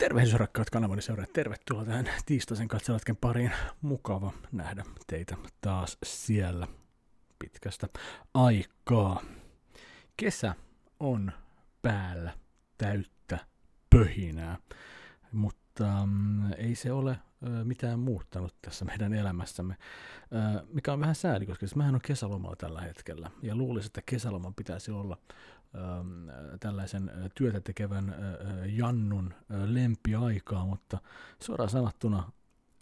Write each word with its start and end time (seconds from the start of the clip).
Tervehdys 0.00 0.34
rakkaat 0.34 0.70
kanavani 0.70 1.02
seuraajat, 1.02 1.32
tervetuloa 1.32 1.84
tähän 1.84 2.10
tiistaisen 2.26 2.68
katselatken 2.68 3.16
pariin. 3.16 3.52
Mukava 3.82 4.32
nähdä 4.52 4.84
teitä 5.06 5.36
taas 5.60 5.98
siellä 6.04 6.66
pitkästä 7.38 7.88
aikaa. 8.34 9.22
Kesä 10.16 10.54
on 11.00 11.32
päällä 11.82 12.32
täyttä 12.78 13.38
pöhinää, 13.90 14.58
mutta 15.32 16.02
um, 16.02 16.52
ei 16.52 16.74
se 16.74 16.92
ole 16.92 17.16
mitään 17.64 18.00
muuttanut 18.00 18.54
tässä 18.62 18.84
meidän 18.84 19.14
elämässämme, 19.14 19.76
mikä 20.72 20.92
on 20.92 21.00
vähän 21.00 21.14
sääli, 21.14 21.46
koska 21.46 21.66
siis 21.66 21.76
mähän 21.76 21.94
on 21.94 22.00
kesälomalla 22.00 22.56
tällä 22.56 22.80
hetkellä, 22.80 23.30
ja 23.42 23.56
luulisin, 23.56 23.88
että 23.88 24.02
kesäloman 24.06 24.54
pitäisi 24.54 24.90
olla 24.90 25.18
tällaisen 26.60 27.08
äh, 27.08 27.30
työtä 27.34 27.60
tekevän 27.60 28.08
äh, 28.10 28.18
äh, 28.18 28.66
Jannun 28.66 29.34
lempiaikaa, 29.48 30.66
mutta 30.66 30.98
suoraan 31.42 31.70
sanottuna 31.70 32.32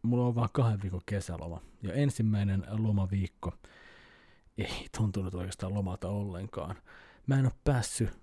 mulla 0.02 0.26
on 0.26 0.34
vain 0.34 0.50
kahden 0.52 0.82
viikon 0.82 1.00
kesäloma. 1.06 1.60
Ja 1.82 1.94
ensimmäinen 1.94 2.66
lomaviikko 2.70 3.54
ei 4.58 4.86
tuntunut 4.96 5.34
oikeastaan 5.34 5.74
lomalta 5.74 6.08
ollenkaan. 6.08 6.76
Mä 7.26 7.38
en 7.38 7.44
ole 7.44 7.52
päässyt 7.64 8.18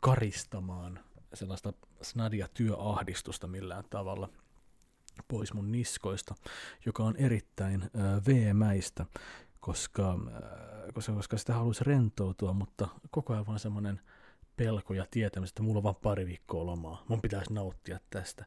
karistamaan 0.00 1.00
sellaista 1.34 1.72
snadia 2.02 2.48
työahdistusta 2.54 3.46
millään 3.46 3.84
tavalla 3.90 4.28
pois 5.28 5.54
mun 5.54 5.72
niskoista, 5.72 6.34
joka 6.86 7.04
on 7.04 7.16
erittäin 7.16 7.82
äh, 7.82 7.90
veemäistä 8.26 9.06
koska, 9.62 10.12
äh, 10.12 10.94
koska, 10.94 11.12
koska 11.12 11.38
sitä 11.38 11.54
haluaisi 11.54 11.84
rentoutua, 11.84 12.52
mutta 12.52 12.88
koko 13.10 13.32
ajan 13.32 13.46
vaan 13.46 13.58
semmoinen 13.58 14.00
pelko 14.64 14.94
ja 14.94 15.06
tietämys, 15.10 15.48
että 15.48 15.62
mulla 15.62 15.78
on 15.78 15.82
vaan 15.82 15.96
pari 16.02 16.26
viikkoa 16.26 16.66
lomaa, 16.66 17.04
mun 17.08 17.22
pitäisi 17.22 17.52
nauttia 17.52 17.98
tästä. 18.10 18.44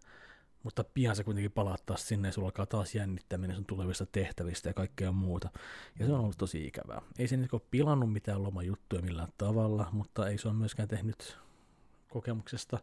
Mutta 0.63 0.83
pian 0.83 1.15
se 1.15 1.23
kuitenkin 1.23 1.51
palaa 1.51 1.77
taas 1.85 2.07
sinne 2.07 2.27
ja 2.27 2.31
sulla 2.31 2.47
alkaa 2.47 2.65
taas 2.65 2.95
jännittäminen 2.95 3.55
sun 3.55 3.65
tulevista 3.65 4.05
tehtävistä 4.05 4.69
ja 4.69 4.73
kaikkea 4.73 5.11
muuta. 5.11 5.49
Ja 5.99 6.05
se 6.05 6.13
on 6.13 6.19
ollut 6.19 6.37
tosi 6.37 6.67
ikävää. 6.67 7.01
Ei 7.19 7.27
se 7.27 7.37
nyt 7.37 7.53
ole 7.53 7.61
pilannut 7.71 8.13
mitään 8.13 8.43
lomajuttuja 8.43 9.01
millään 9.01 9.33
tavalla, 9.37 9.89
mutta 9.91 10.29
ei 10.29 10.37
se 10.37 10.47
ole 10.47 10.57
myöskään 10.57 10.87
tehnyt 10.87 11.37
kokemuksesta 12.09 12.79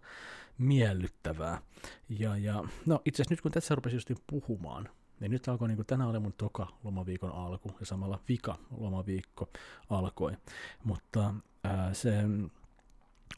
miellyttävää. 0.58 1.62
Ja, 2.08 2.36
ja 2.36 2.64
no 2.86 3.02
itse 3.04 3.22
asiassa 3.22 3.32
nyt 3.32 3.40
kun 3.40 3.52
tässä 3.52 3.74
rupesin 3.74 3.96
just 3.96 4.10
puhumaan, 4.26 4.88
niin 5.20 5.30
nyt 5.30 5.48
alkoi, 5.48 5.68
niin 5.68 5.86
tänään 5.86 6.10
oli 6.10 6.18
mun 6.18 6.34
toka 6.36 6.66
lomaviikon 6.84 7.32
alku 7.32 7.76
ja 7.80 7.86
samalla 7.86 8.20
vika 8.28 8.58
lomaviikko 8.70 9.48
alkoi. 9.90 10.32
Mutta 10.84 11.34
ää, 11.64 11.94
se, 11.94 12.12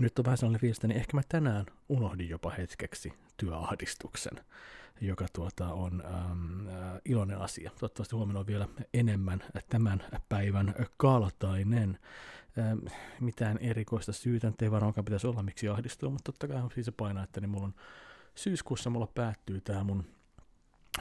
nyt 0.00 0.18
on 0.18 0.24
vähän 0.24 0.38
sellainen 0.38 0.60
fiilis, 0.60 0.76
että 0.76 0.88
niin 0.88 0.98
ehkä 0.98 1.16
mä 1.16 1.22
tänään 1.28 1.66
unohdin 1.88 2.28
jopa 2.28 2.50
hetkeksi 2.50 3.12
työahdistuksen, 3.36 4.44
joka 5.00 5.26
tuota, 5.32 5.72
on 5.72 6.02
äm, 6.06 6.68
ä, 6.68 7.00
iloinen 7.04 7.38
asia. 7.38 7.70
Toivottavasti 7.70 8.16
huomenna 8.16 8.40
on 8.40 8.46
vielä 8.46 8.68
enemmän 8.94 9.44
tämän 9.68 10.02
päivän 10.28 10.74
kaltainen. 10.96 11.98
Äm, 12.58 12.80
mitään 13.20 13.58
erikoista 13.58 14.12
syytä 14.12 14.52
ei 14.62 14.70
varmaankaan 14.70 15.04
pitäisi 15.04 15.26
olla, 15.26 15.42
miksi 15.42 15.68
ahdistuu, 15.68 16.10
mutta 16.10 16.32
totta 16.32 16.48
kai 16.48 16.62
on 16.62 16.70
siis 16.74 16.86
se 16.86 16.92
paina, 16.92 17.22
että 17.22 17.40
niin 17.40 17.50
mulla 17.50 17.64
on 17.64 17.74
syyskuussa 18.34 18.90
mulla 18.90 19.08
päättyy 19.14 19.60
tämä 19.60 19.84
mun 19.84 20.04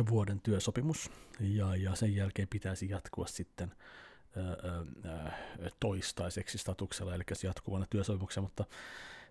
vuoden 0.09 0.41
työsopimus 0.41 1.11
ja, 1.39 1.75
ja 1.75 1.95
sen 1.95 2.15
jälkeen 2.15 2.47
pitäisi 2.47 2.89
jatkua 2.89 3.27
sitten 3.27 3.73
toistaiseksi 5.79 6.57
statuksella, 6.57 7.15
eli 7.15 7.23
jatkuvana 7.43 7.85
työsopimuksena, 7.89 8.41
mutta 8.41 8.65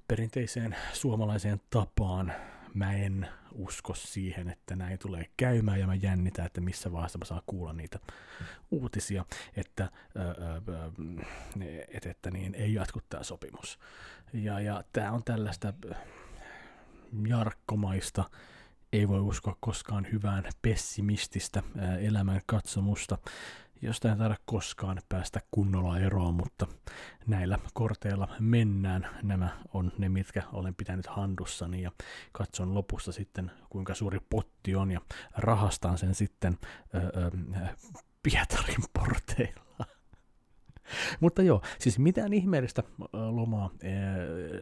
perinteiseen 0.08 0.76
suomalaiseen 0.92 1.60
tapaan 1.70 2.32
mä 2.74 2.92
en 2.92 3.28
usko 3.52 3.94
siihen, 3.94 4.48
että 4.48 4.76
näin 4.76 4.98
tulee 4.98 5.26
käymään 5.36 5.80
ja 5.80 5.86
mä 5.86 5.94
jännitän, 5.94 6.46
että 6.46 6.60
missä 6.60 6.92
vaiheessa 6.92 7.18
mä 7.18 7.24
saan 7.24 7.42
kuulla 7.46 7.72
niitä 7.72 7.98
uutisia, 8.70 9.24
että, 9.56 9.90
että, 11.88 12.10
että 12.10 12.30
niin, 12.30 12.54
ei 12.54 12.74
jatku 12.74 13.00
tämä 13.08 13.22
sopimus. 13.22 13.78
Ja, 14.32 14.60
ja 14.60 14.84
tämä 14.92 15.12
on 15.12 15.24
tällaista 15.24 15.74
jarkkomaista 17.28 18.24
ei 18.92 19.08
voi 19.08 19.20
uskoa 19.20 19.56
koskaan 19.60 20.06
hyvään 20.12 20.44
pessimististä 20.62 21.62
elämän 22.00 22.40
katsomusta, 22.46 23.18
josta 23.82 24.08
ei 24.10 24.16
taida 24.16 24.36
koskaan 24.44 25.02
päästä 25.08 25.40
kunnolla 25.50 25.98
eroon, 25.98 26.34
mutta 26.34 26.66
näillä 27.26 27.58
korteilla 27.74 28.28
mennään. 28.40 29.08
Nämä 29.22 29.48
on 29.74 29.92
ne, 29.98 30.08
mitkä 30.08 30.42
olen 30.52 30.74
pitänyt 30.74 31.06
handussani 31.06 31.82
ja 31.82 31.90
katson 32.32 32.74
lopussa 32.74 33.12
sitten, 33.12 33.50
kuinka 33.70 33.94
suuri 33.94 34.18
potti 34.30 34.74
on 34.74 34.90
ja 34.90 35.00
rahastan 35.36 35.98
sen 35.98 36.14
sitten 36.14 36.58
öö, 36.94 37.30
Pietarin 38.22 38.84
porteilla. 38.92 39.86
Mutta 41.20 41.42
joo, 41.42 41.62
siis 41.78 41.98
mitään 41.98 42.32
ihmeellistä 42.32 42.82
lomaa 43.12 43.70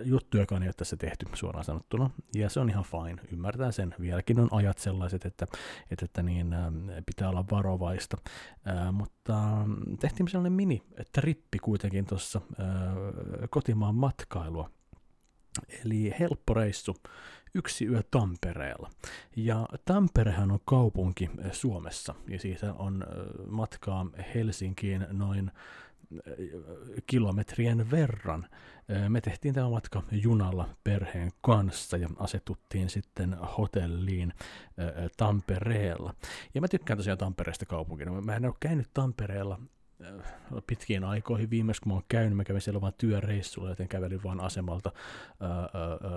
juttujakaan 0.04 0.62
ei 0.62 0.68
ole 0.68 0.74
tässä 0.76 0.96
tehty 0.96 1.26
suoraan 1.34 1.64
sanottuna, 1.64 2.10
ja 2.34 2.48
se 2.48 2.60
on 2.60 2.70
ihan 2.70 2.84
fine, 2.84 3.22
ymmärtää 3.32 3.72
sen. 3.72 3.94
Vieläkin 4.00 4.40
on 4.40 4.48
ajat 4.50 4.78
sellaiset, 4.78 5.24
että, 5.24 5.46
että, 5.90 6.04
että 6.04 6.22
niin, 6.22 6.54
pitää 7.06 7.28
olla 7.28 7.44
varovaista, 7.50 8.16
mutta 8.92 9.66
tehtiin 10.00 10.28
sellainen 10.28 10.52
mini-trippi 10.52 11.58
kuitenkin 11.62 12.06
tuossa 12.06 12.40
kotimaan 13.50 13.94
matkailua, 13.94 14.70
eli 15.84 16.14
helppo 16.20 16.54
reissu, 16.54 16.96
yksi 17.54 17.86
yö 17.86 18.02
Tampereella. 18.10 18.90
Ja 19.36 19.68
Tamperehan 19.84 20.50
on 20.50 20.58
kaupunki 20.64 21.30
Suomessa, 21.52 22.14
ja 22.28 22.38
siitä 22.38 22.74
on 22.74 23.04
matkaa 23.48 24.06
Helsinkiin 24.34 25.06
noin 25.10 25.50
kilometrien 27.06 27.90
verran. 27.90 28.46
Me 29.08 29.20
tehtiin 29.20 29.54
tämä 29.54 29.70
matka 29.70 30.02
junalla 30.10 30.68
perheen 30.84 31.30
kanssa 31.40 31.96
ja 31.96 32.08
asetuttiin 32.16 32.90
sitten 32.90 33.34
hotelliin 33.58 34.32
Tampereella. 35.16 36.14
Ja 36.54 36.60
mä 36.60 36.68
tykkään 36.68 36.96
tosiaan 36.96 37.18
Tampereesta 37.18 37.66
kaupunkina. 37.66 38.20
Mä 38.20 38.36
en 38.36 38.46
ole 38.46 38.54
käynyt 38.60 38.88
Tampereella 38.94 39.60
pitkiin 40.66 41.04
aikoihin. 41.04 41.50
Viimeis 41.50 41.80
kun 41.80 41.92
mä 41.92 41.94
oon 41.94 42.04
käynyt, 42.08 42.36
mä 42.36 42.44
kävin 42.44 42.60
siellä 42.60 42.80
vaan 42.80 42.92
työreissulla, 42.98 43.68
joten 43.68 43.88
kävelin 43.88 44.22
vaan 44.22 44.40
asemalta 44.40 44.92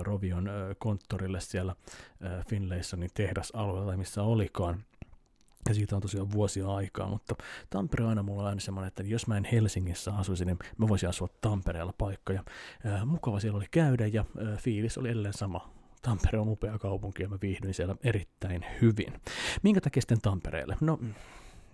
Rovion 0.00 0.50
konttorille 0.78 1.40
siellä 1.40 1.76
Finlaysonin 2.48 3.10
tehdasalueella, 3.14 3.96
missä 3.96 4.22
olikaan. 4.22 4.84
Ja 5.68 5.74
siitä 5.74 5.96
on 5.96 6.02
tosiaan 6.02 6.30
vuosia 6.30 6.68
aikaa, 6.74 7.08
mutta 7.08 7.34
Tampere 7.70 8.04
on 8.04 8.08
aina 8.08 8.22
mulla 8.22 8.48
aina 8.48 8.60
semmoinen, 8.60 8.88
että 8.88 9.02
jos 9.02 9.26
mä 9.26 9.36
en 9.36 9.44
Helsingissä 9.44 10.12
asuisi, 10.14 10.44
niin 10.44 10.58
mä 10.78 10.88
voisin 10.88 11.08
asua 11.08 11.28
Tampereella 11.40 11.94
paikka. 11.98 12.32
Ja, 12.32 12.44
ää, 12.84 13.04
mukava 13.04 13.40
siellä 13.40 13.56
oli 13.56 13.66
käydä 13.70 14.06
ja 14.06 14.24
ää, 14.46 14.56
fiilis 14.56 14.98
oli 14.98 15.08
edelleen 15.08 15.34
sama. 15.34 15.70
Tampere 16.02 16.38
on 16.38 16.48
upea 16.48 16.78
kaupunki 16.78 17.22
ja 17.22 17.28
mä 17.28 17.38
viihdyin 17.42 17.74
siellä 17.74 17.96
erittäin 18.02 18.66
hyvin. 18.82 19.12
Minkä 19.62 19.80
takia 19.80 20.00
sitten 20.00 20.20
Tampereelle? 20.20 20.76
No, 20.80 20.98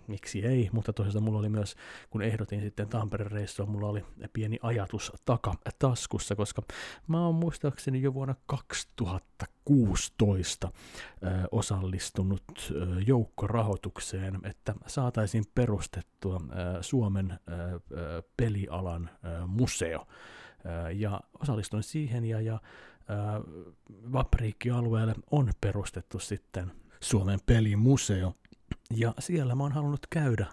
miksi 0.07 0.45
ei, 0.45 0.69
mutta 0.71 0.93
toisaalta 0.93 1.19
mulla 1.19 1.39
oli 1.39 1.49
myös, 1.49 1.75
kun 2.09 2.21
ehdotin 2.21 2.61
sitten 2.61 2.87
Tampereen 2.87 3.31
reissua, 3.31 3.65
mulla 3.65 3.87
oli 3.87 4.05
pieni 4.33 4.59
ajatus 4.61 5.11
takataskussa, 5.25 6.35
koska 6.35 6.61
mä 7.07 7.25
oon 7.25 7.35
muistaakseni 7.35 8.01
jo 8.01 8.13
vuonna 8.13 8.35
2016 8.45 10.67
ö, 10.67 10.71
osallistunut 11.51 12.43
ö, 12.71 12.87
joukkorahoitukseen, 13.07 14.39
että 14.43 14.75
saataisiin 14.87 15.43
perustettua 15.55 16.35
ö, 16.35 16.39
Suomen 16.83 17.31
ö, 17.31 17.37
pelialan 18.37 19.09
ö, 19.09 19.11
museo. 19.47 20.07
Ö, 20.87 20.91
ja 20.91 21.21
osallistuin 21.41 21.83
siihen 21.83 22.25
ja, 22.25 22.41
ja 22.41 22.59
Vapriikki-alueelle 24.11 25.15
on 25.31 25.51
perustettu 25.61 26.19
sitten 26.19 26.71
Suomen 26.99 27.39
pelimuseo, 27.45 28.33
ja 28.95 29.13
siellä 29.19 29.55
mä 29.55 29.63
oon 29.63 29.71
halunnut 29.71 30.07
käydä 30.09 30.45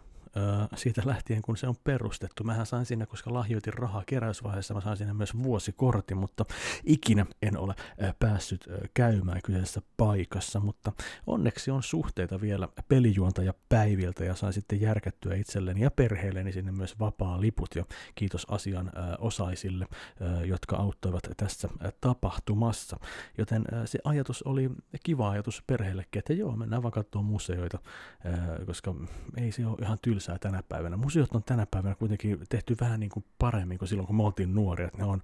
siitä 0.76 1.02
lähtien, 1.04 1.42
kun 1.42 1.56
se 1.56 1.68
on 1.68 1.74
perustettu. 1.84 2.44
Mähän 2.44 2.66
sain 2.66 2.86
sinne, 2.86 3.06
koska 3.06 3.34
lahjoitin 3.34 3.74
rahaa 3.74 4.02
keräysvaiheessa, 4.06 4.74
mä 4.74 4.80
sain 4.80 4.96
sinne 4.96 5.12
myös 5.12 5.42
vuosikortin, 5.42 6.16
mutta 6.16 6.44
ikinä 6.84 7.26
en 7.42 7.58
ole 7.58 7.74
päässyt 8.18 8.68
käymään 8.94 9.40
kyseisessä 9.44 9.82
paikassa, 9.96 10.60
mutta 10.60 10.92
onneksi 11.26 11.70
on 11.70 11.82
suhteita 11.82 12.40
vielä 12.40 12.68
pelijuonta 12.88 13.42
ja 13.42 13.54
päiviltä 13.68 14.24
ja 14.24 14.34
sain 14.34 14.52
sitten 14.52 14.80
järkättyä 14.80 15.34
itselleni 15.34 15.80
ja 15.80 15.90
perheelleni 15.90 16.52
sinne 16.52 16.72
myös 16.72 16.98
vapaa 16.98 17.40
liput 17.40 17.74
ja 17.74 17.84
kiitos 18.14 18.46
asian 18.50 18.92
osaisille, 19.18 19.86
jotka 20.44 20.76
auttoivat 20.76 21.22
tässä 21.36 21.68
tapahtumassa. 22.00 23.00
Joten 23.38 23.64
se 23.84 23.98
ajatus 24.04 24.42
oli 24.42 24.70
kiva 25.02 25.30
ajatus 25.30 25.62
perheellekin, 25.66 26.18
että 26.18 26.32
joo, 26.32 26.56
mennään 26.56 26.82
vaan 26.82 26.92
katsomaan 26.92 27.30
museoita, 27.30 27.78
koska 28.66 28.94
ei 29.36 29.52
se 29.52 29.66
ole 29.66 29.76
ihan 29.82 29.98
tylsä 30.02 30.27
tylsää 30.28 30.38
tänä 30.38 30.62
päivänä. 30.68 30.96
Museot 30.96 31.34
on 31.34 31.42
tänä 31.42 31.66
päivänä 31.70 31.94
kuitenkin 31.94 32.38
tehty 32.48 32.76
vähän 32.80 33.00
niin 33.00 33.10
kuin 33.10 33.24
paremmin 33.38 33.78
kuin 33.78 33.88
silloin, 33.88 34.06
kun 34.06 34.16
me 34.16 34.22
oltiin 34.22 34.54
nuoria. 34.54 34.90
Ne 34.96 35.04
on, 35.04 35.22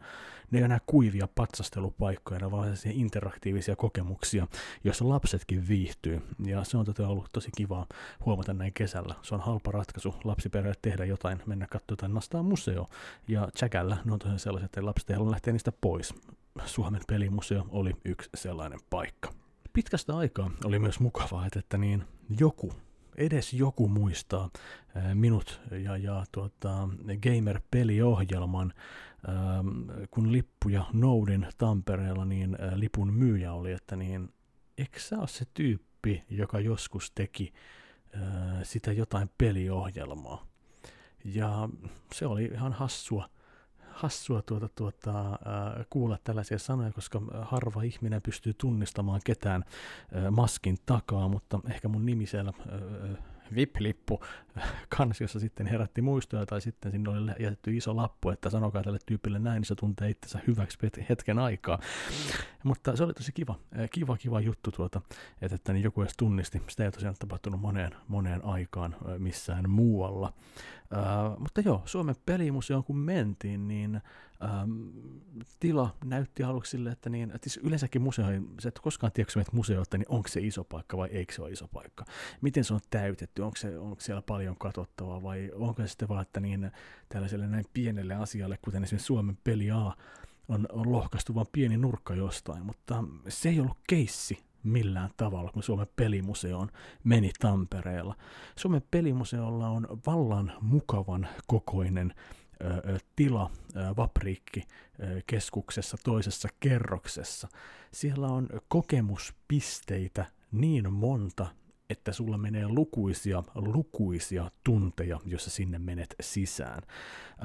ne 0.51 0.59
on 0.59 0.65
enää 0.65 0.79
kuivia 0.87 1.29
patsastelupaikkoja, 1.35 2.41
ne 2.41 2.51
vaan 2.51 2.77
interaktiivisia 2.93 3.77
kokemuksia, 3.77 4.47
joissa 4.85 5.09
lapsetkin 5.09 5.69
viihtyy. 5.69 6.23
Ja 6.47 6.65
se 6.65 6.77
on 6.77 6.85
tota 6.85 7.09
ollut 7.09 7.29
tosi 7.33 7.51
kiva 7.57 7.87
huomata 8.25 8.55
näin 8.55 8.73
kesällä. 8.73 9.15
Se 9.23 9.35
on 9.35 9.41
halpa 9.41 9.71
ratkaisu 9.71 10.15
lapsiperheelle 10.25 10.79
tehdä 10.83 11.05
jotain, 11.05 11.43
mennä 11.47 11.67
katsomaan 11.67 12.15
nastaa 12.15 12.43
museo. 12.43 12.87
Ja 13.29 13.49
Chagalla 13.59 13.97
ne 14.05 14.13
on 14.13 14.19
tosiaan 14.19 14.39
sellaiset, 14.39 14.67
että 14.67 14.87
lapset 14.87 15.11
ei 15.11 15.17
halua 15.17 15.31
lähteä 15.31 15.53
niistä 15.53 15.73
pois. 15.81 16.15
Suomen 16.65 17.03
pelimuseo 17.09 17.67
oli 17.69 17.93
yksi 18.05 18.31
sellainen 18.35 18.81
paikka. 18.91 19.33
Pitkästä 19.73 20.17
aikaa 20.17 20.51
oli 20.65 20.79
myös 20.79 21.01
mukavaa, 21.01 21.47
että, 21.47 21.59
että 21.59 21.79
niin 21.79 22.05
joku, 22.41 22.73
edes 23.17 23.53
joku 23.53 23.89
muistaa 23.89 24.51
minut 25.15 25.61
ja, 25.83 25.97
ja 25.97 26.25
tuota, 26.33 26.89
Gamer-peliohjelman, 27.23 28.73
kun 30.11 30.33
lippuja 30.33 30.85
noudin 30.93 31.47
Tampereella, 31.59 32.25
niin 32.25 32.59
lipun 32.75 33.13
myyjä 33.13 33.53
oli, 33.53 33.73
että 33.73 33.97
niin, 33.97 34.33
eikö 34.79 35.01
sä 35.01 35.19
ole 35.19 35.29
se 35.29 35.45
tyyppi, 35.55 36.25
joka 36.31 36.61
joskus 36.61 37.11
teki 37.11 37.53
sitä 38.63 38.93
jotain 38.93 39.31
peliohjelmaa? 39.39 40.47
Ja 41.25 41.69
se 42.15 42.27
oli 42.27 42.45
ihan 42.45 42.73
hassua 42.73 43.29
hassua 43.95 44.43
tuota, 44.43 44.69
tuota, 44.69 45.31
äh, 45.31 45.87
kuulla 45.91 46.19
tällaisia 46.25 46.59
sanoja, 46.59 46.93
koska 46.93 47.21
harva 47.43 47.83
ihminen 47.83 48.23
pystyy 48.23 48.55
tunnistamaan 48.55 49.21
ketään 49.25 49.65
äh, 50.17 50.31
maskin 50.31 50.77
takaa, 50.87 51.29
mutta 51.29 51.61
ehkä 51.71 51.89
mun 51.89 52.07
nimi 52.07 52.27
siellä 52.27 52.53
äh, 52.59 53.19
VIP-lippu 53.55 54.21
kansiossa 54.99 55.41
sitten 55.41 55.67
herätti 55.67 56.03
muistoja, 56.03 56.47
tai 56.47 56.61
sitten 56.61 56.93
sinne 56.93 57.11
oli 57.11 57.33
jätetty 57.39 57.77
iso 57.77 57.97
lappu, 57.97 58.31
että 58.31 58.51
sanokaa 58.51 58.83
tälle 58.83 58.99
tyypille 59.07 59.39
näin, 59.39 59.61
niin 59.61 59.65
se 59.65 59.75
tuntee 59.75 60.11
itsensä 60.11 60.41
hyväksi 60.47 60.79
hetken 61.09 61.39
aikaa. 61.39 61.79
Mutta 62.63 62.97
se 62.97 63.05
oli 63.05 63.13
tosi 63.13 63.33
kiva, 63.33 63.59
kiva, 63.91 64.17
kiva 64.17 64.41
juttu 64.41 64.71
tuota, 64.71 65.01
että, 65.43 65.55
että 65.55 65.73
niin 65.73 65.85
joku 65.85 66.03
edes 66.03 66.17
tunnisti. 66.17 66.63
Sitä 66.69 66.85
ei 66.85 66.91
tosiaan 66.91 67.15
tapahtunut 67.19 67.61
moneen, 67.61 67.93
moneen 68.09 68.45
aikaan 68.45 68.97
missään 69.19 69.71
muualla. 69.71 70.33
Uh, 70.95 71.41
mutta 71.41 71.61
joo, 71.61 71.83
Suomen 71.85 72.15
pelimuseoon 72.27 72.85
kun 72.85 72.99
mentiin, 72.99 73.69
niin 73.69 74.01
um, 74.63 74.93
tila 75.61 75.95
näytti 76.05 76.43
aluksi 76.43 76.71
sille, 76.71 76.91
että, 76.91 77.11
niin, 77.11 77.31
että 77.31 77.51
siis 77.51 77.65
yleensäkin 77.65 78.03
museoihin, 78.03 78.49
sä 78.61 78.69
et 78.69 78.79
koskaan 78.79 79.13
tiedä, 79.13 79.31
kun 79.35 79.45
museoita, 79.53 79.99
niin 79.99 80.07
onko 80.09 80.29
se 80.29 80.41
iso 80.41 80.65
paikka 80.65 80.97
vai 80.97 81.09
eikö 81.09 81.35
se 81.35 81.43
ole 81.43 81.51
iso 81.51 81.69
paikka. 81.69 82.05
Miten 82.41 82.65
se 82.65 82.75
on 82.75 82.81
täytetty, 82.91 83.43
onko, 83.43 83.57
se, 83.57 83.79
onko 83.79 84.01
siellä 84.01 84.23
paljon 84.23 84.57
katsottavaa 84.59 85.23
vai 85.23 85.51
onko 85.55 85.83
se 85.83 85.89
sitten 85.89 86.09
vaan, 86.09 86.23
että 86.23 86.41
niin, 86.41 86.71
tällaiselle 87.09 87.47
näin 87.47 87.65
pienelle 87.73 88.15
asialle, 88.15 88.59
kuten 88.63 88.85
esimerkiksi 88.85 89.07
Suomen 89.07 89.39
peli 89.45 89.71
A, 89.71 89.93
on, 90.49 90.67
on 90.73 90.93
lohkaistu 90.93 91.35
vain 91.35 91.47
pieni 91.53 91.77
nurkka 91.77 92.15
jostain, 92.15 92.67
mutta 92.67 93.05
se 93.29 93.49
ei 93.49 93.61
ollut 93.61 93.79
keissi 93.89 94.45
millään 94.65 95.11
tavalla, 95.17 95.53
kun 95.53 95.63
Suomen 95.63 95.87
pelimuseoon 95.97 96.69
meni 97.05 97.31
Tampereella. 97.41 98.15
Suomen 98.57 98.83
pelimuseolla 98.91 99.69
on 99.69 99.87
vallan 100.07 100.53
mukavan 100.61 101.29
kokoinen 101.47 102.15
tila 103.17 103.51
Vapriikki 103.97 104.63
keskuksessa 105.27 105.97
toisessa 106.05 106.49
kerroksessa. 106.61 107.49
Siellä 107.93 108.27
on 108.27 108.49
kokemuspisteitä 108.69 110.27
niin 110.53 110.93
monta, 110.93 111.47
että 111.95 112.13
sulla 112.13 112.39
menee 112.39 112.69
lukuisia, 112.69 113.43
lukuisia 113.55 114.51
tunteja, 114.65 115.21
jos 115.25 115.45
sä 115.45 115.51
sinne 115.51 115.79
menet 115.79 116.15
sisään. 116.21 116.83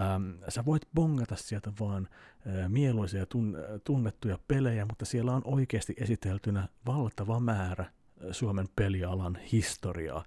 Ähm, 0.01 0.43
sä 0.49 0.65
voit 0.65 0.81
bongata 0.95 1.35
sieltä 1.35 1.71
vaan 1.79 2.07
äh, 2.47 2.69
mieluisia 2.69 3.25
tun, 3.25 3.57
tunnettuja 3.83 4.39
pelejä, 4.47 4.85
mutta 4.85 5.05
siellä 5.05 5.33
on 5.33 5.41
oikeasti 5.45 5.93
esiteltynä 5.97 6.67
valtava 6.85 7.39
määrä 7.39 7.83
äh, 7.83 7.91
Suomen 8.31 8.67
pelialan 8.75 9.37
historiaa. 9.51 10.23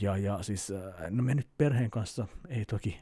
Ja, 0.00 0.16
ja 0.16 0.42
siis, 0.42 0.70
äh, 0.70 1.10
no 1.10 1.22
me 1.22 1.34
nyt 1.34 1.48
perheen 1.58 1.90
kanssa, 1.90 2.26
ei 2.48 2.64
toki, 2.64 3.00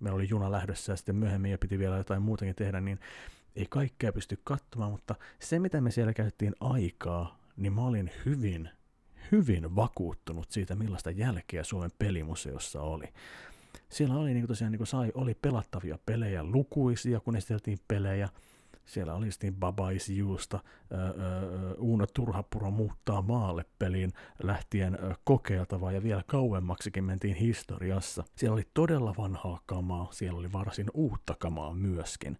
meillä 0.00 0.16
oli 0.16 0.28
juna 0.30 0.52
lähdössä 0.52 0.92
ja 0.92 0.96
sitten 0.96 1.16
myöhemmin 1.16 1.50
ja 1.50 1.58
piti 1.58 1.78
vielä 1.78 1.96
jotain 1.96 2.22
muutakin 2.22 2.54
tehdä, 2.54 2.80
niin 2.80 2.98
ei 3.56 3.66
kaikkea 3.68 4.12
pysty 4.12 4.38
katsomaan, 4.44 4.90
mutta 4.90 5.14
se 5.38 5.58
mitä 5.58 5.80
me 5.80 5.90
siellä 5.90 6.12
käytettiin 6.12 6.54
aikaa, 6.60 7.38
niin 7.56 7.72
mä 7.72 7.84
olin 7.84 8.10
hyvin 8.26 8.70
hyvin 9.32 9.76
vakuuttunut 9.76 10.50
siitä, 10.50 10.74
millaista 10.74 11.10
jälkeä 11.10 11.64
Suomen 11.64 11.90
pelimuseossa 11.98 12.82
oli. 12.82 13.06
Siellä 13.88 14.14
oli 14.16 14.34
niin 14.34 14.46
tosiaan, 14.46 14.72
niin 14.72 14.78
kuin 14.78 14.86
sai, 14.86 15.12
oli 15.14 15.34
pelattavia 15.34 15.98
pelejä, 16.06 16.44
lukuisia, 16.44 17.20
kun 17.20 17.36
esiteltiin 17.36 17.78
pelejä. 17.88 18.28
Siellä 18.84 19.14
oli 19.14 19.32
sitten 19.32 19.54
Baba 19.54 19.90
is 19.90 20.08
Juusta, 20.08 20.60
Uuno 21.78 22.06
Turhapuro 22.14 22.70
muuttaa 22.70 23.22
maalle 23.22 23.64
peliin 23.78 24.12
lähtien 24.42 24.98
kokeiltavaa 25.24 25.92
ja 25.92 26.02
vielä 26.02 26.22
kauemmaksikin 26.26 27.04
mentiin 27.04 27.36
historiassa. 27.36 28.24
Siellä 28.36 28.54
oli 28.54 28.66
todella 28.74 29.14
vanhaa 29.18 29.60
kamaa, 29.66 30.08
siellä 30.12 30.38
oli 30.38 30.52
varsin 30.52 30.86
uutta 30.94 31.34
kamaa 31.38 31.74
myöskin. 31.74 32.38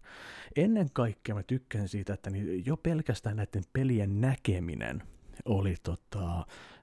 Ennen 0.55 0.89
kaikkea 0.93 1.35
mä 1.35 1.43
tykkäsin 1.43 1.89
siitä, 1.89 2.13
että 2.13 2.29
niin 2.29 2.65
jo 2.65 2.77
pelkästään 2.77 3.37
näiden 3.37 3.63
pelien 3.73 4.21
näkeminen 4.21 5.03
oli 5.45 5.75
tota, 5.83 6.35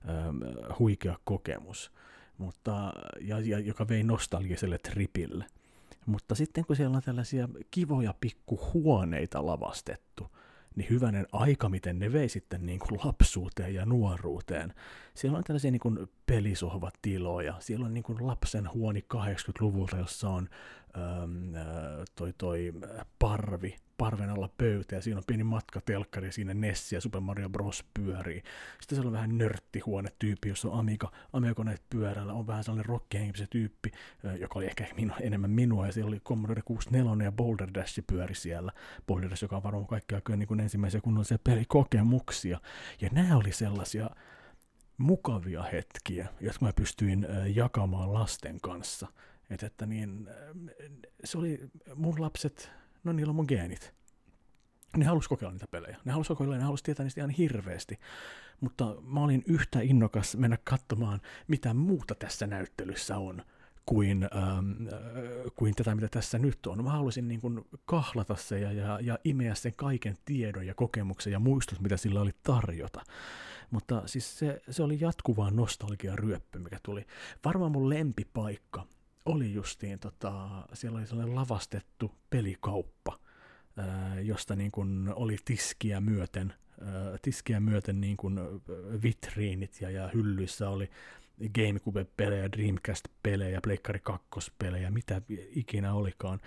ähm, 0.08 0.36
huikea 0.78 1.16
kokemus, 1.24 1.92
mutta, 2.38 2.92
ja, 3.20 3.40
ja, 3.40 3.58
joka 3.58 3.88
vei 3.88 4.02
nostalgiselle 4.02 4.78
tripille. 4.78 5.44
Mutta 6.06 6.34
sitten 6.34 6.64
kun 6.64 6.76
siellä 6.76 6.96
on 6.96 7.02
tällaisia 7.02 7.48
kivoja 7.70 8.14
pikkuhuoneita 8.20 9.46
lavastettu, 9.46 10.30
niin 10.76 10.90
hyvänen 10.90 11.26
aika, 11.32 11.68
miten 11.68 11.98
ne 11.98 12.12
vei 12.12 12.28
sitten 12.28 12.66
niin 12.66 12.78
kuin 12.78 13.00
lapsuuteen 13.04 13.74
ja 13.74 13.86
nuoruuteen. 13.86 14.74
Siellä 15.14 15.38
on 15.38 15.44
tällaisia 15.44 15.70
niin 15.70 15.80
kuin 15.80 16.10
pelisohvatiloja, 16.26 17.54
siellä 17.58 17.86
on 17.86 17.94
niin 17.94 18.04
kuin 18.04 18.26
lapsen 18.26 18.72
huoni 18.74 19.04
80-luvulta, 19.14 19.96
jossa 19.96 20.28
on 20.28 20.48
ähm, 20.96 21.54
äh, 21.54 21.62
toi, 22.14 22.32
toi 22.38 22.72
parvi, 23.18 23.76
parven 24.00 24.30
alla 24.30 24.48
pöytä 24.58 24.94
ja 24.94 25.02
siinä 25.02 25.18
on 25.18 25.24
pieni 25.26 25.44
matkatelkkari 25.44 26.26
ja 26.26 26.32
siinä 26.32 26.54
Nessi 26.54 26.94
ja 26.94 27.00
Super 27.00 27.20
Mario 27.20 27.48
Bros. 27.48 27.84
pyörii. 27.94 28.42
Sitten 28.80 28.96
siellä 28.96 29.08
on 29.08 29.12
vähän 29.12 29.38
nörttihuone 29.38 30.08
tyyppi, 30.18 30.48
jossa 30.48 30.68
on 30.68 30.78
Amiga, 30.78 31.12
amiga 31.32 31.64
pyörällä, 31.90 32.32
on 32.32 32.46
vähän 32.46 32.64
sellainen 32.64 32.86
rockihenkinen 32.86 33.48
tyyppi, 33.50 33.90
joka 34.38 34.58
oli 34.58 34.66
ehkä 34.66 34.86
minu, 34.96 35.12
enemmän 35.20 35.50
minua 35.50 35.86
ja 35.86 35.92
siellä 35.92 36.08
oli 36.08 36.20
Commodore 36.20 36.62
64 36.64 37.24
ja 37.24 37.32
Boulder 37.32 37.68
Dash 37.74 38.00
pyöri 38.06 38.34
siellä. 38.34 38.72
Boulder 39.06 39.30
Dash, 39.30 39.42
joka 39.42 39.56
on 39.56 39.62
varmaan 39.62 39.86
kaikki 39.86 40.14
aikojen 40.14 40.38
niin 40.38 40.60
ensimmäisiä 40.60 41.00
kunnollisia 41.00 41.38
pelikokemuksia. 41.44 42.60
Ja 43.00 43.08
nämä 43.12 43.36
oli 43.36 43.52
sellaisia 43.52 44.10
mukavia 44.98 45.62
hetkiä, 45.62 46.28
jotka 46.40 46.64
mä 46.64 46.72
pystyin 46.72 47.26
jakamaan 47.54 48.14
lasten 48.14 48.60
kanssa. 48.60 49.06
Et, 49.50 49.62
että 49.62 49.86
niin, 49.86 50.28
se 51.24 51.38
oli 51.38 51.58
mun 51.94 52.20
lapset 52.20 52.79
no 53.04 53.12
niillä 53.12 53.30
on 53.30 53.36
mun 53.36 53.46
geenit. 53.48 53.94
Ne 54.96 55.04
halusi 55.04 55.28
kokeilla 55.28 55.52
niitä 55.52 55.66
pelejä. 55.70 55.96
Ne 56.04 56.12
halusi 56.12 56.28
kokeilla 56.28 56.56
ne 56.56 56.62
halusi 56.62 56.84
tietää 56.84 57.04
niistä 57.04 57.20
ihan 57.20 57.30
hirveästi. 57.30 57.98
Mutta 58.60 58.96
mä 59.02 59.20
olin 59.20 59.42
yhtä 59.46 59.80
innokas 59.80 60.36
mennä 60.36 60.58
katsomaan, 60.64 61.20
mitä 61.48 61.74
muuta 61.74 62.14
tässä 62.14 62.46
näyttelyssä 62.46 63.18
on, 63.18 63.42
kuin, 63.86 64.28
ähm, 64.36 64.86
äh, 64.92 65.52
kuin 65.56 65.74
tätä, 65.74 65.94
mitä 65.94 66.08
tässä 66.08 66.38
nyt 66.38 66.66
on. 66.66 66.84
Mä 66.84 66.90
haluaisin 66.90 67.28
niin 67.28 67.40
kuin 67.40 67.64
kahlata 67.84 68.36
se 68.36 68.60
ja, 68.60 68.72
ja, 68.72 68.98
ja 69.02 69.18
imeä 69.24 69.54
sen 69.54 69.72
kaiken 69.76 70.16
tiedon 70.24 70.66
ja 70.66 70.74
kokemuksen 70.74 71.32
ja 71.32 71.38
muistut, 71.38 71.80
mitä 71.80 71.96
sillä 71.96 72.20
oli 72.20 72.30
tarjota. 72.42 73.02
Mutta 73.70 74.02
siis 74.06 74.38
se, 74.38 74.62
se 74.70 74.82
oli 74.82 74.98
jatkuvaa 75.00 75.50
nostalgia 75.50 76.16
ryöppy, 76.16 76.58
mikä 76.58 76.78
tuli. 76.82 77.06
Varmaan 77.44 77.72
mun 77.72 77.88
lempipaikka 77.88 78.86
oli 79.24 79.52
justiin, 79.52 79.98
tota, 79.98 80.48
siellä 80.72 80.98
oli 80.98 81.06
sellainen 81.06 81.34
lavastettu 81.34 82.14
pelikauppa, 82.30 83.18
ää, 83.76 84.20
josta 84.20 84.56
niin 84.56 84.70
kuin 84.70 85.12
oli 85.14 85.36
tiskiä 85.44 86.00
myöten, 86.00 86.54
ää, 86.80 87.18
tiskiä 87.22 87.60
myöten 87.60 88.00
niin 88.00 88.16
kuin 88.16 88.38
vitriinit 89.02 89.80
ja, 89.80 89.90
ja 89.90 90.08
hyllyissä 90.14 90.68
oli 90.68 90.90
GameCube-pelejä, 91.54 92.52
Dreamcast-pelejä, 92.52 93.60
Pleikkari 93.62 94.00
2-pelejä, 94.10 94.90
mitä 94.90 95.22
ikinä 95.50 95.94
olikaan. 95.94 96.40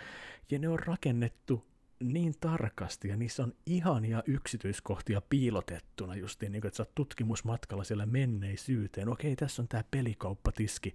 Ja 0.52 0.60
ne 0.60 0.70
on 0.70 0.80
rakennettu 0.80 1.66
niin 2.04 2.34
tarkasti 2.40 3.08
ja 3.08 3.18
niissä 3.18 3.44
on 3.44 3.54
ihania 3.66 4.24
yksityiskohtia 4.28 5.22
piilotettuna 5.30 6.16
justiin, 6.16 6.52
niin 6.52 6.62
kuin, 6.62 6.68
että 6.68 6.78
sä 6.78 6.84
oot 6.84 6.96
tutkimusmatkalla 6.96 7.84
siellä 7.84 8.06
menneisyyteen. 8.06 9.10
Okei, 9.10 9.36
tässä 9.36 9.62
on 9.62 9.68
tämä 9.68 9.84
pelikauppatiski, 9.92 10.94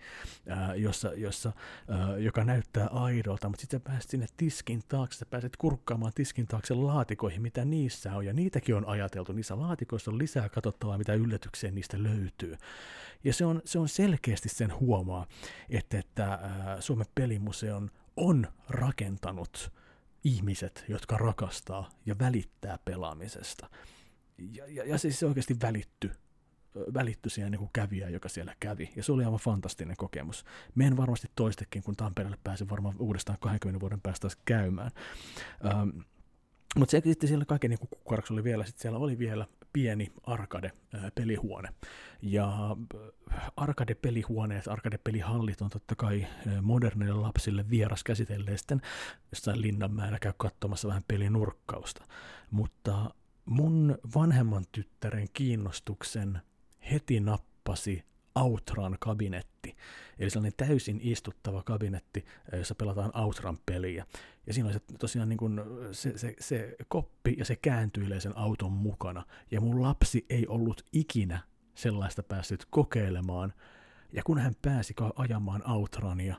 ää, 0.48 0.74
jossa, 0.74 1.12
jossa, 1.14 1.52
ää, 1.88 2.18
joka 2.18 2.44
näyttää 2.44 2.86
aidolta, 2.86 3.48
mutta 3.48 3.60
sitten 3.60 3.80
sä 3.80 3.84
pääset 3.84 4.10
sinne 4.10 4.26
tiskin 4.36 4.82
taakse, 4.88 5.18
sä 5.18 5.26
pääset 5.26 5.56
kurkkaamaan 5.56 6.12
tiskin 6.14 6.46
taakse 6.46 6.74
laatikoihin, 6.74 7.42
mitä 7.42 7.64
niissä 7.64 8.16
on, 8.16 8.26
ja 8.26 8.32
niitäkin 8.32 8.74
on 8.74 8.88
ajateltu. 8.88 9.32
Niissä 9.32 9.58
laatikoissa 9.58 10.10
on 10.10 10.18
lisää 10.18 10.48
katsottavaa, 10.48 10.98
mitä 10.98 11.14
yllätyksiä 11.14 11.70
niistä 11.70 12.02
löytyy. 12.02 12.56
Ja 13.24 13.32
se 13.32 13.44
on, 13.44 13.62
se 13.64 13.78
on 13.78 13.88
selkeästi 13.88 14.48
sen 14.48 14.80
huomaa, 14.80 15.26
että, 15.70 15.98
että 15.98 16.24
ää, 16.24 16.80
Suomen 16.80 17.06
pelimuseon 17.14 17.90
on 18.16 18.46
rakentanut 18.68 19.72
ihmiset, 20.28 20.84
jotka 20.88 21.16
rakastaa 21.16 21.90
ja 22.06 22.18
välittää 22.18 22.78
pelaamisesta. 22.84 23.70
Ja, 24.38 24.64
ja, 24.66 24.84
ja 24.84 24.98
siis 24.98 25.18
se 25.18 25.26
oikeasti 25.26 25.56
välitty, 25.62 26.10
välitty 26.94 27.30
siihen 27.30 27.52
niin 27.52 27.70
kävijä, 27.72 28.08
joka 28.08 28.28
siellä 28.28 28.54
kävi. 28.60 28.90
Ja 28.96 29.02
se 29.02 29.12
oli 29.12 29.24
aivan 29.24 29.38
fantastinen 29.38 29.96
kokemus. 29.96 30.44
Menen 30.74 30.96
varmasti 30.96 31.28
toistekin, 31.34 31.82
kun 31.82 31.96
Tampereelle 31.96 32.38
pääsin 32.44 32.70
varmaan 32.70 32.94
uudestaan 32.98 33.38
20 33.40 33.80
vuoden 33.80 34.00
päästä 34.00 34.28
käymään. 34.44 34.90
Ähm, 35.66 35.88
mutta 36.76 36.90
se 36.90 37.02
sitten 37.04 37.28
siellä 37.28 37.44
kaiken 37.44 37.70
niin 37.70 37.88
kukkaraksi 37.90 38.32
oli 38.32 38.44
vielä, 38.44 38.64
sitten 38.64 38.82
siellä 38.82 38.98
oli 38.98 39.18
vielä 39.18 39.46
pieni 39.72 40.12
arcade-pelihuone. 40.22 41.68
Ja 42.22 42.76
arcade-pelihuoneet, 43.56 44.68
arcade-pelihallit 44.68 45.62
on 45.62 45.70
totta 45.70 45.94
kai 45.94 46.26
modernille 46.62 47.20
lapsille 47.20 47.70
vieras 47.70 48.04
käsitelleen 48.04 48.58
sitten 48.58 48.80
jossain 49.32 49.62
Linnanmäellä 49.62 50.18
käy 50.18 50.32
katsomassa 50.36 50.88
vähän 50.88 51.04
pelinurkkausta. 51.08 52.04
Mutta 52.50 53.10
mun 53.44 53.98
vanhemman 54.14 54.64
tyttären 54.72 55.28
kiinnostuksen 55.32 56.40
heti 56.90 57.20
nappasi 57.20 58.04
Outran 58.34 58.96
kabinetti. 59.00 59.76
Eli 60.18 60.30
sellainen 60.30 60.56
täysin 60.56 61.00
istuttava 61.02 61.62
kabinetti, 61.62 62.24
jossa 62.52 62.74
pelataan 62.74 63.16
Outran 63.16 63.58
peliä. 63.66 64.06
Ja 64.46 64.54
siinä 64.54 64.66
oli 64.66 64.74
se, 64.74 64.80
tosiaan 64.98 65.28
niin 65.28 65.36
kuin 65.36 65.60
se, 65.92 66.18
se, 66.18 66.34
se 66.40 66.76
koppi 66.88 67.34
ja 67.38 67.44
se 67.44 67.56
kääntyilee 67.56 68.20
sen 68.20 68.36
auton 68.36 68.72
mukana. 68.72 69.24
Ja 69.50 69.60
mun 69.60 69.82
lapsi 69.82 70.26
ei 70.30 70.46
ollut 70.46 70.82
ikinä 70.92 71.40
sellaista 71.74 72.22
päässyt 72.22 72.64
kokeilemaan. 72.70 73.52
Ja 74.12 74.22
kun 74.22 74.38
hän 74.38 74.54
pääsi 74.62 74.94
ajamaan 75.16 75.70
Outrania, 75.70 76.36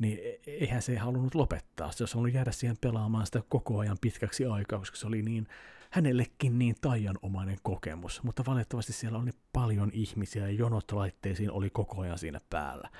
niin 0.00 0.18
e-, 0.22 0.50
eihän 0.50 0.82
se 0.82 0.96
halunnut 0.96 1.34
lopettaa. 1.34 1.92
Se 1.92 2.02
olisi 2.02 2.14
halunnut 2.14 2.34
jäädä 2.34 2.52
siihen 2.52 2.76
pelaamaan 2.80 3.26
sitä 3.26 3.42
koko 3.48 3.78
ajan 3.78 3.98
pitkäksi 4.00 4.46
aikaa, 4.46 4.78
koska 4.78 4.96
se 4.96 5.06
oli 5.06 5.22
niin 5.22 5.46
hänellekin 5.90 6.58
niin 6.58 6.74
taianomainen 6.80 7.58
kokemus. 7.62 8.22
Mutta 8.22 8.44
valitettavasti 8.46 8.92
siellä 8.92 9.18
oli 9.18 9.30
paljon 9.52 9.90
ihmisiä 9.92 10.42
ja 10.42 10.50
jonot 10.50 10.92
laitteisiin 10.92 11.50
oli 11.50 11.70
koko 11.70 12.00
ajan 12.00 12.18
siinä 12.18 12.40
päällä 12.50 12.90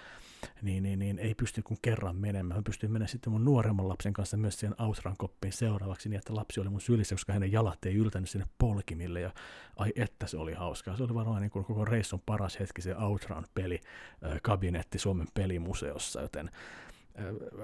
niin, 0.62 0.82
niin, 0.82 0.99
niin 0.99 1.18
ei 1.18 1.35
pysty 1.35 1.62
kuin 1.62 1.78
kerran 1.82 2.16
menemään. 2.16 2.59
Mä 2.59 2.62
pystyin 2.62 2.92
menemään 2.92 3.09
sitten 3.09 3.32
mun 3.32 3.44
nuoremman 3.44 3.88
lapsen 3.88 4.12
kanssa 4.12 4.37
myös 4.37 4.61
siihen 4.61 4.82
Outran 4.82 5.16
koppiin 5.18 5.52
seuraavaksi, 5.52 6.09
niin 6.09 6.18
että 6.18 6.35
lapsi 6.35 6.61
oli 6.61 6.68
mun 6.68 6.80
sylissä, 6.80 7.14
koska 7.14 7.32
hänen 7.32 7.52
jalat 7.52 7.85
ei 7.85 7.94
yltänyt 7.94 8.30
sinne 8.30 8.47
polkimille, 8.59 9.20
ja 9.20 9.30
ai 9.76 9.92
että 9.97 10.26
se 10.26 10.37
oli 10.37 10.52
hauskaa. 10.52 10.97
Se 10.97 11.02
oli 11.02 11.14
varmaan 11.14 11.42
niin 11.42 11.50
kuin 11.50 11.64
koko 11.64 11.85
reissun 11.85 12.23
paras 12.26 12.61
hetki 12.61 12.82
se 12.82 12.97
Outran 12.97 13.44
peli, 13.54 13.80
kabinetti 14.42 14.99
Suomen 14.99 15.26
pelimuseossa, 15.35 16.20
joten 16.20 16.50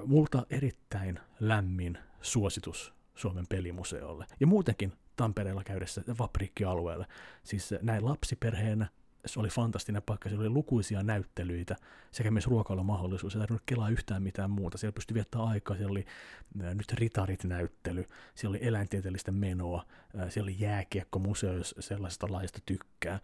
multa 0.07 0.47
erittäin 0.51 1.21
lämmin 1.41 1.99
suositus 2.21 2.95
Suomen 3.15 3.47
pelimuseolle. 3.49 4.27
Ja 4.41 4.47
muutenkin 4.47 4.93
Tampereella 5.17 5.65
käydessä 5.65 6.03
Vaprikki-alueelle. 6.19 7.07
Siis 7.43 7.75
näin 7.83 8.05
lapsiperheenä 8.05 8.87
se 9.27 9.41
oli 9.41 9.49
fantastinen 9.49 10.03
paikka, 10.03 10.29
siellä 10.29 10.43
oli 10.43 10.51
lukuisia 10.51 11.03
näyttelyitä 11.03 11.77
sekä 12.11 12.31
myös 12.31 12.47
ruokailumahdollisuus, 12.47 13.35
ei 13.35 13.41
tarvinnut 13.41 13.63
kelaa 13.67 13.89
yhtään 13.89 14.23
mitään 14.23 14.51
muuta. 14.51 14.79
Siellä 14.79 14.95
pystyi 14.95 15.15
viettämään 15.15 15.49
aikaa, 15.49 15.77
siellä 15.77 15.91
oli 15.91 16.07
nyt 16.55 16.93
Ritarit-näyttely, 16.93 18.05
siellä 18.35 18.57
oli 18.57 18.67
eläintieteellistä 18.67 19.33
menoa, 19.33 19.85
siellä 20.29 20.47
oli 20.47 20.57
jääkiekkomuseo, 20.59 21.53
jos 21.53 21.75
sellaisesta 21.81 22.27
laista 22.31 22.59
tykkää. 22.67 23.21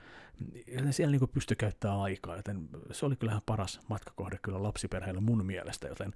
Ja 0.66 0.92
siellä 0.92 1.16
niin 1.16 1.28
pystyi 1.28 1.56
käyttämään 1.56 2.00
aikaa, 2.00 2.37
joten 2.37 2.68
se 2.90 3.06
oli 3.06 3.16
kyllähän 3.16 3.42
paras 3.47 3.80
matkakohde 3.88 4.38
kyllä 4.42 4.62
lapsiperheille 4.62 5.21
mun 5.21 5.47
mielestä, 5.47 5.88
joten 5.88 6.14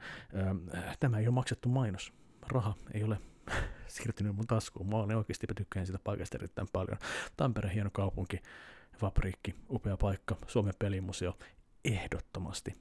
äh, 0.74 0.96
tämä 1.00 1.18
ei 1.18 1.26
ole 1.26 1.34
maksettu 1.34 1.68
mainos. 1.68 2.12
Raha 2.48 2.74
ei 2.94 3.04
ole 3.04 3.18
siirtynyt 3.86 4.36
mun 4.36 4.46
taskuun. 4.46 4.88
Mä 4.88 4.96
olen 4.96 5.16
oikeasti 5.16 5.46
tykkään 5.56 5.86
sitä 5.86 5.98
paikasta 6.04 6.38
erittäin 6.38 6.68
paljon. 6.72 6.98
Tampere 7.36 7.74
hieno 7.74 7.90
kaupunki, 7.92 8.40
Fabriikki, 8.96 9.54
upea 9.70 9.96
paikka, 9.96 10.36
Suomen 10.46 10.74
pelimuseo, 10.78 11.38
ehdottomasti 11.84 12.72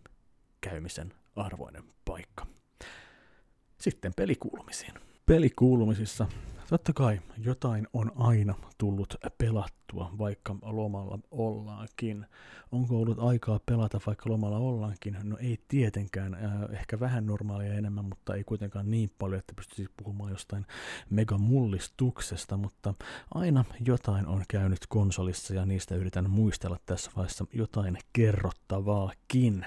käymisen 0.62 1.14
arvoinen 1.36 1.84
paikka. 2.06 2.48
Sitten 3.78 4.14
pelikuulumisiin. 4.16 4.94
Pelikuulumisissa 5.26 6.28
totta 6.70 6.94
kai 6.94 7.22
jotain 7.38 7.88
on 7.94 8.12
aina 8.16 8.56
tullut 8.78 9.16
pelattua, 9.38 10.12
vaikka 10.18 10.56
lomalla 10.62 11.20
ollaankin. 11.32 12.26
Onko 12.72 12.98
ollut 12.98 13.20
aikaa 13.20 13.60
pelata, 13.66 14.00
vaikka 14.08 14.30
lomalla 14.30 14.58
ollaankin? 14.58 15.18
No 15.24 15.38
ei 15.38 15.60
tietenkään, 15.68 16.34
äh, 16.34 16.52
ehkä 16.72 17.00
vähän 17.00 17.26
normaalia 17.26 17.74
enemmän, 17.74 18.06
mutta 18.06 18.36
ei 18.36 18.44
kuitenkaan 18.44 18.92
niin 18.92 19.12
paljon, 19.20 19.40
että 19.40 19.54
pystyisi 19.56 19.92
puhumaan 19.98 20.32
jostain 20.32 20.66
megamullistuksesta, 21.10 22.58
mutta 22.58 22.94
aina 23.36 23.66
jotain 23.86 24.28
on 24.28 24.44
käynyt 24.48 24.88
konsolissa 24.90 25.54
ja 25.54 25.66
niistä 25.66 25.96
yritän 25.96 26.30
muistella 26.30 26.78
tässä 26.86 27.12
vaiheessa 27.16 27.46
jotain 27.54 27.98
kerrottavaakin. 28.14 29.66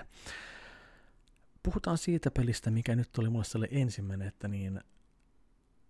Puhutaan 1.63 1.99
siitä 1.99 2.31
pelistä, 2.31 2.71
mikä 2.71 2.97
nyt 2.97 3.19
oli 3.19 3.29
mulle 3.29 3.69
ensimmäinen, 3.71 4.29
että 4.29 4.49
niin 4.49 4.81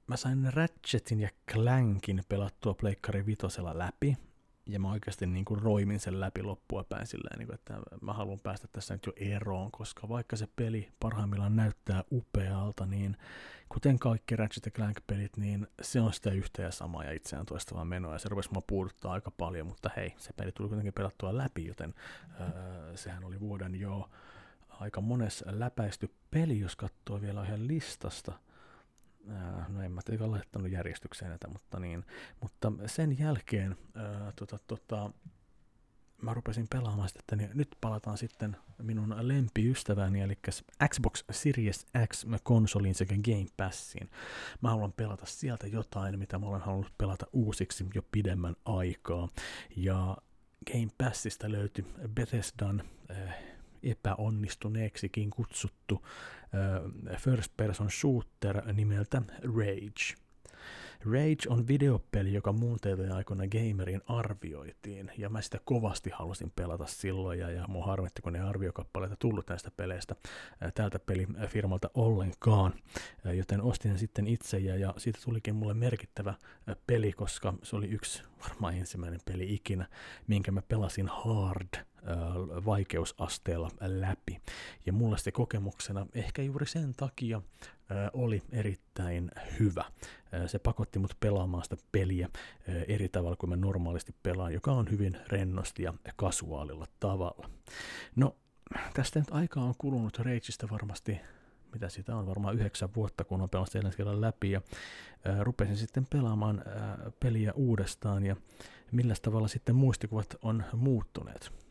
mä 0.09 0.17
sain 0.17 0.53
Ratchetin 0.53 1.21
ja 1.21 1.29
Clankin 1.51 2.23
pelattua 2.29 2.75
Pleikkari 2.75 3.27
vitosella 3.27 3.79
läpi, 3.79 4.17
ja 4.67 4.81
mä 4.81 4.91
oikeasti 4.91 5.27
niin 5.27 5.45
kuin 5.45 5.63
roimin 5.63 6.01
sen 6.01 6.21
läpi 6.21 6.43
loppua 6.43 6.85
päin 6.85 7.07
silleen, 7.07 7.39
niin 7.39 7.55
että 7.55 7.75
mä 8.01 8.13
haluan 8.13 8.41
päästä 8.43 8.69
tässä 8.73 8.95
nyt 8.95 9.07
jo 9.07 9.13
eroon, 9.17 9.71
koska 9.71 10.09
vaikka 10.09 10.37
se 10.37 10.49
peli 10.57 10.93
parhaimmillaan 11.01 11.57
näyttää 11.57 12.05
upealta, 12.13 12.87
niin 12.87 13.17
kuten 13.69 13.99
kaikki 13.99 14.37
Ratchet 14.37 14.75
Clank-pelit, 14.75 15.37
niin 15.37 15.67
se 15.83 16.01
on 16.01 16.13
sitä 16.13 16.31
yhtä 16.31 16.63
ja 16.63 16.71
samaa 16.71 17.05
ja 17.05 17.13
itseään 17.13 17.47
toistavaa 17.47 17.85
menoa, 17.85 18.13
ja 18.13 18.19
se 18.19 18.29
rupesi 18.29 18.53
mua 18.53 18.63
puuduttaa 18.67 19.13
aika 19.13 19.31
paljon, 19.31 19.67
mutta 19.67 19.91
hei, 19.97 20.15
se 20.19 20.33
peli 20.33 20.53
tuli 20.53 20.69
kuitenkin 20.69 20.95
pelattua 20.95 21.37
läpi, 21.37 21.67
joten 21.67 21.95
öö, 22.41 22.97
sehän 22.97 23.25
oli 23.25 23.41
vuoden 23.41 23.75
jo 23.75 24.11
aika 24.69 25.01
monessa 25.01 25.45
läpäisty 25.49 26.11
peli, 26.31 26.61
jos 26.61 26.77
katsoo 26.77 27.21
vielä 27.21 27.45
ihan 27.45 27.69
listasta– 27.69 28.33
no 29.69 29.83
en 29.83 29.93
mä 29.93 30.01
tietenkään 30.05 30.31
laittanut 30.31 30.71
järjestykseen 30.71 31.29
näitä, 31.29 31.49
mutta, 31.49 31.81
niin, 31.81 32.05
mutta 32.41 32.73
sen 32.87 33.19
jälkeen 33.19 33.77
ää, 33.95 34.33
tota, 34.37 34.59
tota, 34.67 35.11
mä 36.23 36.35
rupesin 36.35 36.67
pelaamaan 36.71 37.09
sitä, 37.09 37.21
että 37.21 37.37
niin 37.37 37.51
nyt 37.55 37.69
palataan 37.81 38.19
sitten 38.19 38.57
minun 38.83 39.15
lempiystäväni, 39.21 40.21
eli 40.21 40.39
Xbox 40.89 41.25
Series 41.31 41.87
X-konsoliin 42.07 42.95
sekä 42.95 43.15
Game 43.25 43.47
Passiin. 43.57 44.11
Mä 44.63 44.71
haluan 44.71 44.93
pelata 44.93 45.27
sieltä 45.27 45.67
jotain, 45.67 46.19
mitä 46.19 46.39
mä 46.39 46.47
olen 46.47 46.61
halunnut 46.61 46.93
pelata 46.99 47.27
uusiksi 47.33 47.87
jo 47.95 48.03
pidemmän 48.13 48.57
aikaa. 48.65 49.29
Ja 49.77 50.17
Game 50.73 50.89
Passista 50.99 51.53
löytyi 51.53 51.85
Bethesdan 52.15 52.83
äh, 53.11 53.35
epäonnistuneeksikin 53.83 55.31
kutsuttu 55.31 56.03
first 57.17 57.53
person 57.57 57.91
shooter 57.91 58.73
nimeltä 58.73 59.23
Rage. 59.43 60.15
Rage 61.05 61.49
on 61.49 61.69
videopeli, 61.69 62.33
joka 62.33 62.53
muun 62.53 62.79
TV-aikoina 62.81 63.45
gamerin 63.47 64.03
arvioitiin, 64.07 65.13
ja 65.19 65.29
mä 65.29 65.43
sitä 65.43 65.59
kovasti 65.65 66.11
halusin 66.11 66.53
pelata 66.57 66.87
silloin, 66.87 67.39
ja, 67.39 67.51
ja 67.51 67.65
mun 67.69 67.85
harmitti, 67.85 68.23
kun 68.23 68.33
ne 68.33 68.41
arviokappaleita 68.41 69.17
tullut 69.19 69.49
näistä 69.49 69.71
peleistä 69.71 70.15
tältä 70.75 70.99
pelifirmalta 70.99 71.91
ollenkaan, 71.95 72.73
joten 73.25 73.63
ostin 73.63 73.99
sitten 73.99 74.27
itse, 74.27 74.59
ja, 74.59 74.77
ja 74.77 74.95
siitä 74.97 75.19
tulikin 75.25 75.55
mulle 75.55 75.75
merkittävä 75.75 76.35
peli, 76.87 77.13
koska 77.13 77.55
se 77.63 77.77
oli 77.77 77.87
yksi 77.87 78.23
varmaan 78.49 78.75
ensimmäinen 78.75 79.21
peli 79.25 79.55
ikinä, 79.55 79.87
minkä 80.27 80.53
mä 80.53 80.63
pelasin 80.63 81.09
hard 81.09 81.85
vaikeusasteella 82.65 83.71
läpi. 83.81 84.41
Ja 84.87 84.93
mulle 84.93 85.19
se 85.19 85.33
kokemuksena 85.33 86.07
ehkä 86.15 86.43
juuri 86.43 86.67
sen 86.67 86.95
takia 86.97 87.43
oli 88.13 88.43
erittäin 88.53 89.31
hyvä. 89.61 89.85
Se 90.47 90.59
pakotti 90.59 90.99
mut 90.99 91.17
pelaamaan 91.21 91.65
sitä 91.65 91.77
peliä 91.93 92.29
eri 92.89 93.09
tavalla 93.09 93.37
kuin 93.37 93.51
mä 93.51 93.57
normaalisti 93.57 94.15
pelaan, 94.23 94.53
joka 94.53 94.73
on 94.73 94.91
hyvin 94.91 95.19
rennosti 95.29 95.83
ja 95.83 95.95
kasuaalilla 96.17 96.87
tavalla. 97.01 97.51
No, 98.17 98.37
tästä 98.95 99.19
nyt 99.19 99.31
aikaa 99.31 99.65
on 99.65 99.75
kulunut 99.79 100.19
Rageista 100.19 100.69
varmasti 100.71 101.21
mitä 101.73 101.89
sitä 101.89 102.17
on, 102.17 102.27
varmaan 102.27 102.55
yhdeksän 102.55 102.95
vuotta, 102.97 103.25
kun 103.25 103.41
on 103.41 103.49
pelannut 103.49 103.75
ensi 103.75 103.97
kerran 103.97 104.21
läpi, 104.21 104.51
ja 104.51 104.63
ää, 105.25 105.45
rupesin 105.45 105.77
sitten 105.77 106.07
pelaamaan 106.11 106.63
ää, 106.67 106.99
peliä 107.21 107.53
uudestaan, 107.53 108.27
ja 108.27 108.37
millä 108.93 109.15
tavalla 109.23 109.49
sitten 109.49 109.75
muistikuvat 109.77 110.37
on 110.43 110.65
muuttuneet. 110.73 111.68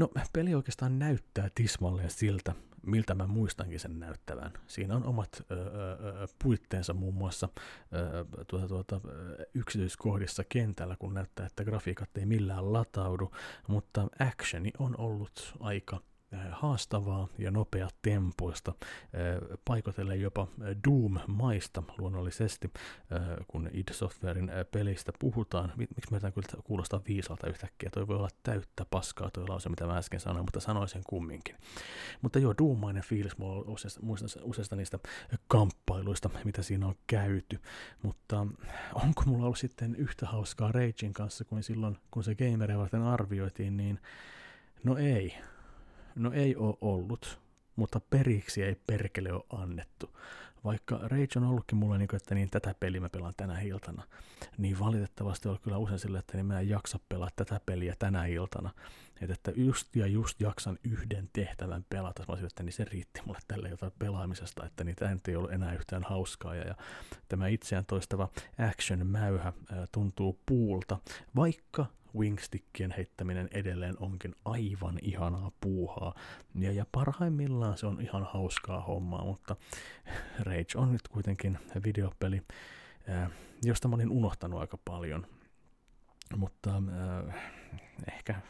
No, 0.00 0.08
peli 0.32 0.54
oikeastaan 0.54 0.98
näyttää 0.98 1.48
tismalleen 1.54 2.10
siltä, 2.10 2.54
miltä 2.86 3.14
mä 3.14 3.26
muistankin 3.26 3.80
sen 3.80 4.00
näyttävän. 4.00 4.52
Siinä 4.66 4.96
on 4.96 5.04
omat 5.04 5.42
ö, 5.50 5.54
ö, 5.54 6.26
puitteensa 6.42 6.94
muun 6.94 7.14
muassa 7.14 7.48
ö, 7.94 8.44
tuota, 8.46 8.68
tuota, 8.68 9.00
yksityiskohdissa 9.54 10.44
kentällä, 10.48 10.96
kun 10.98 11.14
näyttää, 11.14 11.46
että 11.46 11.64
grafiikat 11.64 12.16
ei 12.16 12.26
millään 12.26 12.72
lataudu, 12.72 13.32
mutta 13.68 14.08
actioni 14.18 14.70
on 14.78 14.94
ollut 14.98 15.54
aika 15.60 16.00
haastavaa 16.50 17.28
ja 17.38 17.50
nopea 17.50 17.88
tempoista, 18.02 18.72
paikotellen 19.64 20.20
jopa 20.20 20.48
Doom-maista 20.88 21.82
luonnollisesti, 21.98 22.70
kun 23.48 23.70
id 23.72 23.92
Softwarein 23.92 24.50
pelistä 24.70 25.12
puhutaan. 25.18 25.72
Miksi 25.76 26.10
meidän 26.10 26.32
kyllä 26.32 26.62
kuulostaa 26.64 27.00
viisalta 27.08 27.46
yhtäkkiä? 27.46 27.90
Toi 27.90 28.06
voi 28.06 28.16
olla 28.16 28.28
täyttä 28.42 28.84
paskaa 28.90 29.30
toi 29.30 29.48
lause, 29.48 29.68
mitä 29.68 29.86
mä 29.86 29.98
äsken 29.98 30.20
sanoin, 30.20 30.44
mutta 30.44 30.60
sanoin 30.60 30.88
sen 30.88 31.02
kumminkin. 31.06 31.56
Mutta 32.22 32.38
joo, 32.38 32.54
Doom-mainen 32.58 33.02
fiilis 33.02 33.38
mulla 33.38 33.54
on 33.54 33.68
useasta, 33.68 34.00
useasta 34.42 34.76
niistä 34.76 34.98
kamppailuista, 35.48 36.30
mitä 36.44 36.62
siinä 36.62 36.86
on 36.86 36.94
käyty. 37.06 37.60
Mutta 38.02 38.46
onko 38.94 39.22
mulla 39.26 39.44
ollut 39.44 39.58
sitten 39.58 39.94
yhtä 39.94 40.26
hauskaa 40.26 40.72
Ragein 40.72 41.12
kanssa 41.12 41.44
kuin 41.44 41.62
silloin, 41.62 41.98
kun 42.10 42.24
se 42.24 42.34
gameria 42.34 42.78
varten 42.78 43.02
arvioitiin, 43.02 43.76
niin 43.76 44.00
no 44.84 44.96
ei 44.96 45.34
No 46.20 46.32
ei 46.32 46.56
ole 46.56 46.76
ollut, 46.80 47.40
mutta 47.76 48.00
periksi 48.00 48.62
ei 48.62 48.76
perkele 48.86 49.32
ole 49.32 49.44
annettu. 49.50 50.18
Vaikka 50.64 50.98
Rage 51.02 51.28
on 51.36 51.44
ollutkin 51.44 51.78
mulle 51.78 51.98
niin 51.98 52.08
kuin, 52.08 52.16
että 52.16 52.34
niin 52.34 52.50
tätä 52.50 52.74
peliä 52.80 53.00
mä 53.00 53.08
pelaan 53.08 53.34
tänä 53.36 53.60
iltana, 53.60 54.02
niin 54.58 54.78
valitettavasti 54.78 55.48
on 55.48 55.58
kyllä 55.62 55.78
usein 55.78 55.98
sillä, 55.98 56.18
että 56.18 56.36
niin 56.36 56.46
mä 56.46 56.60
en 56.60 56.68
jaksa 56.68 56.98
pelaa 57.08 57.28
tätä 57.36 57.60
peliä 57.66 57.94
tänä 57.98 58.26
iltana. 58.26 58.70
Että, 59.20 59.34
että 59.34 59.52
just 59.56 59.96
ja 59.96 60.06
just 60.06 60.40
jaksan 60.40 60.78
yhden 60.84 61.28
tehtävän 61.32 61.84
pelata. 61.90 62.22
Mä 62.22 62.32
olisin, 62.32 62.46
että 62.46 62.62
niin 62.62 62.72
se 62.72 62.84
riitti 62.84 63.20
mulle 63.26 63.38
tälle 63.48 63.68
jotain 63.68 63.92
pelaamisesta, 63.98 64.66
että 64.66 64.84
niin 64.84 64.96
tämä 64.96 65.16
ei 65.28 65.36
ollut 65.36 65.52
enää 65.52 65.74
yhtään 65.74 66.02
hauskaa. 66.02 66.54
Ja, 66.54 66.66
ja 66.66 66.74
tämä 67.28 67.48
itseään 67.48 67.86
toistava 67.86 68.28
action-mäyhä 68.58 69.52
ää, 69.72 69.86
tuntuu 69.92 70.40
puulta, 70.46 70.98
vaikka 71.36 71.86
wingstickien 72.16 72.94
heittäminen 72.96 73.48
edelleen 73.52 73.94
onkin 74.00 74.34
aivan 74.44 74.98
ihanaa 75.02 75.52
puuhaa. 75.60 76.14
Ja, 76.54 76.72
ja 76.72 76.86
parhaimmillaan 76.92 77.78
se 77.78 77.86
on 77.86 78.00
ihan 78.00 78.24
hauskaa 78.32 78.80
hommaa, 78.80 79.24
mutta 79.24 79.56
Rage 80.38 80.76
on 80.76 80.92
nyt 80.92 81.08
kuitenkin 81.08 81.58
videopeli, 81.84 82.42
äh, 83.10 83.30
josta 83.62 83.88
mä 83.88 83.94
olin 83.94 84.10
unohtanut 84.10 84.60
aika 84.60 84.78
paljon. 84.84 85.26
Mutta 86.36 86.76
äh, 86.76 87.34
ehkä 88.12 88.40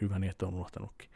hyvä 0.00 0.18
niin, 0.18 0.30
että 0.30 0.46
on 0.46 0.54
unohtanutkin. 0.54 1.10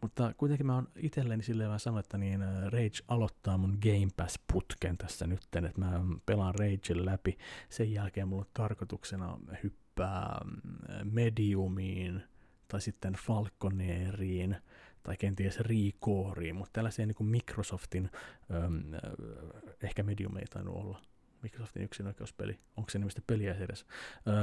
Mutta 0.00 0.34
kuitenkin 0.36 0.66
mä 0.66 0.74
oon 0.74 0.88
itselleni 0.96 1.42
silleen 1.42 1.68
vähän 1.68 1.80
sanoa, 1.80 2.00
että 2.00 2.18
niin 2.18 2.42
äh, 2.42 2.62
Rage 2.62 2.98
aloittaa 3.08 3.58
mun 3.58 3.78
Game 3.82 4.08
Pass-putken 4.16 4.96
tässä 4.98 5.26
nytten, 5.26 5.64
että 5.64 5.80
mä 5.80 6.00
pelaan 6.26 6.54
Rage 6.54 7.04
läpi. 7.04 7.38
Sen 7.68 7.92
jälkeen 7.92 8.28
mulla 8.28 8.42
on 8.42 8.50
tarkoituksena 8.54 9.38
hyppää 9.62 9.81
hyppää 9.92 10.40
mm, 10.44 11.12
mediumiin 11.12 12.22
tai 12.68 12.80
sitten 12.80 13.12
Falconeriin 13.12 14.56
tai 15.02 15.16
kenties 15.16 15.60
Recooriin, 15.60 16.56
mutta 16.56 16.70
tällaisia 16.72 17.06
niin 17.06 17.14
kuin 17.14 17.28
Microsoftin, 17.28 18.10
ähm, 18.54 18.94
ehkä 19.82 20.02
medium 20.02 20.36
ei 20.36 20.44
tainnut 20.50 20.76
olla, 20.76 21.00
Microsoftin 21.42 21.82
yksinoikeuspeli. 21.82 22.58
Onko 22.76 22.90
se 22.90 22.98
nimistä 22.98 23.22
peliä 23.26 23.54
edes? 23.54 23.86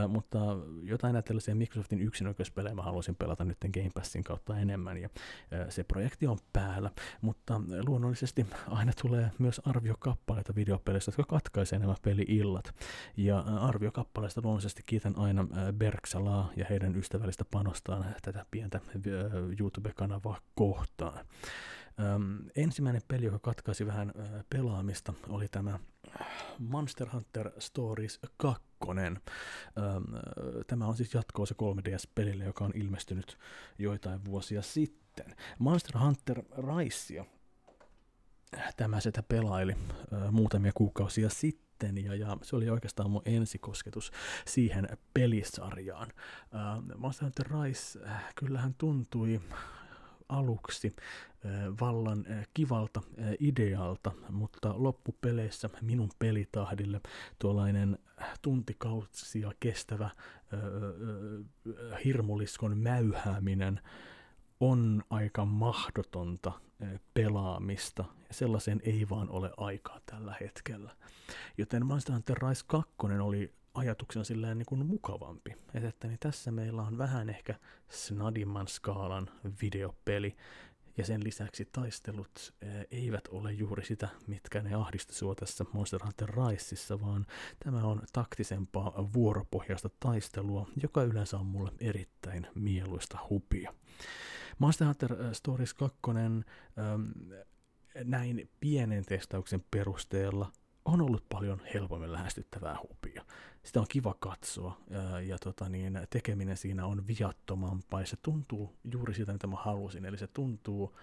Ö, 0.03 0.07
mutta 0.07 0.39
jotain 0.83 1.13
näitä 1.13 1.27
tällaisia 1.27 1.55
Microsoftin 1.55 2.01
yksinoikeuspelejä 2.01 2.75
mä 2.75 2.81
haluaisin 2.81 3.15
pelata 3.15 3.45
nyt 3.45 3.57
Game 3.73 3.89
Passin 3.93 4.23
kautta 4.23 4.57
enemmän, 4.57 4.97
ja 4.97 5.09
ö, 5.53 5.71
se 5.71 5.83
projekti 5.83 6.27
on 6.27 6.37
päällä, 6.53 6.91
mutta 7.21 7.61
luonnollisesti 7.87 8.45
aina 8.67 8.91
tulee 9.01 9.31
myös 9.39 9.61
arviokappaleita 9.65 10.55
videopeleistä, 10.55 11.09
jotka 11.09 11.23
katkaisee 11.23 11.79
nämä 11.79 11.95
peli-illat. 12.01 12.75
Ja 13.17 13.39
arviokappaleista 13.39 14.41
luonnollisesti 14.43 14.83
kiitän 14.85 15.17
aina 15.17 15.47
Berksalaa 15.73 16.51
ja 16.55 16.65
heidän 16.69 16.95
ystävällistä 16.95 17.45
panostaan 17.51 18.05
tätä 18.21 18.45
pientä 18.51 18.79
YouTube-kanavaa 19.59 20.39
kohtaan. 20.55 21.25
Öm, 21.99 22.37
ensimmäinen 22.55 23.01
peli, 23.07 23.25
joka 23.25 23.39
katkaisi 23.39 23.85
vähän 23.85 24.13
pelaamista, 24.49 25.13
oli 25.29 25.47
tämä 25.47 25.79
Monster 26.59 27.09
Hunter 27.13 27.51
Stories 27.59 28.19
2. 28.37 28.61
Öm, 28.87 29.15
tämä 30.67 30.87
on 30.87 30.97
siis 30.97 31.13
jatkoo 31.13 31.45
se 31.45 31.55
3DS-pelille, 31.61 32.43
joka 32.43 32.65
on 32.65 32.71
ilmestynyt 32.75 33.37
joitain 33.77 34.25
vuosia 34.25 34.61
sitten. 34.61 35.35
Monster 35.59 35.97
Hunter 35.97 36.43
Rise 36.77 37.25
tämä 38.77 38.99
sitä 38.99 39.23
pelaili 39.23 39.75
muutamia 40.31 40.71
kuukausia 40.75 41.29
sitten, 41.29 41.97
ja, 41.97 42.15
ja 42.15 42.37
se 42.41 42.55
oli 42.55 42.69
oikeastaan 42.69 43.11
mun 43.11 43.21
ensikosketus 43.25 44.11
siihen 44.47 44.87
pelisarjaan. 45.13 46.07
Ö, 46.11 46.97
Monster 46.97 47.25
Hunter 47.25 47.47
Rise, 47.63 47.99
äh, 48.05 48.33
kyllähän 48.35 48.75
tuntui 48.77 49.41
aluksi 50.29 50.95
vallan 51.81 52.25
kivalta 52.53 53.01
idealta, 53.39 54.11
mutta 54.29 54.73
loppupeleissä 54.77 55.69
minun 55.81 56.09
pelitahdille 56.19 57.01
tuollainen 57.39 57.97
tuntikautsia 58.41 59.51
kestävä 59.59 60.09
hirmuliskon 62.05 62.77
mäyhääminen 62.77 63.81
on 64.59 65.03
aika 65.09 65.45
mahdotonta 65.45 66.51
pelaamista, 67.13 68.05
ja 68.27 68.33
sellaisen 68.33 68.81
ei 68.83 69.09
vaan 69.09 69.29
ole 69.29 69.51
aikaa 69.57 69.99
tällä 70.05 70.35
hetkellä. 70.41 70.95
Joten 71.57 71.85
Monster 71.85 72.13
Hunter 72.13 72.37
Rise 72.47 72.63
2 72.67 72.93
oli 73.21 73.53
ajatuksena 73.73 74.23
silleen 74.23 74.57
niin 74.57 74.65
kuin 74.65 74.85
mukavampi. 74.85 75.55
Et 75.73 75.83
että 75.83 76.07
niin 76.07 76.19
tässä 76.19 76.51
meillä 76.51 76.81
on 76.81 76.97
vähän 76.97 77.29
ehkä 77.29 77.55
snadimman 77.89 78.67
skaalan 78.67 79.29
videopeli, 79.61 80.35
ja 80.99 81.05
sen 81.05 81.23
lisäksi 81.23 81.65
taistelut 81.65 82.53
ää, 82.61 82.83
eivät 82.91 83.27
ole 83.27 83.51
juuri 83.51 83.85
sitä, 83.85 84.09
mitkä 84.27 84.61
ne 84.61 84.75
ahdisti 84.75 85.13
sua 85.13 85.35
tässä 85.35 85.65
Monster 85.73 85.99
Hunter 86.03 86.29
Riseissa, 86.29 87.01
vaan 87.01 87.25
tämä 87.63 87.83
on 87.83 88.01
taktisempaa 88.13 89.09
vuoropohjaista 89.13 89.89
taistelua, 89.99 90.67
joka 90.83 91.03
yleensä 91.03 91.37
on 91.37 91.45
mulle 91.45 91.71
erittäin 91.79 92.47
mieluista 92.55 93.17
hupia. 93.29 93.73
Monster 94.57 94.87
Hunter 94.87 95.15
Stories 95.33 95.73
2 95.73 95.99
ähm, 96.07 97.01
näin 98.03 98.49
pienen 98.59 99.05
testauksen 99.05 99.63
perusteella 99.71 100.51
on 100.89 101.01
ollut 101.01 101.23
paljon 101.29 101.61
helpommin 101.73 102.11
lähestyttävää 102.11 102.77
hupia. 102.81 103.25
Sitä 103.63 103.79
on 103.79 103.85
kiva 103.89 104.15
katsoa 104.19 104.77
ja, 104.89 105.21
ja 105.21 105.37
tota 105.37 105.69
niin, 105.69 105.99
tekeminen 106.09 106.57
siinä 106.57 106.85
on 106.85 107.07
viattomampaa 107.07 107.99
ja 107.99 108.07
se 108.07 108.17
tuntuu 108.21 108.75
juuri 108.91 109.13
sitä, 109.13 109.33
mitä 109.33 109.47
mä 109.47 109.55
halusin. 109.55 110.05
Eli 110.05 110.17
se 110.17 110.27
tuntuu 110.27 110.97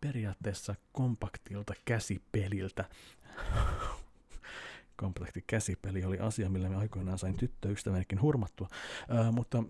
periaatteessa 0.00 0.74
kompaktilta 0.92 1.74
käsipeliltä. 1.84 2.84
Kompakti 4.96 5.44
käsipeli 5.46 6.04
oli 6.04 6.18
asia, 6.18 6.50
millä 6.50 6.68
me 6.68 6.76
aikoinaan 6.76 7.18
sain 7.18 7.36
tyttöystävänikin 7.36 8.22
hurmattua, 8.22 8.68
uh, 9.10 9.34
mutta 9.34 9.64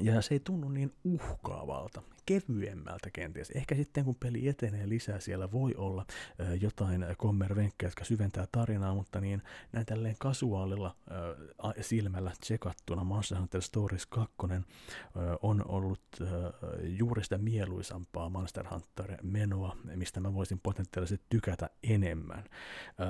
ja 0.00 0.22
se 0.22 0.34
ei 0.34 0.40
tunnu 0.40 0.68
niin 0.68 0.92
uhkaavalta 1.04 2.02
kevyemmältä 2.26 3.10
kenties. 3.12 3.50
Ehkä 3.50 3.74
sitten 3.74 4.04
kun 4.04 4.16
peli 4.20 4.48
etenee 4.48 4.88
lisää, 4.88 5.20
siellä 5.20 5.52
voi 5.52 5.74
olla 5.76 6.06
ö, 6.40 6.54
jotain 6.60 7.06
kommervenkkejä, 7.16 7.88
jotka 7.88 8.04
syventää 8.04 8.46
tarinaa, 8.52 8.94
mutta 8.94 9.20
niin 9.20 9.42
näin 9.72 9.86
tälleen 9.86 10.16
kasuaalilla 10.18 10.96
ö, 11.10 11.82
silmällä 11.82 12.32
tsekattuna 12.40 13.04
Monster 13.04 13.38
Hunter 13.38 13.62
Stories 13.62 14.06
2 14.06 14.34
ö, 14.42 14.58
on 15.42 15.64
ollut 15.68 16.00
ö, 16.20 16.24
juuri 16.82 17.24
sitä 17.24 17.38
mieluisampaa 17.38 18.28
Monster 18.28 18.66
Hunter-menoa, 18.66 19.76
mistä 19.94 20.20
mä 20.20 20.34
voisin 20.34 20.60
potentiaalisesti 20.62 21.26
tykätä 21.28 21.70
enemmän. 21.82 22.44
Ö, 23.00 23.04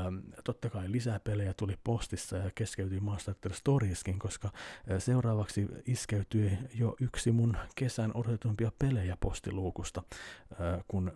totta 0.44 0.70
kai 0.70 0.92
lisää 0.92 1.20
pelejä 1.20 1.54
tuli 1.54 1.78
postissa 1.84 2.36
ja 2.36 2.50
keskeytyi 2.54 3.00
Monster 3.00 3.34
Hunter 3.34 3.54
Storieskin, 3.54 4.18
koska 4.18 4.50
seuraavaksi 4.98 5.66
iskeytyi 5.86 6.58
jo 6.74 6.96
yksi 7.00 7.32
mun 7.32 7.56
kesän 7.74 8.10
odotetumpia 8.14 8.72
pelejä, 8.78 9.03
ja 9.04 9.16
postiluukusta, 9.20 10.02
kun 10.88 11.12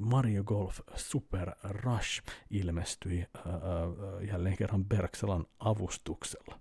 Mario 0.00 0.44
Golf 0.44 0.80
Super 0.96 1.50
Rush 1.64 2.22
ilmestyi 2.50 3.26
jälleen 4.30 4.56
kerran 4.56 4.84
Berkselan 4.84 5.46
avustuksella. 5.58 6.60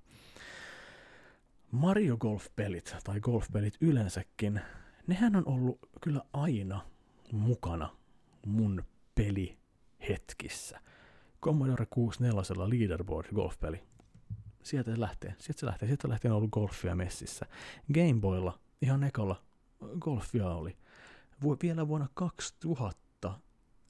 Mario 1.71 2.17
Golf-pelit 2.17 2.95
tai 3.04 3.19
golfpelit 3.19 3.78
yleensäkin, 3.82 4.62
nehän 5.08 5.36
on 5.36 5.47
ollut 5.47 5.80
kyllä 6.02 6.21
aina 6.34 6.82
mukana 7.32 7.89
mun 8.45 8.84
pelihetkissä. 9.15 10.80
Commodore 11.41 11.86
64 11.89 12.69
Leaderboard 12.69 13.28
golfpeli. 13.36 13.84
Sieltä 14.63 14.91
se 14.91 14.99
lähtee. 14.99 15.36
Sieltä 15.38 15.60
se 15.60 15.65
lähtee. 15.65 15.88
Sieltä 15.88 16.10
lähtee 16.10 16.32
ollut 16.32 16.52
golfia 16.52 16.95
messissä. 16.95 17.45
Gameboylla 17.93 18.60
ihan 18.82 19.04
ekalla 19.04 19.43
golfia 20.00 20.48
oli. 20.48 20.78
Vu- 21.43 21.58
vielä 21.62 21.88
vuonna 21.88 22.08
2000 22.13 23.04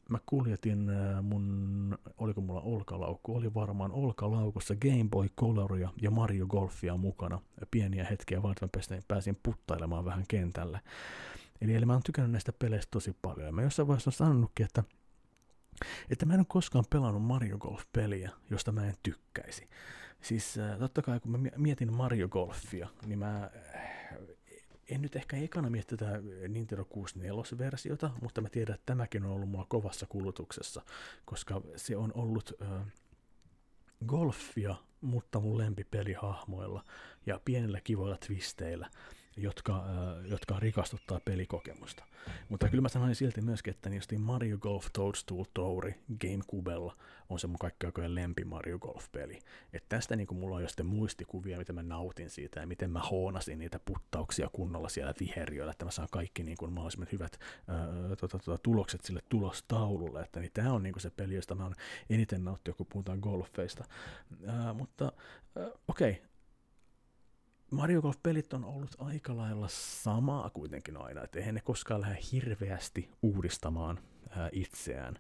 mä 0.10 0.20
kuljetin 0.26 0.92
mun, 1.22 1.98
oliko 2.18 2.42
mulla 2.42 2.62
olkalaukku, 2.62 3.36
oli 3.36 3.54
varmaan 3.54 3.92
olkalaukussa 3.92 4.76
Game 4.76 5.10
Boy 5.10 5.30
Coloria 5.40 5.90
ja 6.02 6.12
Mario 6.12 6.48
Golfia 6.48 6.98
mukana. 6.98 7.42
Pieniä 7.72 8.08
hetkiä 8.10 8.40
mä 8.40 8.70
pääsin, 9.08 9.40
puttailemaan 9.44 10.06
vähän 10.06 10.24
kentällä. 10.28 10.80
Eli, 11.62 11.76
eli 11.76 11.86
mä 11.86 11.94
oon 11.94 12.04
tykännyt 12.04 12.32
näistä 12.32 12.54
peleistä 12.54 12.92
tosi 12.92 13.16
paljon. 13.22 13.46
Ja 13.46 13.52
mä 13.52 13.62
jossain 13.62 13.88
vaiheessa 13.88 14.10
on 14.10 14.14
sanonutkin, 14.14 14.66
että, 14.66 14.84
että 16.10 16.26
mä 16.26 16.34
en 16.34 16.40
ole 16.40 16.46
koskaan 16.50 16.86
pelannut 16.90 17.24
Mario 17.24 17.58
Golf-peliä, 17.58 18.32
josta 18.50 18.72
mä 18.72 18.88
en 18.88 18.96
tykkäisi. 19.04 19.70
Siis 20.22 20.56
totta 20.80 21.02
kai 21.02 21.20
kun 21.20 21.32
mä 21.32 21.38
mietin 21.58 21.94
Mario 21.94 22.30
Golfia, 22.30 22.88
niin 23.06 23.20
mä 23.20 23.52
en 24.90 25.02
nyt 25.02 25.16
ehkä 25.16 25.38
ekana 25.38 25.70
miettiä 25.70 25.98
tätä 25.98 26.22
Nintendo 26.48 26.84
64-versiota, 26.84 28.10
mutta 28.22 28.42
mä 28.42 28.50
tiedän, 28.50 28.76
että 28.76 28.86
tämäkin 28.86 29.24
on 29.26 29.32
ollut 29.32 29.50
mulla 29.50 29.66
kovassa 29.70 30.06
kulutuksessa, 30.06 30.82
koska 31.26 31.62
se 31.76 31.98
on 31.98 32.12
ollut 32.16 32.54
äh, 32.62 32.86
golfia, 34.06 34.76
mutta 35.02 35.40
mun 35.40 35.58
lempipelihahmoilla 35.58 36.84
ja 37.26 37.40
pienillä 37.46 37.82
kivoilla 37.82 38.18
twisteillä 38.18 38.90
jotka, 39.38 39.76
äh, 39.76 40.26
jotka 40.26 40.60
rikastuttaa 40.60 41.20
pelikokemusta. 41.20 42.04
Mutta 42.50 42.70
kyllä 42.70 42.82
mä 42.82 42.90
sanoin 42.90 43.16
silti 43.16 43.42
myöskin, 43.42 43.72
että 43.72 43.90
niin 43.90 44.22
Mario 44.22 44.58
Golf 44.58 44.88
Toadstool 44.94 45.44
Touri 45.54 45.96
Gamecubella 46.22 46.98
on 47.30 47.40
se 47.40 47.48
mun 47.48 47.60
kaikkein 47.60 48.16
lempi 48.16 48.44
Mario 48.44 48.80
Golf-peli. 48.80 49.40
Et 49.74 49.84
tästä 49.90 50.16
niin 50.16 50.28
mulla 50.32 50.56
on 50.56 50.62
jo 50.62 50.68
sitten 50.68 50.86
muistikuvia, 50.86 51.58
miten 51.58 51.76
mä 51.76 51.84
nautin 51.84 52.30
siitä 52.30 52.60
ja 52.60 52.68
miten 52.68 52.92
mä 52.92 53.00
hoonasin 53.00 53.60
niitä 53.60 53.80
puttauksia 53.80 54.50
kunnolla 54.54 54.90
siellä 54.90 55.14
viheriöllä, 55.20 55.72
että 55.72 55.86
mä 55.86 55.92
saan 55.92 56.08
kaikki 56.12 56.44
niin 56.44 56.58
kuin 56.58 56.74
mahdollisimman 56.74 57.08
hyvät 57.12 57.40
ää, 57.68 57.88
tota, 58.20 58.40
tota, 58.40 58.58
tulokset 58.58 59.02
sille 59.02 59.22
tulostaululle. 59.30 60.22
Että 60.22 60.40
niin 60.40 60.52
tämä 60.54 60.74
on 60.74 60.84
niin 60.84 60.94
kuin 60.94 61.02
se 61.02 61.10
peli, 61.10 61.36
josta 61.36 61.56
mä 61.56 61.64
oon 61.64 61.76
eniten 62.10 62.44
nauttinut, 62.44 62.78
kun 62.78 62.88
puhutaan 62.92 63.20
golfeista. 63.20 63.84
Ää, 64.48 64.74
mutta 64.74 65.12
okei, 65.88 66.12
okay, 66.12 66.33
Mario 67.74 68.02
Golf-pelit 68.02 68.54
on 68.54 68.66
ollut 68.66 68.96
aika 68.98 69.38
lailla 69.38 69.68
samaa 69.68 70.50
kuitenkin 70.50 70.98
aina, 70.98 71.24
että 71.24 71.40
eihän 71.40 71.56
ne 71.56 71.62
koskaan 71.62 72.02
lähde 72.02 72.20
hirveästi 72.32 73.10
uudistamaan 73.22 74.00
ää, 74.30 74.50
itseään. 74.52 75.20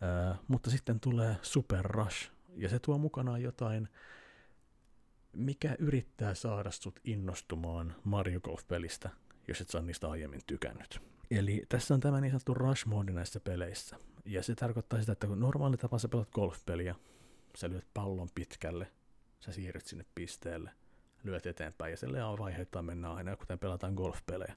Ää, 0.00 0.36
mutta 0.48 0.70
sitten 0.70 1.00
tulee 1.00 1.36
Super 1.42 1.84
Rush, 1.84 2.30
ja 2.56 2.68
se 2.68 2.78
tuo 2.78 2.98
mukanaan 2.98 3.42
jotain, 3.42 3.88
mikä 5.32 5.76
yrittää 5.78 6.34
saada 6.34 6.70
sut 6.70 7.00
innostumaan 7.04 7.94
Mario 8.04 8.40
Golf-pelistä, 8.40 9.10
jos 9.48 9.60
et 9.60 9.70
saa 9.70 9.82
niistä 9.82 10.10
aiemmin 10.10 10.40
tykännyt. 10.46 11.00
Eli 11.30 11.62
tässä 11.68 11.94
on 11.94 12.00
tämä 12.00 12.20
niin 12.20 12.30
sanottu 12.30 12.54
rush 12.54 12.86
mode 12.86 13.12
näissä 13.12 13.40
peleissä. 13.40 13.96
Ja 14.24 14.42
se 14.42 14.54
tarkoittaa 14.54 15.00
sitä, 15.00 15.12
että 15.12 15.26
kun 15.26 15.40
normaali 15.40 15.76
tapa 15.76 15.98
sä 15.98 16.08
pelat 16.08 16.30
golfpeliä, 16.30 16.94
sä 17.56 17.70
lyöt 17.70 17.86
pallon 17.94 18.28
pitkälle, 18.34 18.86
sä 19.40 19.52
siirryt 19.52 19.86
sinne 19.86 20.04
pisteelle– 20.14 20.70
lyöt 21.24 21.46
eteenpäin, 21.46 21.90
ja 21.90 21.96
sille 21.96 22.24
on 22.24 22.38
vaiheittain 22.38 22.84
mennä 22.84 23.12
aina, 23.12 23.36
kuten 23.36 23.58
pelataan 23.58 23.94
golfpelejä. 23.94 24.56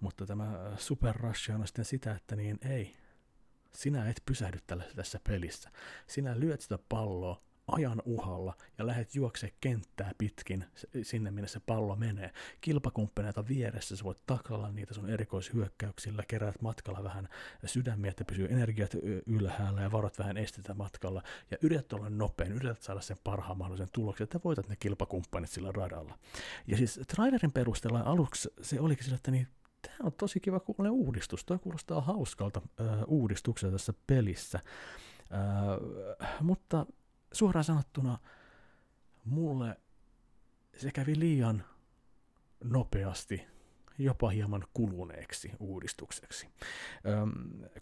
Mutta 0.00 0.26
tämä 0.26 0.72
Super 0.76 1.14
Rush 1.16 1.50
on 1.50 1.66
sitten 1.66 1.84
sitä, 1.84 2.12
että 2.12 2.36
niin 2.36 2.58
ei, 2.68 2.96
sinä 3.72 4.08
et 4.10 4.22
pysähdy 4.26 4.58
tällä, 4.66 4.84
tässä 4.96 5.20
pelissä. 5.28 5.70
Sinä 6.06 6.40
lyöt 6.40 6.60
sitä 6.60 6.78
palloa, 6.88 7.42
ajan 7.68 8.02
uhalla 8.04 8.54
ja 8.78 8.86
lähdet 8.86 9.14
juokse 9.14 9.52
kenttää 9.60 10.12
pitkin 10.18 10.64
sinne, 11.02 11.30
minne 11.30 11.48
se 11.48 11.60
pallo 11.60 11.96
menee. 11.96 12.30
Kilpakumppaneita 12.60 13.48
vieressä, 13.48 13.96
sä 13.96 14.04
voit 14.04 14.22
taklalla 14.26 14.72
niitä 14.72 14.94
sun 14.94 15.10
erikoishyökkäyksillä, 15.10 16.22
keräät 16.28 16.62
matkalla 16.62 17.04
vähän 17.04 17.28
sydämiä, 17.64 18.10
että 18.10 18.24
pysyy 18.24 18.48
energiat 18.50 18.94
ylhäällä 19.26 19.82
ja 19.82 19.92
varot 19.92 20.18
vähän 20.18 20.36
estetä 20.36 20.74
matkalla. 20.74 21.22
Ja 21.50 21.56
yrität 21.62 21.92
olla 21.92 22.10
nopein, 22.10 22.52
yrität 22.52 22.82
saada 22.82 23.00
sen 23.00 23.16
parhaan 23.24 23.58
mahdollisen 23.58 23.88
tuloksen, 23.92 24.24
että 24.24 24.40
voitat 24.44 24.68
ne 24.68 24.76
kilpakumppanit 24.76 25.50
sillä 25.50 25.72
radalla. 25.72 26.18
Ja 26.66 26.76
siis 26.76 27.00
trailerin 27.14 27.52
perusteella 27.52 28.00
aluksi 28.00 28.48
se 28.62 28.80
olikin 28.80 29.04
sillä, 29.04 29.16
että 29.16 29.30
niin 29.30 29.48
tämä 29.82 29.96
on 30.02 30.12
tosi 30.12 30.40
kiva 30.40 30.60
kuulonen 30.60 30.92
uudistus. 30.92 31.44
Tuo 31.44 31.58
kuulostaa 31.58 32.00
hauskalta 32.00 32.62
uudistukselta 33.06 33.72
tässä 33.72 33.92
pelissä. 34.06 34.60
Äh, 35.32 36.40
mutta 36.40 36.86
suoraan 37.32 37.64
sanottuna 37.64 38.18
mulle 39.24 39.76
se 40.76 40.90
kävi 40.90 41.18
liian 41.18 41.64
nopeasti, 42.64 43.46
jopa 43.98 44.28
hieman 44.28 44.64
kuluneeksi 44.74 45.52
uudistukseksi. 45.60 46.48
Öm, 47.06 47.32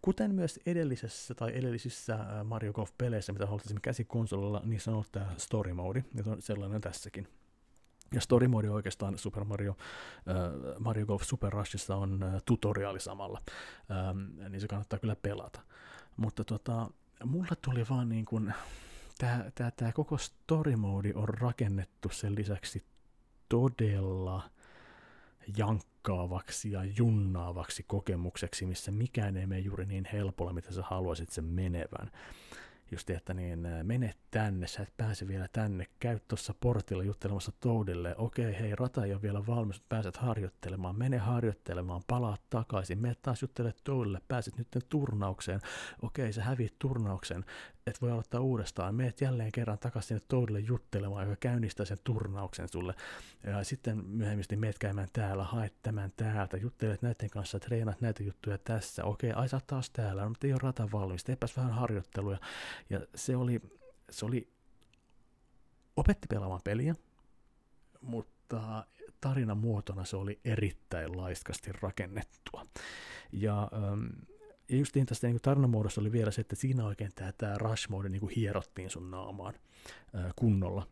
kuten 0.03 0.35
myös 0.35 0.61
edellisessä 0.67 1.35
tai 1.35 1.53
edellisissä 1.55 2.19
Mario 2.45 2.73
Golf-peleissä, 2.73 3.33
mitä 3.33 3.47
holtasimme 3.47 3.81
käsikonsolilla, 3.81 4.63
niin 4.65 4.81
on 4.87 4.95
ollut 4.95 5.13
tämä 5.13 5.35
story 5.37 5.73
mode, 5.73 6.05
ja 6.15 6.33
on 6.33 6.43
sellainen 6.43 6.81
tässäkin. 6.81 7.29
Ja 8.15 8.21
story 8.21 8.49
mode 8.49 8.71
oikeastaan 8.71 9.19
Super 9.19 9.45
Mario, 9.45 9.77
äh, 10.29 10.81
Mario 10.81 11.07
Golf 11.07 11.23
Super 11.23 11.53
Rushissa 11.53 11.97
on 11.97 12.23
äh, 12.23 12.43
tutoriaali 12.45 13.01
samalla, 13.01 13.43
ähm, 13.91 14.51
niin 14.51 14.61
se 14.61 14.69
kannattaa 14.69 14.99
kyllä 14.99 15.17
pelata. 15.17 15.61
Mutta 16.17 16.45
tota, 16.45 16.91
mulla 17.25 17.57
tuli 17.65 17.85
vaan 17.91 18.09
niin 18.09 18.25
kuin, 18.25 18.55
tämä, 19.19 19.45
tämä, 19.55 19.71
tämä 19.71 19.93
koko 19.93 20.19
story 20.19 20.77
mode 20.77 21.13
on 21.15 21.29
rakennettu 21.29 22.09
sen 22.09 22.35
lisäksi 22.35 22.85
todella 23.49 24.51
jankkaavaksi 25.57 26.73
ja 26.73 26.85
junnaavaksi 26.85 27.83
kokemukseksi, 27.83 28.67
missä 28.67 28.91
mikään 28.91 29.37
ei 29.37 29.47
mene 29.47 29.61
juuri 29.61 29.87
niin 29.87 30.09
helpolla, 30.13 30.53
mitä 30.53 30.73
sä 30.73 30.83
haluaisit 30.83 31.31
sen 31.31 31.45
menevän. 31.45 32.11
Just 32.91 33.11
että 33.11 33.35
niin 33.35 33.69
mene 33.83 34.15
tänne, 34.31 34.67
sä 34.67 34.83
et 34.83 34.93
pääse 34.97 35.29
vielä 35.29 35.49
tänne, 35.53 35.87
käy 36.01 36.19
tuossa 36.29 36.55
portilla 36.61 37.03
juttelemassa 37.03 37.53
Toadille, 37.61 38.15
okei 38.19 38.59
hei 38.59 38.77
rata 38.77 39.05
ei 39.05 39.13
ole 39.13 39.23
vielä 39.23 39.47
valmis, 39.47 39.83
pääset 39.89 40.17
harjoittelemaan, 40.17 40.99
mene 40.99 41.19
harjoittelemaan, 41.19 42.03
palaa 42.07 42.37
takaisin, 42.51 42.99
mene 42.99 43.15
taas 43.23 43.43
juttele 43.43 43.75
Toadille, 43.85 44.21
pääset 44.29 44.59
nyt 44.59 44.69
turnaukseen, 44.89 45.61
okei 46.03 46.33
sä 46.33 46.43
häviit 46.43 46.79
turnauksen, 46.79 47.45
et 47.87 48.03
voi 48.03 48.11
aloittaa 48.11 48.41
uudestaan, 48.41 48.95
meet 48.95 49.21
jälleen 49.21 49.53
kerran 49.53 49.79
takaisin 49.79 50.09
sinne 50.09 50.23
Toadille 50.29 50.61
juttelemaan, 50.61 51.25
joka 51.25 51.37
käynnistää 51.37 51.87
sen 51.87 51.99
turnauksen 52.05 52.69
sulle, 52.69 52.95
ja 53.45 53.65
sitten 53.65 54.05
myöhemmin 54.07 54.45
meet 54.57 54.79
käymään 54.79 55.09
täällä, 55.13 55.45
haet 55.45 55.75
tämän 55.83 56.13
täältä, 56.17 56.57
juttelet 56.57 57.03
näiden 57.03 57.31
kanssa, 57.31 57.61
treenat 57.61 58.01
näitä 58.01 58.23
juttuja 58.23 58.59
tässä, 58.59 59.05
okei, 59.05 59.33
ai 59.33 59.49
sä 59.49 59.61
taas 59.67 59.91
täällä, 59.91 60.23
no, 60.23 60.29
mutta 60.29 60.47
ei 60.47 60.53
ole 60.53 60.61
rata 60.63 60.89
valmis, 60.93 61.25
teepäs 61.25 61.57
vähän 61.57 61.73
harjoitteluja, 61.73 62.39
ja 62.91 63.01
se 63.15 63.37
oli, 63.37 63.61
se 64.11 64.27
oli, 64.27 64.49
opetti 65.97 66.27
pelaamaan 66.27 66.63
peliä, 66.65 66.95
mutta 68.01 68.87
tarinan 69.21 69.59
muotona 69.59 70.05
se 70.05 70.17
oli 70.17 70.41
erittäin 70.45 71.17
laiskasti 71.17 71.73
rakennettua. 71.73 72.67
Ja, 73.33 73.71
ähm, 73.73 74.07
justiin 74.69 75.07
tästä 75.07 75.27
niin 75.27 75.41
tarinamuodossa 75.43 76.01
oli 76.01 76.13
vielä 76.13 76.31
se, 76.31 76.41
että 76.41 76.57
siinä 76.57 76.85
oikein 76.85 77.11
tämä, 77.15 77.33
tämä 77.33 77.59
rush 77.59 77.89
mode 77.89 78.09
niin 78.09 78.29
hierottiin 78.37 78.91
sun 78.91 79.11
naamaan 79.11 79.55
äh, 80.15 80.33
kunnolla. 80.37 80.87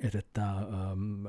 Että, 0.00 0.18
että 0.18 0.50
ähm, 0.50 1.26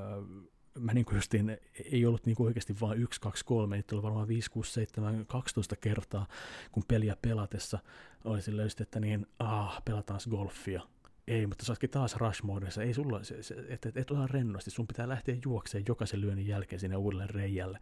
mä 0.79 0.93
niin 0.93 1.05
justiin, 1.13 1.57
ei 1.91 2.05
ollut 2.05 2.25
niin 2.25 2.35
oikeasti 2.39 2.75
vain 2.81 2.99
1, 2.99 3.21
2, 3.21 3.45
3, 3.45 3.75
niitä 3.75 3.95
oli 3.95 4.03
varmaan 4.03 4.27
5, 4.27 4.51
6, 4.51 4.71
7, 4.71 5.25
12 5.25 5.75
kertaa, 5.75 6.27
kun 6.71 6.83
peliä 6.87 7.15
pelatessa 7.21 7.79
oli 8.23 8.63
just, 8.63 8.81
että 8.81 8.99
niin, 8.99 9.27
ah, 9.39 9.81
pelataan 9.85 10.19
golfia. 10.29 10.81
Ei, 11.29 11.47
mutta 11.47 11.65
sä 11.65 11.75
taas 11.91 12.15
rush. 12.15 12.43
Ei 12.79 12.93
sulla, 12.93 13.23
se, 13.23 13.43
se, 13.43 13.55
et, 13.69 13.85
et, 13.85 13.97
et 13.97 14.11
ota 14.11 14.27
rennosti, 14.27 14.71
sun 14.71 14.87
pitää 14.87 15.09
lähteä 15.09 15.35
juokseen 15.45 15.83
jokaisen 15.87 16.21
lyönnin 16.21 16.47
jälkeen 16.47 16.79
sinne 16.79 16.97
uudelle 16.97 17.27
reijälle. 17.27 17.79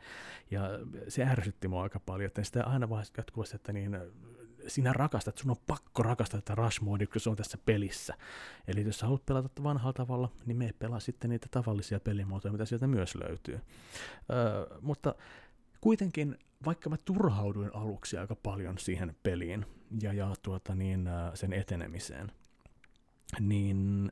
Ja 0.51 0.61
se 1.07 1.23
ärsytti 1.25 1.67
mua 1.67 1.83
aika 1.83 1.99
paljon, 1.99 2.27
että 2.27 2.43
sitä 2.43 2.63
aina 2.63 2.89
vaan 2.89 3.05
jatkuvasti, 3.17 3.55
että 3.55 3.73
niin, 3.73 3.97
sinä 4.67 4.93
rakastat, 4.93 5.37
sun 5.37 5.51
on 5.51 5.57
pakko 5.67 6.03
rakastaa 6.03 6.41
tätä 6.41 6.55
rush 6.55 6.81
mode, 6.81 7.05
kun 7.05 7.21
se 7.21 7.29
on 7.29 7.35
tässä 7.35 7.57
pelissä. 7.65 8.13
Eli 8.67 8.85
jos 8.85 8.99
sä 8.99 9.05
haluat 9.05 9.25
pelata 9.25 9.63
vanhalla 9.63 9.93
tavalla, 9.93 10.31
niin 10.45 10.57
me 10.57 10.73
pelaa 10.79 10.99
sitten 10.99 11.29
niitä 11.29 11.47
tavallisia 11.51 11.99
pelimuotoja, 11.99 12.51
mitä 12.51 12.65
sieltä 12.65 12.87
myös 12.87 13.15
löytyy. 13.15 13.59
Öö, 14.31 14.77
mutta 14.81 15.15
kuitenkin, 15.81 16.37
vaikka 16.65 16.89
mä 16.89 16.97
turhauduin 17.05 17.75
aluksi 17.75 18.17
aika 18.17 18.35
paljon 18.35 18.77
siihen 18.77 19.15
peliin 19.23 19.65
ja, 20.01 20.13
ja 20.13 20.33
tuota 20.41 20.75
niin, 20.75 21.09
sen 21.33 21.53
etenemiseen, 21.53 22.31
niin 23.39 24.11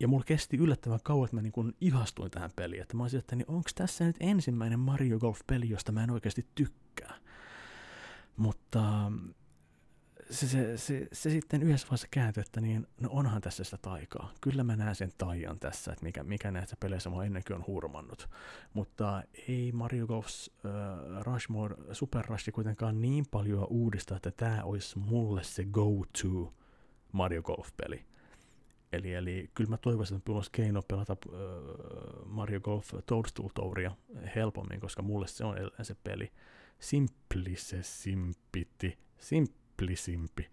ja 0.00 0.08
mulla 0.08 0.24
kesti 0.24 0.56
yllättävän 0.56 1.00
kauan, 1.02 1.24
että 1.24 1.36
mä 1.36 1.42
niin 1.42 1.52
kun 1.52 1.74
ihastuin 1.80 2.30
tähän 2.30 2.50
peliin. 2.56 2.82
Että 2.82 2.96
mä 2.96 3.02
olisin, 3.02 3.18
että 3.18 3.36
niin 3.36 3.50
onko 3.50 3.70
tässä 3.74 4.04
nyt 4.04 4.16
ensimmäinen 4.20 4.80
Mario 4.80 5.18
Golf-peli, 5.18 5.68
josta 5.68 5.92
mä 5.92 6.04
en 6.04 6.10
oikeasti 6.10 6.46
tykkää. 6.54 7.14
Mutta 8.36 9.12
se, 10.30 10.48
se, 10.48 10.76
se, 10.76 11.08
se 11.12 11.30
sitten 11.30 11.62
yhdessä 11.62 11.86
vaiheessa 11.86 12.08
kääntyi, 12.10 12.40
että 12.40 12.60
niin, 12.60 12.86
no 13.00 13.08
onhan 13.12 13.40
tässä 13.40 13.64
sitä 13.64 13.78
taikaa. 13.82 14.32
Kyllä 14.40 14.64
mä 14.64 14.76
näen 14.76 14.94
sen 14.94 15.12
taian 15.18 15.58
tässä, 15.58 15.92
että 15.92 16.04
mikä, 16.04 16.24
mikä 16.24 16.50
näissä 16.50 16.76
peleissä 16.80 17.10
mua 17.10 17.24
ennenkin 17.24 17.56
on 17.56 17.64
hurmannut. 17.66 18.30
Mutta 18.74 19.22
ei 19.48 19.72
Mario 19.72 20.06
Golfs 20.06 20.50
uh, 20.64 21.22
Rushmore 21.22 21.76
Super 21.92 22.24
Rush 22.28 22.50
kuitenkaan 22.52 23.02
niin 23.02 23.24
paljon 23.30 23.66
uudista, 23.70 24.16
että 24.16 24.30
tämä 24.30 24.64
olisi 24.64 24.98
mulle 24.98 25.44
se 25.44 25.64
go-to 25.64 26.54
Mario 27.12 27.42
Golf-peli. 27.42 28.06
Eli, 28.92 29.14
eli 29.14 29.50
kyllä 29.54 29.70
mä 29.70 29.76
toivoisin, 29.76 30.16
että 30.16 30.30
mulla 30.30 30.44
keino 30.52 30.82
pelata 30.82 31.16
uh, 31.26 31.34
Mario 32.26 32.60
Golf 32.60 32.90
Toadstool 33.06 33.48
Touria 33.54 33.96
helpommin, 34.34 34.80
koska 34.80 35.02
mulle 35.02 35.26
se 35.26 35.44
on 35.44 35.56
se 35.82 35.96
peli. 36.04 36.32
Simplice 36.80 37.82
simpiti, 37.82 38.98
simplisimpi 39.18 40.50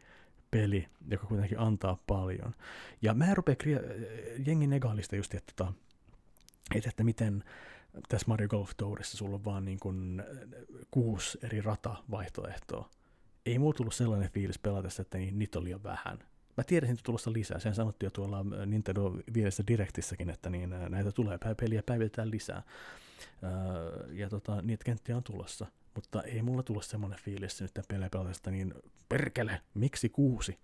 peli, 0.51 0.87
joka 1.07 1.27
kuitenkin 1.27 1.59
antaa 1.59 2.03
paljon. 2.07 2.53
Ja 3.01 3.13
mä 3.13 3.33
rupean 3.33 3.57
kri- 3.63 4.41
jengi 4.45 4.67
negaalista 4.67 5.15
just, 5.15 5.33
että, 5.33 5.53
tota, 5.55 5.73
että, 6.75 6.89
että 6.89 7.03
miten 7.03 7.43
tässä 8.09 8.27
Mario 8.27 8.47
Golf 8.47 8.71
Tourissa 8.77 9.17
sulla 9.17 9.35
on 9.35 9.45
vaan 9.45 9.65
niin 9.65 9.79
kuin 9.79 10.23
kuusi 10.91 11.37
eri 11.43 11.61
ratavaihtoehtoa. 11.61 12.89
Ei 13.45 13.59
mulla 13.59 13.73
tullut 13.73 13.93
sellainen 13.93 14.29
fiilis 14.29 14.59
pelatessa, 14.59 15.01
että 15.01 15.17
niitä 15.17 15.59
oli 15.59 15.65
liian 15.65 15.83
vähän 15.83 16.19
Mä 16.57 16.63
tiedesin, 16.63 16.93
että 16.93 17.03
tulossa 17.03 17.33
lisää. 17.33 17.59
Sen 17.59 17.75
sanottiin 17.75 18.07
jo 18.07 18.11
tuolla 18.11 18.39
äh, 18.39 18.65
Nintendo 18.65 19.17
5 19.33 19.63
Directissäkin, 19.67 20.29
että 20.29 20.49
niin, 20.49 20.73
äh, 20.73 20.89
näitä 20.89 21.11
tulee 21.11 21.37
peliä 21.59 21.83
päivitetään 21.85 22.31
lisää. 22.31 22.57
Äh, 22.57 22.63
ja 24.11 24.29
tota, 24.29 24.61
niitä 24.61 24.85
kenttiä 24.85 25.17
on 25.17 25.23
tulossa. 25.23 25.65
Mutta 25.95 26.21
ei 26.23 26.41
mulla 26.41 26.63
tullut 26.63 26.85
semmoinen 26.85 27.19
fiilis 27.19 27.61
nyt 27.61 27.71
pelejä 27.87 28.09
pelatesta, 28.09 28.51
niin 28.51 28.73
perkele, 29.09 29.61
miksi 29.73 30.09
kuusi? 30.09 30.59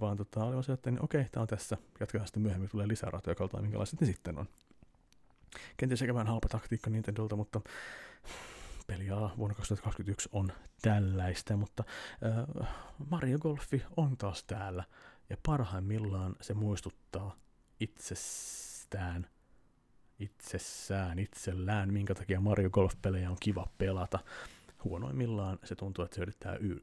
vaan 0.00 0.16
tota, 0.16 0.44
oli 0.44 0.64
se, 0.64 0.72
että 0.72 0.90
niin, 0.90 1.04
okei, 1.04 1.24
tämä 1.32 1.42
on 1.42 1.48
tässä, 1.48 1.76
jatketaan 2.00 2.26
sitten 2.26 2.42
myöhemmin, 2.42 2.70
tulee 2.70 2.88
lisää 2.88 3.10
ratoja, 3.10 3.34
kaltaan 3.34 3.62
minkälaiset 3.62 4.00
ne 4.00 4.06
sitten 4.06 4.38
on. 4.38 4.46
Kenties 5.76 6.00
sekä 6.00 6.14
vähän 6.14 6.26
halpa 6.26 6.48
taktiikka 6.48 6.90
Nintendolta, 6.90 7.36
mutta 7.36 7.60
peliala 8.90 9.34
vuonna 9.36 9.54
2021 9.54 10.28
on 10.32 10.52
tällaista, 10.82 11.56
mutta 11.56 11.84
äh, 12.60 12.68
Mario 13.10 13.38
Golfi 13.38 13.82
on 13.96 14.16
taas 14.16 14.44
täällä 14.44 14.84
ja 15.28 15.36
parhaimmillaan 15.46 16.36
se 16.40 16.54
muistuttaa 16.54 17.36
itsestään, 17.80 19.26
itsessään, 20.18 21.18
itsellään, 21.18 21.92
minkä 21.92 22.14
takia 22.14 22.40
Mario 22.40 22.70
Golf-pelejä 22.70 23.30
on 23.30 23.36
kiva 23.40 23.66
pelata. 23.78 24.18
Huonoimmillaan 24.84 25.58
se 25.64 25.74
tuntuu, 25.74 26.04
että 26.04 26.14
se 26.14 26.22
yrittää 26.22 26.56
y- 26.56 26.80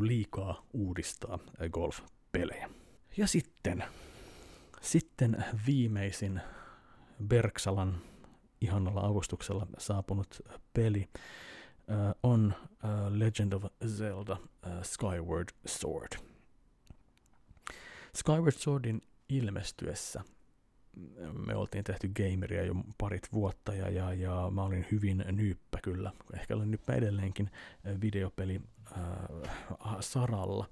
liikaa 0.00 0.66
uudistaa 0.72 1.38
golf-pelejä. 1.70 2.70
Ja 3.16 3.26
sitten, 3.26 3.84
sitten 4.80 5.44
viimeisin 5.66 6.40
Berksalan 7.26 8.11
ihanalla 8.62 9.00
avustuksella 9.00 9.66
saapunut 9.78 10.40
peli 10.74 11.08
uh, 11.12 11.96
on 12.22 12.54
uh, 12.68 13.18
Legend 13.18 13.52
of 13.52 13.64
Zelda 13.86 14.36
Skyward 14.82 15.48
Sword. 15.66 16.12
Skyward 18.14 18.52
Swordin 18.52 19.00
ilmestyessä 19.28 20.22
me 21.46 21.56
oltiin 21.56 21.84
tehty 21.84 22.08
gameria 22.08 22.64
jo 22.64 22.74
parit 22.98 23.32
vuotta 23.32 23.74
ja, 23.74 23.90
ja, 23.90 24.14
ja 24.14 24.50
mä 24.50 24.62
olin 24.62 24.86
hyvin 24.92 25.24
nyyppä 25.32 25.78
kyllä, 25.82 26.12
ehkä 26.34 26.56
olen 26.56 26.70
nyyppä 26.70 26.94
edelleenkin 26.94 27.50
videopeli 28.00 28.60
äh, 28.92 29.96
saralla. 30.00 30.68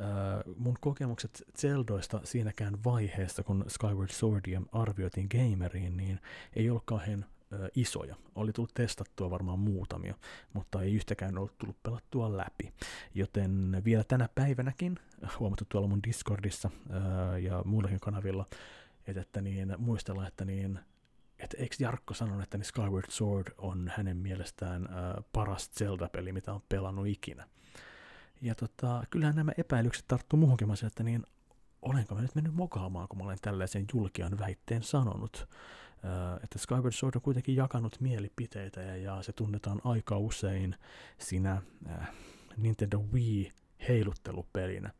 Äh, 0.00 0.54
mun 0.56 0.76
kokemukset 0.80 1.42
Zeldoista 1.58 2.20
siinäkään 2.24 2.84
vaiheessa, 2.84 3.42
kun 3.42 3.64
Skyward 3.68 4.10
Swordia 4.10 4.62
arvioitiin 4.72 5.28
gameriin, 5.30 5.96
niin 5.96 6.20
ei 6.56 6.70
ollut 6.70 6.82
kauhean 6.86 7.24
äh, 7.52 7.60
isoja. 7.74 8.16
Oli 8.34 8.52
tullut 8.52 8.74
testattua 8.74 9.30
varmaan 9.30 9.58
muutamia, 9.58 10.14
mutta 10.52 10.82
ei 10.82 10.94
yhtäkään 10.94 11.38
ollut 11.38 11.58
tullut 11.58 11.82
pelattua 11.82 12.36
läpi. 12.36 12.72
Joten 13.14 13.82
vielä 13.84 14.04
tänä 14.04 14.28
päivänäkin, 14.34 14.98
huomattu 15.38 15.64
tuolla 15.68 15.88
mun 15.88 16.02
Discordissa 16.02 16.70
äh, 16.90 17.42
ja 17.42 17.62
muillakin 17.64 18.00
kanavilla, 18.00 18.46
että, 19.06 19.20
että 19.20 19.40
niin, 19.40 19.74
muistellaan, 19.78 20.28
että 20.28 20.44
niin, 20.44 20.78
että 21.38 21.56
eikö 21.56 21.76
Jarkko 21.78 22.14
sanonut, 22.14 22.42
että 22.42 22.58
niin 22.58 22.64
Skyward 22.64 23.10
Sword 23.10 23.52
on 23.58 23.92
hänen 23.96 24.16
mielestään 24.16 24.82
äh, 24.84 25.24
paras 25.32 25.70
Zelda-peli, 25.70 26.32
mitä 26.32 26.52
on 26.52 26.62
pelannut 26.68 27.06
ikinä. 27.06 27.48
Ja 28.40 28.54
tota, 28.54 29.04
kyllähän 29.10 29.36
nämä 29.36 29.52
epäilykset 29.58 30.04
tarttuu 30.08 30.38
muuhunkin, 30.38 30.68
mä 30.68 30.74
että 30.86 31.02
niin, 31.02 31.26
olenko 31.82 32.14
mä 32.14 32.22
nyt 32.22 32.34
mennyt 32.34 32.54
mokaamaan, 32.54 33.08
kun 33.08 33.18
mä 33.18 33.24
olen 33.24 33.38
tällaisen 33.42 33.86
julkian 33.94 34.38
väitteen 34.38 34.82
sanonut. 34.82 35.48
Äh, 36.04 36.44
että 36.44 36.58
Skyward 36.58 36.92
Sword 36.92 37.14
on 37.16 37.22
kuitenkin 37.22 37.56
jakanut 37.56 38.00
mielipiteitä 38.00 38.80
ja, 38.80 38.96
ja 38.96 39.22
se 39.22 39.32
tunnetaan 39.32 39.80
aika 39.84 40.18
usein 40.18 40.74
siinä 41.18 41.62
äh, 41.90 42.08
Nintendo 42.56 42.98
Wii 43.12 43.52
heiluttelupelinä. 43.88 44.90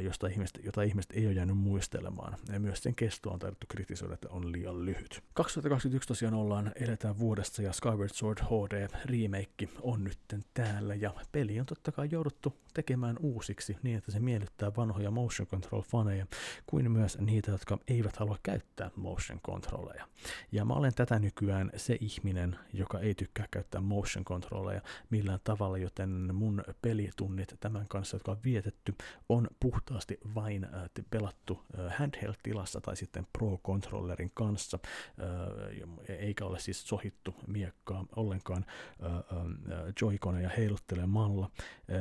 Josta 0.00 0.26
ihmiset, 0.26 0.60
jota 0.64 0.82
ihmiset 0.82 1.12
ei 1.12 1.26
ole 1.26 1.34
jäänyt 1.34 1.58
muistelemaan. 1.58 2.36
Ja 2.52 2.60
myös 2.60 2.82
sen 2.82 2.94
kestoa 2.94 3.32
on 3.32 3.38
taidettu 3.38 3.66
kritisoida, 3.68 4.14
että 4.14 4.28
on 4.30 4.52
liian 4.52 4.84
lyhyt. 4.84 5.22
2021 5.34 6.08
tosiaan 6.08 6.34
ollaan, 6.34 6.72
eletään 6.74 7.18
vuodessa 7.18 7.62
ja 7.62 7.72
Skyward 7.72 8.10
Sword 8.14 8.38
HD 8.38 8.88
remake 9.04 9.68
on 9.82 10.04
nyt 10.04 10.18
täällä 10.54 10.94
ja 10.94 11.14
peli 11.32 11.60
on 11.60 11.66
totta 11.66 11.92
kai 11.92 12.08
jouduttu 12.10 12.56
tekemään 12.74 13.16
uusiksi 13.20 13.76
niin, 13.82 13.98
että 13.98 14.12
se 14.12 14.20
miellyttää 14.20 14.72
vanhoja 14.76 15.10
motion 15.10 15.46
control 15.46 15.82
faneja 15.82 16.26
kuin 16.66 16.90
myös 16.90 17.18
niitä, 17.18 17.50
jotka 17.50 17.78
eivät 17.88 18.16
halua 18.16 18.38
käyttää 18.42 18.90
motion 18.96 19.40
controlleja. 19.40 20.08
Ja 20.52 20.64
mä 20.64 20.74
olen 20.74 20.94
tätä 20.94 21.18
nykyään 21.18 21.70
se 21.76 21.96
ihminen, 22.00 22.56
joka 22.72 23.00
ei 23.00 23.14
tykkää 23.14 23.46
käyttää 23.50 23.80
motion 23.80 24.24
controlleja 24.24 24.80
millään 25.10 25.40
tavalla, 25.44 25.78
joten 25.78 26.34
mun 26.34 26.64
pelitunnit 26.82 27.54
tämän 27.60 27.88
kanssa, 27.88 28.14
jotka 28.14 28.30
on 28.30 28.38
vietetty, 28.44 28.94
on 29.28 29.48
puhtaasti 29.60 29.77
puhtaasti 29.78 30.18
vain 30.34 30.64
äh, 30.64 30.70
pelattu 31.10 31.64
äh, 31.78 31.98
handheld-tilassa 31.98 32.80
tai 32.80 32.96
sitten 32.96 33.26
Pro-controllerin 33.38 34.30
kanssa, 34.34 34.78
äh, 34.84 36.18
eikä 36.18 36.44
ole 36.44 36.58
siis 36.58 36.88
sohittu 36.88 37.34
miekkaa 37.46 38.04
ollenkaan 38.16 38.66
joyconeja 40.00 40.48
heiluttelemalla. 40.56 41.50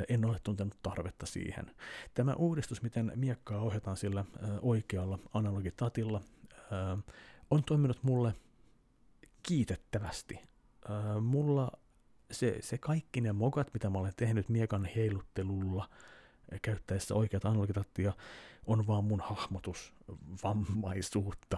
En 0.09 0.25
ole 0.25 0.37
tuntenut 0.43 0.77
tarvetta 0.83 1.25
siihen. 1.25 1.71
Tämä 2.13 2.33
uudistus, 2.33 2.81
miten 2.81 3.11
miekkaa 3.15 3.61
ohjataan 3.61 3.97
sillä 3.97 4.25
oikealla 4.61 5.19
analogitatilla, 5.33 6.21
on 7.51 7.63
toiminut 7.63 8.03
mulle 8.03 8.33
kiitettävästi. 9.43 10.39
Mulla 11.21 11.71
se, 12.31 12.57
se 12.61 12.77
kaikki 12.77 13.21
ne 13.21 13.33
mokat, 13.33 13.73
mitä 13.73 13.89
mä 13.89 13.97
olen 13.97 14.13
tehnyt 14.17 14.49
miekan 14.49 14.85
heiluttelulla, 14.95 15.89
käyttäessä 16.61 17.15
oikeat 17.15 17.45
analogitattia 17.45 18.13
on 18.65 18.87
vaan 18.87 19.03
mun 19.03 19.21
hahmotus 19.21 19.93
vammaisuutta. 20.43 21.57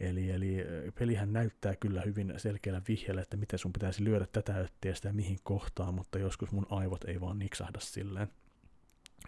Eli, 0.00 0.30
eli 0.30 0.56
pelihän 0.98 1.32
näyttää 1.32 1.76
kyllä 1.76 2.00
hyvin 2.00 2.34
selkeällä 2.36 2.82
vihjellä, 2.88 3.22
että 3.22 3.36
miten 3.36 3.58
sun 3.58 3.72
pitäisi 3.72 4.04
lyödä 4.04 4.26
tätä 4.32 4.56
öttiästä 4.56 5.08
ja 5.08 5.14
mihin 5.14 5.38
kohtaan, 5.42 5.94
mutta 5.94 6.18
joskus 6.18 6.52
mun 6.52 6.66
aivot 6.70 7.04
ei 7.04 7.20
vaan 7.20 7.38
niksahda 7.38 7.80
silleen 7.80 8.28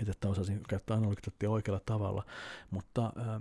että 0.08 0.28
osasin 0.28 0.60
käyttää 0.68 0.96
analogitattia 0.96 1.50
oikealla 1.50 1.80
tavalla, 1.86 2.26
mutta 2.70 3.12
äh, 3.18 3.34
äh, 3.34 3.40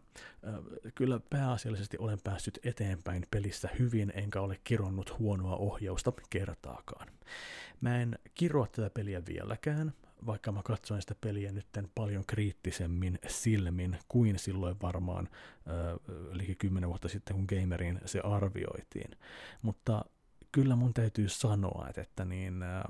kyllä 0.95 1.19
pääasiallisesti 1.29 1.97
olen 1.99 2.19
päässyt 2.23 2.59
eteenpäin 2.63 3.25
pelissä 3.31 3.69
hyvin, 3.79 4.11
enkä 4.15 4.41
ole 4.41 4.59
kironnut 4.63 5.19
huonoa 5.19 5.55
ohjausta 5.55 6.13
kertaakaan. 6.29 7.07
Mä 7.81 8.01
en 8.01 8.19
kiroa 8.35 8.67
tätä 8.67 8.89
peliä 8.89 9.21
vieläkään, 9.25 9.93
vaikka 10.25 10.51
mä 10.51 10.61
katsoin 10.63 11.01
sitä 11.01 11.15
peliä 11.21 11.51
nyt 11.51 11.67
paljon 11.95 12.23
kriittisemmin 12.27 13.19
silmin 13.27 13.97
kuin 14.07 14.39
silloin 14.39 14.75
varmaan 14.81 15.29
äh, 15.31 15.99
liki 16.31 16.55
kymmenen 16.55 16.89
vuotta 16.89 17.07
sitten, 17.07 17.35
kun 17.35 17.59
Gamerin 17.59 18.01
se 18.05 18.19
arvioitiin. 18.19 19.11
Mutta 19.61 20.05
kyllä 20.51 20.75
mun 20.75 20.93
täytyy 20.93 21.29
sanoa, 21.29 21.85
että, 21.89 22.01
että 22.01 22.25
niin, 22.25 22.63
äh, 22.63 22.83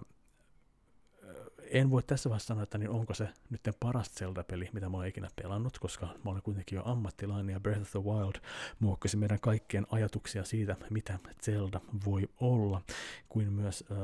en 1.71 1.91
voi 1.91 2.03
tässä 2.03 2.29
vaiheessa 2.29 2.47
sanoa, 2.47 2.63
että 2.63 2.77
niin 2.77 2.89
onko 2.89 3.13
se 3.13 3.29
nyt 3.49 3.62
paras 3.79 4.12
Zelda-peli, 4.15 4.69
mitä 4.73 4.89
mä 4.89 4.97
oon 4.97 5.05
ikinä 5.05 5.27
pelannut, 5.36 5.79
koska 5.79 6.05
mä 6.05 6.32
olen 6.32 6.41
kuitenkin 6.41 6.75
jo 6.75 6.82
ammattilainen 6.86 7.53
ja 7.53 7.60
Breath 7.60 7.82
of 7.82 7.91
the 7.91 8.03
Wild 8.03 8.36
muokkasi 8.79 9.17
meidän 9.17 9.39
kaikkien 9.39 9.88
ajatuksia 9.91 10.43
siitä, 10.43 10.75
mitä 10.89 11.19
Zelda 11.41 11.82
voi 12.05 12.29
olla, 12.39 12.82
kuin 13.29 13.53
myös 13.53 13.84
äh, 13.91 13.97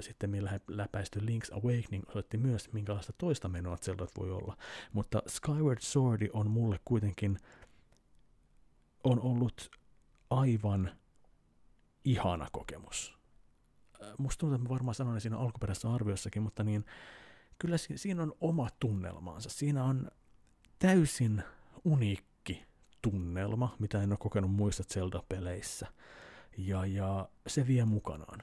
sitten 0.00 0.30
millä 0.30 0.60
läpäisty 0.68 1.20
Link's 1.20 1.52
Awakening 1.52 2.08
osoitti 2.08 2.36
myös, 2.36 2.72
minkälaista 2.72 3.12
toista 3.18 3.48
menoa 3.48 3.76
Zelda 3.76 4.06
voi 4.18 4.30
olla. 4.30 4.56
Mutta 4.92 5.22
Skyward 5.26 5.80
Sword 5.80 6.28
on 6.32 6.50
mulle 6.50 6.80
kuitenkin 6.84 7.38
on 9.04 9.20
ollut 9.20 9.70
aivan 10.30 10.90
ihana 12.04 12.46
kokemus 12.52 13.15
musta 14.18 14.40
tuntuu, 14.40 14.54
että 14.54 14.68
mä 14.68 14.74
varmaan 14.74 14.94
sanoin 14.94 15.20
siinä 15.20 15.38
alkuperäisessä 15.38 15.92
arviossakin, 15.92 16.42
mutta 16.42 16.64
niin 16.64 16.84
kyllä 17.58 17.76
siinä 17.96 18.22
on 18.22 18.32
oma 18.40 18.68
tunnelmaansa. 18.80 19.50
Siinä 19.50 19.84
on 19.84 20.10
täysin 20.78 21.42
uniikki 21.84 22.66
tunnelma, 23.02 23.76
mitä 23.78 24.02
en 24.02 24.12
ole 24.12 24.18
kokenut 24.18 24.50
muista 24.50 24.82
Zelda-peleissä. 24.94 25.86
Ja, 26.58 26.86
ja 26.86 27.28
se 27.46 27.66
vie 27.66 27.84
mukanaan. 27.84 28.42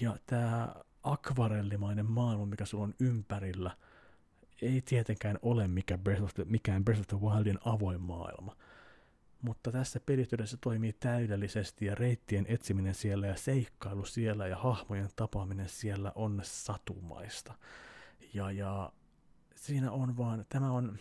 Ja 0.00 0.16
tämä 0.26 0.74
akvarellimainen 1.02 2.10
maailma, 2.10 2.46
mikä 2.46 2.64
sulla 2.64 2.84
on 2.84 2.94
ympärillä, 3.00 3.76
ei 4.62 4.82
tietenkään 4.82 5.38
ole 5.42 5.68
mikä 5.68 5.98
Breath 5.98 6.22
of 6.22 6.34
the, 6.34 6.44
mikään 6.44 6.84
Breath 6.84 7.00
of 7.00 7.06
the 7.06 7.20
Wildin 7.20 7.58
avoin 7.64 8.00
maailma. 8.00 8.56
Mutta 9.42 9.72
tässä 9.72 10.00
pelityydessä 10.00 10.56
toimii 10.60 10.92
täydellisesti 10.92 11.86
ja 11.86 11.94
reittien 11.94 12.46
etsiminen 12.48 12.94
siellä 12.94 13.26
ja 13.26 13.36
seikkailu 13.36 14.04
siellä 14.04 14.46
ja 14.46 14.56
hahmojen 14.56 15.08
tapaaminen 15.16 15.68
siellä 15.68 16.12
on 16.14 16.40
satumaista. 16.42 17.54
Ja, 18.34 18.50
ja 18.50 18.92
siinä 19.54 19.92
on 19.92 20.16
vaan, 20.16 20.44
tämä 20.48 20.70
on, 20.70 20.98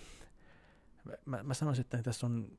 mä, 1.26 1.44
mä 1.44 1.54
sanoisin, 1.54 1.82
että 1.82 2.04
tässä 2.04 2.26
on, 2.26 2.58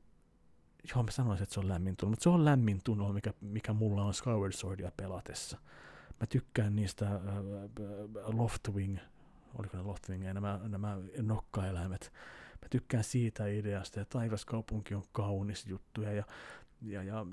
joo 0.95 1.03
mä 1.03 1.11
sanoisin, 1.11 1.43
että 1.43 1.53
se 1.53 1.59
on 1.59 1.67
lämmin 1.67 1.97
tunne, 1.97 2.09
mutta 2.09 2.23
se 2.23 2.29
on 2.29 2.45
lämmin 2.45 2.81
tunne, 2.83 3.13
mikä, 3.13 3.33
mikä 3.41 3.73
mulla 3.73 4.03
on 4.03 4.13
Skyward 4.13 4.51
Swordia 4.51 4.91
pelatessa. 4.97 5.57
Mä 6.19 6.27
tykkään 6.27 6.75
niistä 6.75 7.05
äh, 7.05 7.21
Loftwing, 8.23 8.97
oliko 9.55 9.77
ne 9.77 9.83
Loftwing, 9.83 10.23
nämä, 10.23 10.59
nämä 10.63 10.97
nokkaeläimet. 11.21 12.11
Mä 12.61 12.67
tykkään 12.69 13.03
siitä 13.03 13.47
ideasta, 13.47 13.99
ja 13.99 14.05
taivaskaupunki 14.05 14.95
on 14.95 15.03
kaunis 15.11 15.65
juttu, 15.65 16.01
ja, 16.01 16.23
ja, 16.81 17.03
ja 17.03 17.25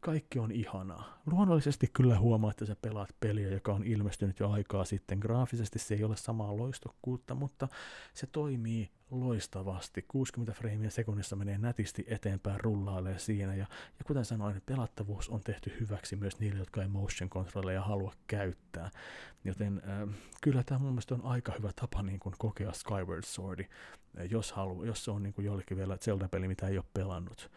kaikki 0.00 0.38
on 0.38 0.52
ihanaa. 0.52 1.18
Luonnollisesti 1.26 1.90
kyllä 1.92 2.18
huomaa, 2.18 2.50
että 2.50 2.66
sä 2.66 2.76
pelaat 2.82 3.16
peliä, 3.20 3.48
joka 3.48 3.72
on 3.72 3.84
ilmestynyt 3.84 4.40
jo 4.40 4.50
aikaa 4.50 4.84
sitten. 4.84 5.18
Graafisesti 5.18 5.78
se 5.78 5.94
ei 5.94 6.04
ole 6.04 6.16
samaa 6.16 6.56
loistokkuutta, 6.56 7.34
mutta 7.34 7.68
se 8.14 8.26
toimii 8.26 8.90
loistavasti. 9.10 10.04
60 10.08 10.52
freimiä 10.52 10.90
sekunnissa 10.90 11.36
menee 11.36 11.58
nätisti 11.58 12.04
eteenpäin, 12.08 12.60
rullailee 12.60 13.18
siinä. 13.18 13.54
Ja, 13.54 13.66
ja 13.98 14.04
kuten 14.06 14.24
sanoin, 14.24 14.62
pelattavuus 14.66 15.28
on 15.28 15.40
tehty 15.40 15.76
hyväksi 15.80 16.16
myös 16.16 16.38
niille, 16.38 16.58
jotka 16.58 16.82
ei 16.82 16.88
motion 16.88 17.30
controlleja 17.30 17.82
halua 17.82 18.12
käyttää. 18.26 18.90
Joten 19.44 19.82
äh, 19.88 20.14
kyllä 20.42 20.62
tämä 20.62 20.78
mun 20.78 20.88
mielestä 20.88 21.14
on 21.14 21.24
aika 21.24 21.52
hyvä 21.58 21.70
tapa 21.80 22.02
niin 22.02 22.20
kuin 22.20 22.34
kokea 22.38 22.72
Skyward 22.72 23.24
Swordi, 23.24 23.68
jos, 24.30 24.52
halu, 24.52 24.84
jos 24.84 25.04
se 25.04 25.10
on 25.10 25.22
niin 25.22 25.32
kuin 25.32 25.44
jollekin 25.44 25.76
vielä 25.76 25.98
Zelda-peli, 25.98 26.48
mitä 26.48 26.68
ei 26.68 26.78
ole 26.78 26.84
pelannut 26.94 27.50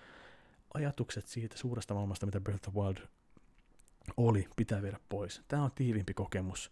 ajatukset 0.75 1.27
siitä 1.27 1.57
suuresta 1.57 1.93
maailmasta, 1.93 2.25
mitä 2.25 2.41
Breath 2.41 2.67
of 2.67 2.73
the 2.73 2.81
Wild 2.81 2.97
oli, 4.17 4.47
pitää 4.55 4.81
viedä 4.81 4.99
pois. 5.09 5.41
Tämä 5.47 5.63
on 5.63 5.71
tiivimpi 5.71 6.13
kokemus, 6.13 6.71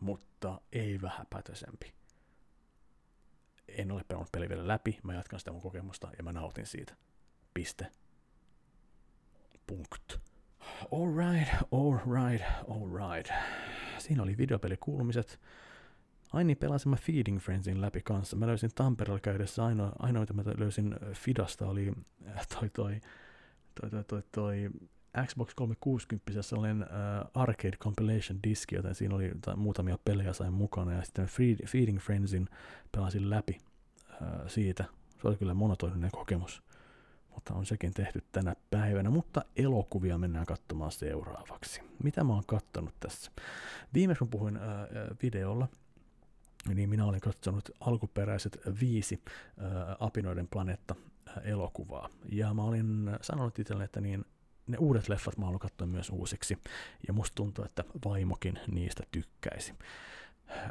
mutta 0.00 0.60
ei 0.72 1.02
vähäpätöisempi. 1.02 1.94
En 3.68 3.92
ole 3.92 4.04
pelannut 4.08 4.32
peli 4.32 4.48
vielä 4.48 4.68
läpi, 4.68 4.98
mä 5.02 5.14
jatkan 5.14 5.38
sitä 5.38 5.52
mun 5.52 5.62
kokemusta 5.62 6.10
ja 6.18 6.24
mä 6.24 6.32
nautin 6.32 6.66
siitä. 6.66 6.94
Piste. 7.54 7.86
Punkt. 9.66 10.18
Alright, 10.92 11.48
alright, 11.72 12.44
alright. 12.68 13.32
Siinä 13.98 14.22
oli 14.22 14.36
videopelikuulumiset. 14.36 15.40
Ai 16.32 16.44
niin, 16.44 16.56
pelasin 16.56 16.90
mä 16.90 16.96
Feeding 16.96 17.38
Friendsin 17.38 17.80
läpi 17.80 18.00
kanssa. 18.00 18.36
Mä 18.36 18.46
löysin 18.46 18.70
Tampereella 18.74 19.20
käydessä, 19.20 19.64
ainoa, 19.64 19.92
ainoa 19.98 20.20
mitä 20.20 20.34
mä 20.34 20.42
löysin 20.58 20.96
Fidasta 21.12 21.66
oli 21.66 21.92
äh, 22.28 22.46
toi, 22.46 22.70
toi, 22.70 23.00
toi, 23.80 23.90
toi, 23.90 24.04
toi, 24.04 24.22
toi 24.32 24.70
Xbox 25.26 25.54
360 25.54 26.42
sellainen 26.42 26.82
uh, 26.82 27.42
Arcade 27.42 27.76
Compilation 27.76 28.38
diski, 28.42 28.74
joten 28.74 28.94
siinä 28.94 29.14
oli 29.14 29.32
tai 29.40 29.56
muutamia 29.56 29.98
pelejä 30.04 30.32
sain 30.32 30.52
mukana, 30.52 30.92
ja 30.92 31.02
sitten 31.02 31.28
Feeding 31.66 31.98
Friendsin 31.98 32.48
pelasin 32.92 33.30
läpi 33.30 33.58
uh, 34.10 34.28
siitä. 34.46 34.84
Se 35.22 35.28
oli 35.28 35.36
kyllä 35.36 35.54
monotoninen 35.54 36.10
kokemus, 36.10 36.62
mutta 37.34 37.54
on 37.54 37.66
sekin 37.66 37.94
tehty 37.94 38.22
tänä 38.32 38.54
päivänä. 38.70 39.10
Mutta 39.10 39.42
elokuvia 39.56 40.18
mennään 40.18 40.46
katsomaan 40.46 40.92
seuraavaksi. 40.92 41.80
Mitä 42.02 42.24
mä 42.24 42.32
oon 42.32 42.46
kattonut 42.46 42.94
tässä? 43.00 43.30
Viimeksi 43.94 44.18
kun 44.18 44.28
puhuin 44.28 44.56
uh, 44.56 44.62
videolla, 45.22 45.68
niin 46.68 46.90
minä 46.90 47.04
olen 47.04 47.20
katsonut 47.20 47.70
alkuperäiset 47.80 48.58
viisi 48.80 49.22
ää, 49.58 49.96
Apinoiden 50.00 50.48
planeetta 50.48 50.94
elokuvaa. 51.42 52.08
Ja 52.28 52.54
mä 52.54 52.62
olin 52.62 53.10
sanonut 53.22 53.58
itselle, 53.58 53.84
että 53.84 54.00
niin 54.00 54.24
ne 54.66 54.76
uudet 54.78 55.08
leffat 55.08 55.36
mä 55.36 55.44
haluan 55.44 55.58
katsoa 55.58 55.86
myös 55.86 56.10
uusiksi. 56.10 56.58
Ja 57.06 57.12
musta 57.12 57.34
tuntuu, 57.34 57.64
että 57.64 57.84
vaimokin 58.04 58.58
niistä 58.70 59.02
tykkäisi. 59.10 59.74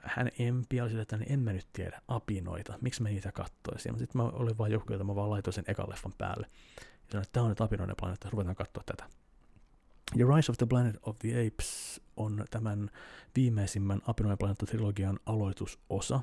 Hän 0.04 0.30
empi 0.40 0.82
oli 0.82 0.90
sille, 0.90 1.02
että 1.02 1.18
niin 1.18 1.32
en 1.32 1.40
mä 1.40 1.54
nyt 1.54 1.68
tiedä 1.74 2.02
apinoita, 2.08 2.78
miksi 2.82 3.02
mä 3.02 3.10
niitä 3.10 3.32
kattoisin. 3.32 4.00
Sitten 4.00 4.22
mä 4.22 4.30
olin 4.30 4.58
vain 4.58 4.72
joku, 4.72 4.94
jota 4.94 5.04
mä 5.04 5.16
vaan 5.16 5.30
laitoin 5.30 5.54
sen 5.54 5.64
ekan 5.68 5.90
leffan 5.90 6.14
päälle. 6.18 6.48
Ja 6.80 7.12
sanoin, 7.12 7.24
että 7.24 7.34
tämä 7.34 7.44
on 7.44 7.50
nyt 7.50 7.62
apinoiden 7.62 7.96
planeetta, 8.00 8.30
ruvetaan 8.32 8.56
katsoa 8.56 8.84
tätä. 8.86 9.10
Ja 10.16 10.26
Rise 10.36 10.52
of 10.52 10.58
the 10.58 10.66
Planet 10.66 10.98
of 11.04 11.20
the 11.20 11.48
Apes 11.48 12.02
on 12.18 12.46
tämän 12.50 12.90
viimeisimmän 13.36 14.02
Apinoiden 14.08 14.38
planeetta-trilogian 14.38 15.20
aloitusosa, 15.26 16.20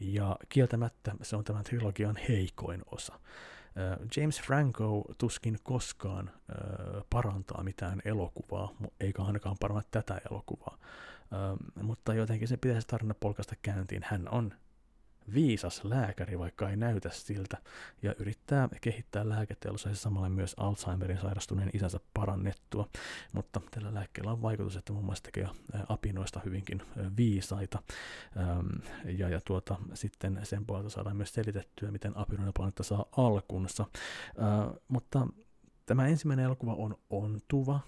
ja 0.00 0.36
kieltämättä 0.48 1.14
se 1.22 1.36
on 1.36 1.44
tämän 1.44 1.64
trilogian 1.64 2.16
heikoin 2.28 2.82
osa. 2.86 3.20
James 4.16 4.40
Franco 4.40 5.04
tuskin 5.18 5.58
koskaan 5.62 6.30
parantaa 7.10 7.62
mitään 7.62 8.02
elokuvaa, 8.04 8.72
eikä 9.00 9.22
ainakaan 9.22 9.56
paranna 9.60 9.82
tätä 9.90 10.20
elokuvaa. 10.30 10.78
Mutta 11.82 12.14
jotenkin 12.14 12.48
se 12.48 12.56
pitäisi 12.56 12.86
tarina 12.86 13.14
polkasta 13.14 13.54
käyntiin. 13.62 14.02
Hän 14.04 14.28
on 14.28 14.52
viisas 15.34 15.84
lääkäri, 15.84 16.38
vaikka 16.38 16.70
ei 16.70 16.76
näytä 16.76 17.10
siltä, 17.10 17.58
ja 18.02 18.14
yrittää 18.18 18.68
kehittää 18.80 19.28
lääketeollisuus 19.28 19.92
ja 19.92 19.96
samalla 19.96 20.28
myös 20.28 20.54
Alzheimerin 20.58 21.20
sairastuneen 21.20 21.70
isänsä 21.72 22.00
parannettua. 22.14 22.88
Mutta 23.32 23.60
tällä 23.70 23.94
lääkkeellä 23.94 24.32
on 24.32 24.42
vaikutus, 24.42 24.76
että 24.76 24.92
muun 24.92 25.04
muassa 25.04 25.24
tekee 25.24 25.48
apinoista 25.88 26.40
hyvinkin 26.44 26.82
viisaita. 27.16 27.82
Ja, 29.04 29.28
ja 29.28 29.40
tuota, 29.40 29.76
sitten 29.94 30.40
sen 30.42 30.66
puolelta 30.66 30.90
saadaan 30.90 31.16
myös 31.16 31.34
selitettyä, 31.34 31.90
miten 31.90 32.16
apinoiden 32.16 32.54
planeetta 32.54 32.82
saa 32.82 33.06
alkunsa. 33.16 33.86
Mutta 34.88 35.26
tämä 35.86 36.06
ensimmäinen 36.06 36.44
elokuva 36.44 36.74
on 36.74 36.96
ontuva, 37.10 37.80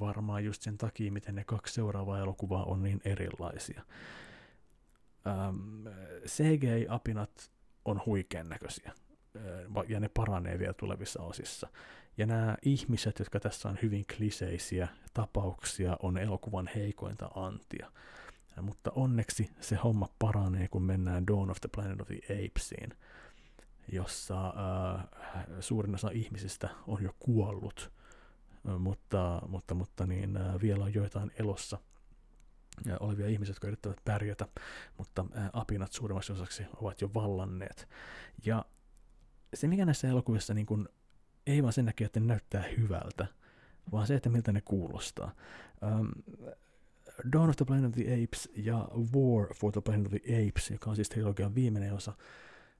varmaan 0.00 0.44
just 0.44 0.62
sen 0.62 0.78
takia, 0.78 1.12
miten 1.12 1.34
ne 1.34 1.44
kaksi 1.44 1.74
seuraavaa 1.74 2.18
elokuvaa 2.18 2.64
on 2.64 2.82
niin 2.82 3.00
erilaisia 3.04 3.82
ähm, 5.26 5.86
CGI-apinat 6.26 7.50
on 7.84 8.02
huikean 8.06 8.48
näköisiä 8.48 8.92
ja 9.88 10.00
ne 10.00 10.08
paranee 10.08 10.58
vielä 10.58 10.72
tulevissa 10.72 11.22
osissa. 11.22 11.68
Ja 12.16 12.26
nämä 12.26 12.56
ihmiset, 12.62 13.18
jotka 13.18 13.40
tässä 13.40 13.68
on 13.68 13.78
hyvin 13.82 14.04
kliseisiä 14.16 14.88
tapauksia, 15.14 15.96
on 16.02 16.18
elokuvan 16.18 16.70
heikointa 16.74 17.30
antia. 17.34 17.92
Mutta 18.60 18.92
onneksi 18.94 19.50
se 19.60 19.76
homma 19.76 20.08
paranee, 20.18 20.68
kun 20.68 20.82
mennään 20.82 21.26
Dawn 21.26 21.50
of 21.50 21.60
the 21.60 21.68
Planet 21.74 22.00
of 22.00 22.06
the 22.06 22.18
Apesiin, 22.24 22.90
jossa 23.92 24.46
äh, 24.46 25.04
suurin 25.60 25.94
osa 25.94 26.10
ihmisistä 26.12 26.68
on 26.86 27.02
jo 27.02 27.14
kuollut, 27.18 27.92
mutta, 28.78 29.42
mutta, 29.48 29.74
mutta 29.74 30.06
niin, 30.06 30.36
äh, 30.36 30.60
vielä 30.62 30.84
on 30.84 30.94
joitain 30.94 31.30
elossa– 31.38 31.78
olevia 33.00 33.26
ihmisiä, 33.26 33.50
jotka 33.50 33.66
yrittävät 33.66 34.04
pärjätä, 34.04 34.48
mutta 34.98 35.24
apinat 35.52 35.92
suurimmaksi 35.92 36.32
osaksi 36.32 36.62
ovat 36.76 37.00
jo 37.00 37.10
vallanneet. 37.14 37.88
Ja 38.44 38.64
se, 39.54 39.68
mikä 39.68 39.84
näissä 39.84 40.08
elokuvissa 40.08 40.54
niin 40.54 40.66
kuin, 40.66 40.88
ei 41.46 41.62
vaan 41.62 41.72
sen 41.72 41.84
näkee, 41.84 42.04
että 42.04 42.20
ne 42.20 42.26
näyttää 42.26 42.64
hyvältä, 42.78 43.26
vaan 43.92 44.06
se, 44.06 44.14
että 44.14 44.28
miltä 44.28 44.52
ne 44.52 44.60
kuulostaa. 44.60 45.34
Um, 45.82 46.10
Dawn 47.32 47.50
of 47.50 47.56
the 47.56 47.64
Planet 47.64 47.88
of 47.88 47.92
the 47.92 48.24
Apes 48.24 48.48
ja 48.56 48.88
War 49.14 49.54
for 49.54 49.72
the 49.72 49.80
Planet 49.80 50.06
of 50.06 50.12
the 50.12 50.48
Apes, 50.48 50.70
joka 50.70 50.90
on 50.90 50.96
siis 50.96 51.08
trilogian 51.08 51.54
viimeinen 51.54 51.92
osa, 51.94 52.12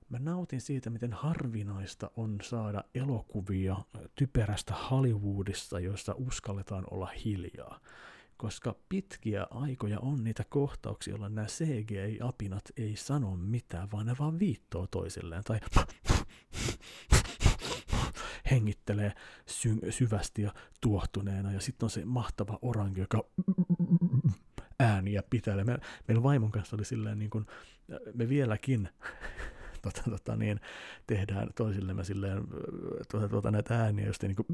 mä 0.09 0.19
nautin 0.19 0.61
siitä, 0.61 0.91
miten 0.91 1.13
harvinaista 1.13 2.11
on 2.17 2.39
saada 2.43 2.85
elokuvia 2.95 3.77
typerästä 4.15 4.75
Hollywoodista, 4.75 5.81
joissa 5.81 6.15
uskalletaan 6.17 6.85
olla 6.91 7.07
hiljaa 7.25 7.81
koska 8.37 8.77
pitkiä 8.88 9.46
aikoja 9.51 10.01
on 10.01 10.25
niitä 10.25 10.44
kohtauksia, 10.49 11.12
joilla 11.12 11.29
nämä 11.29 11.46
CGI-apinat 11.46 12.72
ei 12.77 12.96
sano 12.96 13.37
mitään, 13.37 13.88
vaan 13.92 14.07
ne 14.07 14.16
vaan 14.18 14.38
viittoo 14.38 14.87
toisilleen, 14.87 15.44
tai 15.44 15.61
hengittelee 18.51 19.12
sy- 19.46 19.81
syvästi 19.90 20.42
ja 20.42 20.55
tuohtuneena, 20.81 21.53
ja 21.53 21.61
sitten 21.61 21.87
on 21.87 21.90
se 21.90 22.05
mahtava 22.05 22.59
orangi, 22.62 23.01
joka 23.01 23.25
ääniä 24.81 25.22
pitää. 25.31 25.64
Me, 25.64 25.79
meillä 26.09 26.22
vaimon 26.22 26.51
kanssa 26.51 26.77
oli 26.77 26.85
silleen, 26.85 27.18
niin 27.18 27.31
kuin, 27.31 27.46
me 28.14 28.29
vieläkin 28.29 28.88
tota, 29.83 30.11
tota, 30.11 30.37
niin, 30.37 30.61
tehdään 31.07 31.49
toisillemme 31.55 32.05
silleen, 32.05 32.43
tuota, 33.11 33.28
tuota, 33.28 33.51
näitä 33.51 33.82
ääniä, 33.82 34.07
just 34.07 34.22
niin 34.22 34.37
kuin, 34.37 34.47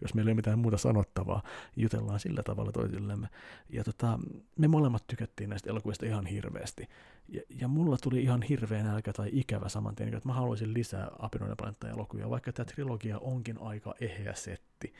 jos 0.00 0.14
meillä 0.14 0.28
ei 0.28 0.32
ole 0.32 0.36
mitään 0.36 0.58
muuta 0.58 0.78
sanottavaa, 0.78 1.42
jutellaan 1.76 2.20
sillä 2.20 2.42
tavalla 2.42 2.72
toisillemme. 2.72 3.28
Ja 3.70 3.84
tota, 3.84 4.18
me 4.58 4.68
molemmat 4.68 5.06
tykättiin 5.06 5.50
näistä 5.50 5.70
elokuvista 5.70 6.06
ihan 6.06 6.26
hirveästi. 6.26 6.88
Ja, 7.28 7.42
ja 7.60 7.68
mulla 7.68 7.96
tuli 8.02 8.22
ihan 8.22 8.42
hirveän 8.42 8.86
nälkä 8.86 9.12
tai 9.12 9.30
ikävä 9.32 9.68
saman 9.68 9.94
tien, 9.94 10.14
että 10.14 10.28
mä 10.28 10.34
haluaisin 10.34 10.74
lisää 10.74 11.10
Apinoiden 11.18 11.56
planeetta 11.56 11.88
elokuvia, 11.88 12.30
vaikka 12.30 12.52
tämä 12.52 12.64
trilogia 12.64 13.18
onkin 13.18 13.58
aika 13.60 13.94
eheä 14.00 14.34
setti 14.34 14.94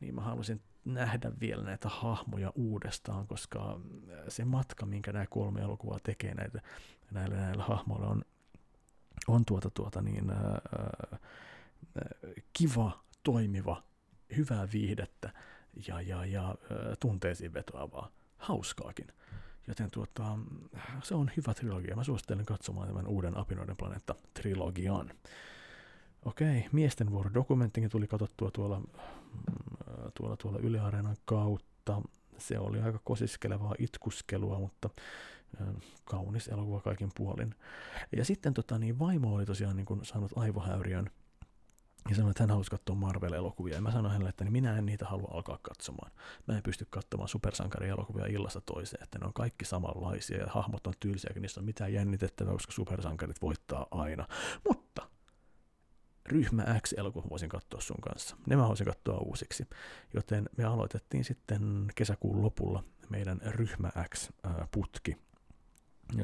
niin 0.00 0.14
mä 0.14 0.20
haluaisin 0.20 0.62
nähdä 0.84 1.32
vielä 1.40 1.62
näitä 1.62 1.88
hahmoja 1.88 2.52
uudestaan, 2.54 3.26
koska 3.26 3.80
se 4.28 4.44
matka, 4.44 4.86
minkä 4.86 5.12
nämä 5.12 5.26
kolme 5.26 5.60
elokuvaa 5.60 5.98
tekee 6.02 6.34
näitä, 6.34 6.62
näillä, 7.10 7.36
näillä 7.36 7.64
hahmoilla, 7.64 8.06
on, 8.08 8.22
on 9.28 9.44
tuota, 9.44 9.70
tuota 9.70 10.02
niin, 10.02 10.30
ää, 10.30 10.60
ää, 10.78 11.18
kiva, 12.52 13.04
toimiva, 13.26 13.82
hyvää 14.36 14.68
viihdettä 14.72 15.32
ja, 15.88 16.00
ja, 16.00 16.24
ja 16.24 16.54
tunteisiin 17.00 17.54
vetoavaa, 17.54 18.10
hauskaakin. 18.36 19.06
Joten 19.68 19.90
tuota, 19.90 20.38
se 21.02 21.14
on 21.14 21.30
hyvä 21.36 21.54
trilogia. 21.54 21.96
Mä 21.96 22.04
suosittelen 22.04 22.46
katsomaan 22.46 22.88
tämän 22.88 23.06
uuden 23.06 23.36
Apinoiden 23.36 23.76
planeetta-trilogian. 23.76 25.10
Okei, 26.24 26.66
miesten 26.72 27.10
vuoro 27.10 27.30
dokumenttikin 27.34 27.90
tuli 27.90 28.06
katsottua 28.06 28.50
tuolla, 28.50 28.80
mm, 28.80 28.86
tuolla, 30.14 30.36
tuolla 30.36 30.58
Yle 30.58 30.80
Areenan 30.80 31.16
kautta. 31.24 32.02
Se 32.38 32.58
oli 32.58 32.80
aika 32.80 33.00
kosiskelevaa 33.04 33.74
itkuskelua, 33.78 34.58
mutta 34.58 34.90
kaunis 36.04 36.48
elokuva 36.48 36.80
kaikin 36.80 37.10
puolin. 37.16 37.54
Ja 38.16 38.24
sitten 38.24 38.54
tota, 38.54 38.78
niin 38.78 38.98
vaimo 38.98 39.34
oli 39.34 39.46
tosiaan 39.46 39.76
niin 39.76 39.86
kuin 39.86 40.04
saanut 40.04 40.32
aivohäyriön 40.36 41.10
ja 42.08 42.16
sanoi, 42.16 42.30
että 42.30 42.42
hän 42.42 42.50
halusi 42.50 42.70
katsoa 42.70 42.96
Marvel-elokuvia. 42.96 43.74
Ja 43.74 43.80
mä 43.80 43.92
sanoin 43.92 44.12
hänelle, 44.12 44.28
että 44.28 44.44
minä 44.44 44.78
en 44.78 44.86
niitä 44.86 45.04
halua 45.06 45.30
alkaa 45.32 45.58
katsomaan. 45.62 46.12
Mä 46.46 46.56
en 46.56 46.62
pysty 46.62 46.86
katsomaan 46.90 47.28
supersankarielokuvia 47.28 48.26
illasta 48.26 48.60
toiseen, 48.60 49.02
että 49.02 49.18
ne 49.18 49.26
on 49.26 49.32
kaikki 49.32 49.64
samanlaisia 49.64 50.38
ja 50.38 50.46
hahmot 50.48 50.86
on 50.86 50.94
tylsiä, 51.00 51.28
eikä 51.30 51.40
niissä 51.40 51.60
on 51.60 51.64
mitään 51.64 51.92
jännitettävää, 51.92 52.52
koska 52.52 52.72
supersankarit 52.72 53.42
voittaa 53.42 53.86
aina. 53.90 54.28
Mutta 54.68 55.08
ryhmä 56.26 56.80
X-elokuva 56.80 57.30
voisin 57.30 57.48
katsoa 57.48 57.80
sun 57.80 58.00
kanssa. 58.00 58.36
Ne 58.46 58.56
mä 58.56 58.68
voisin 58.68 58.86
katsoa 58.86 59.18
uusiksi. 59.18 59.68
Joten 60.14 60.48
me 60.56 60.64
aloitettiin 60.64 61.24
sitten 61.24 61.86
kesäkuun 61.94 62.42
lopulla 62.42 62.84
meidän 63.10 63.40
ryhmä 63.44 63.90
X-putki 64.14 65.16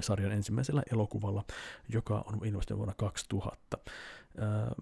sarjan 0.00 0.32
ensimmäisellä 0.32 0.82
elokuvalla, 0.92 1.44
joka 1.88 2.24
on 2.26 2.46
ilmestynyt 2.46 2.78
vuonna 2.78 2.94
2000. 2.94 3.76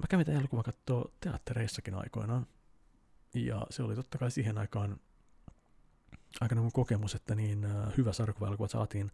Mä 0.01 0.07
kävin 0.09 0.27
tämän 0.27 0.41
elokuvan 0.41 0.65
katsoa 0.65 1.11
teattereissakin 1.21 1.95
aikoinaan, 1.95 2.47
ja 3.35 3.67
se 3.71 3.83
oli 3.83 3.95
totta 3.95 4.19
kai 4.19 4.31
siihen 4.31 4.59
aikaan 4.59 5.01
aika 6.41 6.57
kokemus, 6.73 7.15
että 7.15 7.35
niin 7.35 7.67
uh, 7.67 7.97
hyvä 7.97 8.13
sarjakuva 8.13 8.69
saatiin 8.69 9.11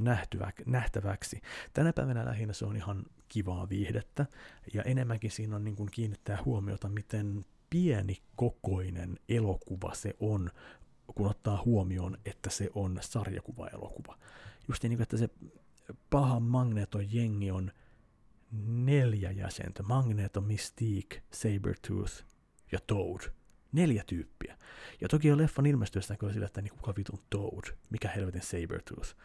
nähtyvä, 0.00 0.52
nähtäväksi. 0.66 1.40
Tänä 1.72 1.92
päivänä 1.92 2.24
lähinnä 2.24 2.52
se 2.52 2.64
on 2.64 2.76
ihan 2.76 3.04
kivaa 3.28 3.68
viihdettä, 3.68 4.26
ja 4.74 4.82
enemmänkin 4.82 5.30
siinä 5.30 5.56
on 5.56 5.64
niin 5.64 5.76
kuin 5.76 5.90
kiinnittää 5.90 6.38
huomiota, 6.44 6.88
miten 6.88 7.44
pieni 7.70 8.22
kokoinen 8.36 9.18
elokuva 9.28 9.94
se 9.94 10.16
on, 10.20 10.50
kun 11.14 11.26
ottaa 11.26 11.62
huomioon, 11.64 12.18
että 12.24 12.50
se 12.50 12.70
on 12.74 12.98
sarjakuva-elokuva. 13.00 14.18
Just 14.68 14.82
niin, 14.82 15.02
että 15.02 15.16
se 15.16 15.28
paha 16.10 16.40
Magneton 16.40 17.14
jengi 17.14 17.50
on 17.50 17.72
neljä 19.26 19.44
jäsentä. 19.44 19.82
Magneto, 19.82 20.40
Mystique, 20.40 21.22
Sabertooth 21.32 22.24
ja 22.72 22.78
Toad 22.86 23.20
Neljä 23.72 24.04
tyyppiä. 24.06 24.58
Ja 25.00 25.08
toki 25.08 25.28
jo 25.28 25.38
leffan 25.38 25.66
ilmestyessä 25.66 26.16
kyllä 26.16 26.32
sillä, 26.32 26.46
että 26.46 26.62
niin 26.62 26.74
kuka 26.74 26.94
vitun 26.96 27.18
Toad, 27.30 27.64
mikä 27.90 28.08
helvetin 28.08 28.42
Sabertooth. 28.42 29.16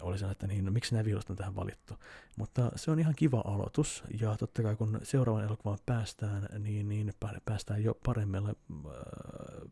Oli 0.00 0.18
se, 0.18 0.30
että 0.30 0.46
niin, 0.46 0.64
no, 0.64 0.70
miksi 0.70 0.94
nämä 0.94 1.04
vihollista 1.04 1.32
on 1.32 1.36
tähän 1.36 1.56
valittu. 1.56 1.94
Mutta 2.36 2.72
se 2.76 2.90
on 2.90 2.98
ihan 2.98 3.14
kiva 3.14 3.42
aloitus, 3.46 4.04
ja 4.20 4.36
totta 4.36 4.62
kai 4.62 4.76
kun 4.76 5.00
seuraavan 5.02 5.44
elokuvan 5.44 5.78
päästään, 5.86 6.48
niin, 6.58 6.88
niin 6.88 7.12
päästään 7.44 7.84
jo 7.84 7.94
paremmille, 8.04 8.54
äh, 8.86 9.70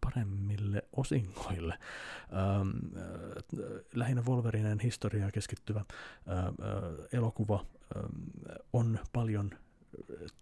paremmille 0.00 0.82
osingoille. 0.92 1.78
Ähm, 2.32 2.68
äh, 2.96 3.04
lähinnä 3.94 4.22
Wolverinen 4.22 4.80
historiaa 4.80 5.30
keskittyvä 5.30 5.80
äh, 5.80 5.86
elokuva 7.12 7.64
on 8.72 8.98
paljon 9.12 9.50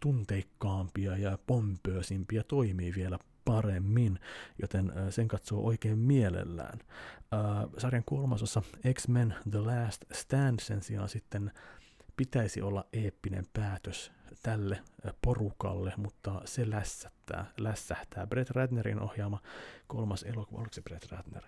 tunteikkaampia 0.01 1.17
ja 1.17 1.39
pompöösimpiä 1.47 2.43
toimii 2.43 2.95
vielä 2.95 3.19
paremmin, 3.45 4.19
joten 4.63 4.93
sen 5.11 5.29
katsoo 5.29 5.67
oikein 5.67 5.99
mielellään. 5.99 6.79
sarjan 7.79 8.05
kolmasossa 8.05 8.63
X-Men 8.95 9.35
The 9.51 9.59
Last 9.59 10.05
Stand 10.13 10.61
sen 10.61 10.83
sijaan 10.83 11.09
sitten 11.09 11.53
pitäisi 12.17 12.63
olla 12.63 12.85
eeppinen 12.93 13.47
päätös 13.53 14.13
tälle 14.43 14.83
porukalle, 15.23 15.93
mutta 15.97 16.43
se 16.45 16.71
lässähtää, 16.71 17.47
lässähtää. 17.59 18.27
Brett 18.27 18.51
Ratnerin 18.51 19.01
ohjaama 19.01 19.41
kolmas 19.87 20.23
elokuva, 20.23 20.61
oliko 20.61 20.73
se 20.73 20.83
Brett 20.83 21.13
Ratner? 21.13 21.43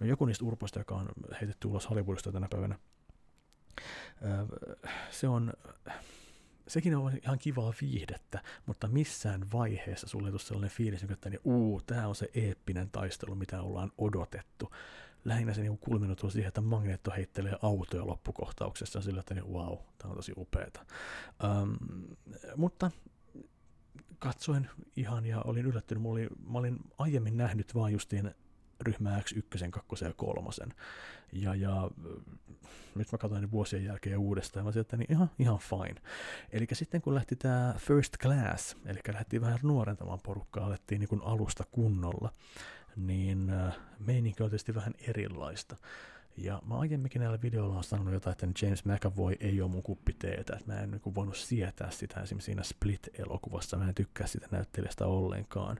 No 0.00 0.06
joku 0.06 0.24
niistä 0.24 0.44
urpoista, 0.44 0.78
joka 0.78 0.94
on 0.94 1.08
heitetty 1.40 1.68
ulos 1.68 1.90
Hollywoodista 1.90 2.32
tänä 2.32 2.46
päivänä. 2.50 2.78
Se 5.10 5.28
on 5.28 5.52
sekin 6.70 6.96
on 6.96 7.12
ihan 7.22 7.38
kivaa 7.38 7.72
viihdettä, 7.80 8.42
mutta 8.66 8.88
missään 8.88 9.52
vaiheessa 9.52 10.08
sulle 10.08 10.28
ei 10.28 10.32
tule 10.32 10.40
sellainen 10.40 10.70
fiilis, 10.70 11.02
että 11.02 11.30
niin, 11.30 11.40
uu, 11.44 11.80
tämä 11.86 12.08
on 12.08 12.14
se 12.14 12.30
eeppinen 12.34 12.90
taistelu, 12.90 13.34
mitä 13.34 13.62
ollaan 13.62 13.92
odotettu. 13.98 14.74
Lähinnä 15.24 15.54
se 15.54 15.62
niin 15.62 15.78
kulminoituu 15.78 16.30
siihen, 16.30 16.48
että 16.48 16.60
Magneetto 16.60 17.10
heittelee 17.10 17.56
autoja 17.62 18.06
loppukohtauksessa 18.06 19.00
sillä, 19.00 19.20
että 19.20 19.34
niin, 19.34 19.52
wow, 19.52 19.76
tämä 19.98 20.10
on 20.10 20.16
tosi 20.16 20.32
upeata. 20.36 20.86
Um, 21.62 21.76
mutta 22.56 22.90
katsoin 24.18 24.68
ihan 24.96 25.26
ja 25.26 25.42
olin 25.42 25.66
yllättynyt. 25.66 26.02
Mä 26.02 26.08
olin, 26.08 26.28
mä 26.52 26.58
olin 26.58 26.78
aiemmin 26.98 27.36
nähnyt 27.36 27.74
vaan 27.74 27.92
justiin 27.92 28.34
ryhmä 28.80 29.20
X1, 29.20 29.70
2 29.70 30.04
ja 30.04 30.12
3. 30.16 30.50
Ja, 31.32 31.54
ja 31.54 31.90
nyt 32.94 33.12
mä 33.12 33.18
katsoin 33.18 33.50
vuosien 33.50 33.84
jälkeen 33.84 34.18
uudestaan, 34.18 34.66
mä 34.66 34.72
sieltä 34.72 34.96
niin 34.96 35.12
ihan, 35.12 35.30
ihan 35.38 35.58
fine. 35.58 36.00
Eli 36.50 36.66
sitten 36.72 37.02
kun 37.02 37.14
lähti 37.14 37.36
tämä 37.36 37.74
First 37.78 38.16
Class, 38.22 38.76
eli 38.86 39.00
lähti 39.12 39.40
vähän 39.40 39.58
nuorentamaan 39.62 40.20
porukkaa, 40.22 40.66
alettiin 40.66 41.00
niin 41.00 41.22
alusta 41.22 41.64
kunnolla, 41.70 42.32
niin 42.96 43.50
äh, 43.50 43.76
meininki 43.98 44.42
on 44.42 44.50
tietysti 44.50 44.74
vähän 44.74 44.94
erilaista. 45.08 45.76
Ja 46.40 46.62
mä 46.66 46.78
aiemminkin 46.78 47.20
näillä 47.20 47.42
videoilla 47.42 47.76
on 47.76 47.84
sanonut 47.84 48.14
jotain, 48.14 48.32
että 48.32 48.66
James 48.66 48.84
McAvoy 48.84 49.36
ei 49.40 49.62
ole 49.62 49.70
mun 49.70 49.82
kuppiteetä, 49.82 50.56
että 50.56 50.72
mä 50.72 50.80
en 50.80 50.90
niin 50.90 51.14
voinut 51.14 51.36
sietää 51.36 51.90
sitä 51.90 52.20
esimerkiksi 52.20 52.46
siinä 52.46 52.62
Split-elokuvassa, 52.62 53.76
mä 53.76 53.88
en 53.88 53.94
tykkää 53.94 54.26
sitä 54.26 54.46
näyttelijästä 54.50 55.06
ollenkaan. 55.06 55.78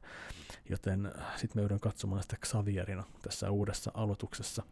Joten 0.68 1.06
äh, 1.06 1.36
sitten 1.36 1.58
me 1.58 1.62
joudun 1.62 1.80
katsomaan 1.80 2.22
sitä 2.22 2.36
Xavierina 2.36 3.04
tässä 3.22 3.50
uudessa 3.50 3.90
aloituksessa. 3.94 4.62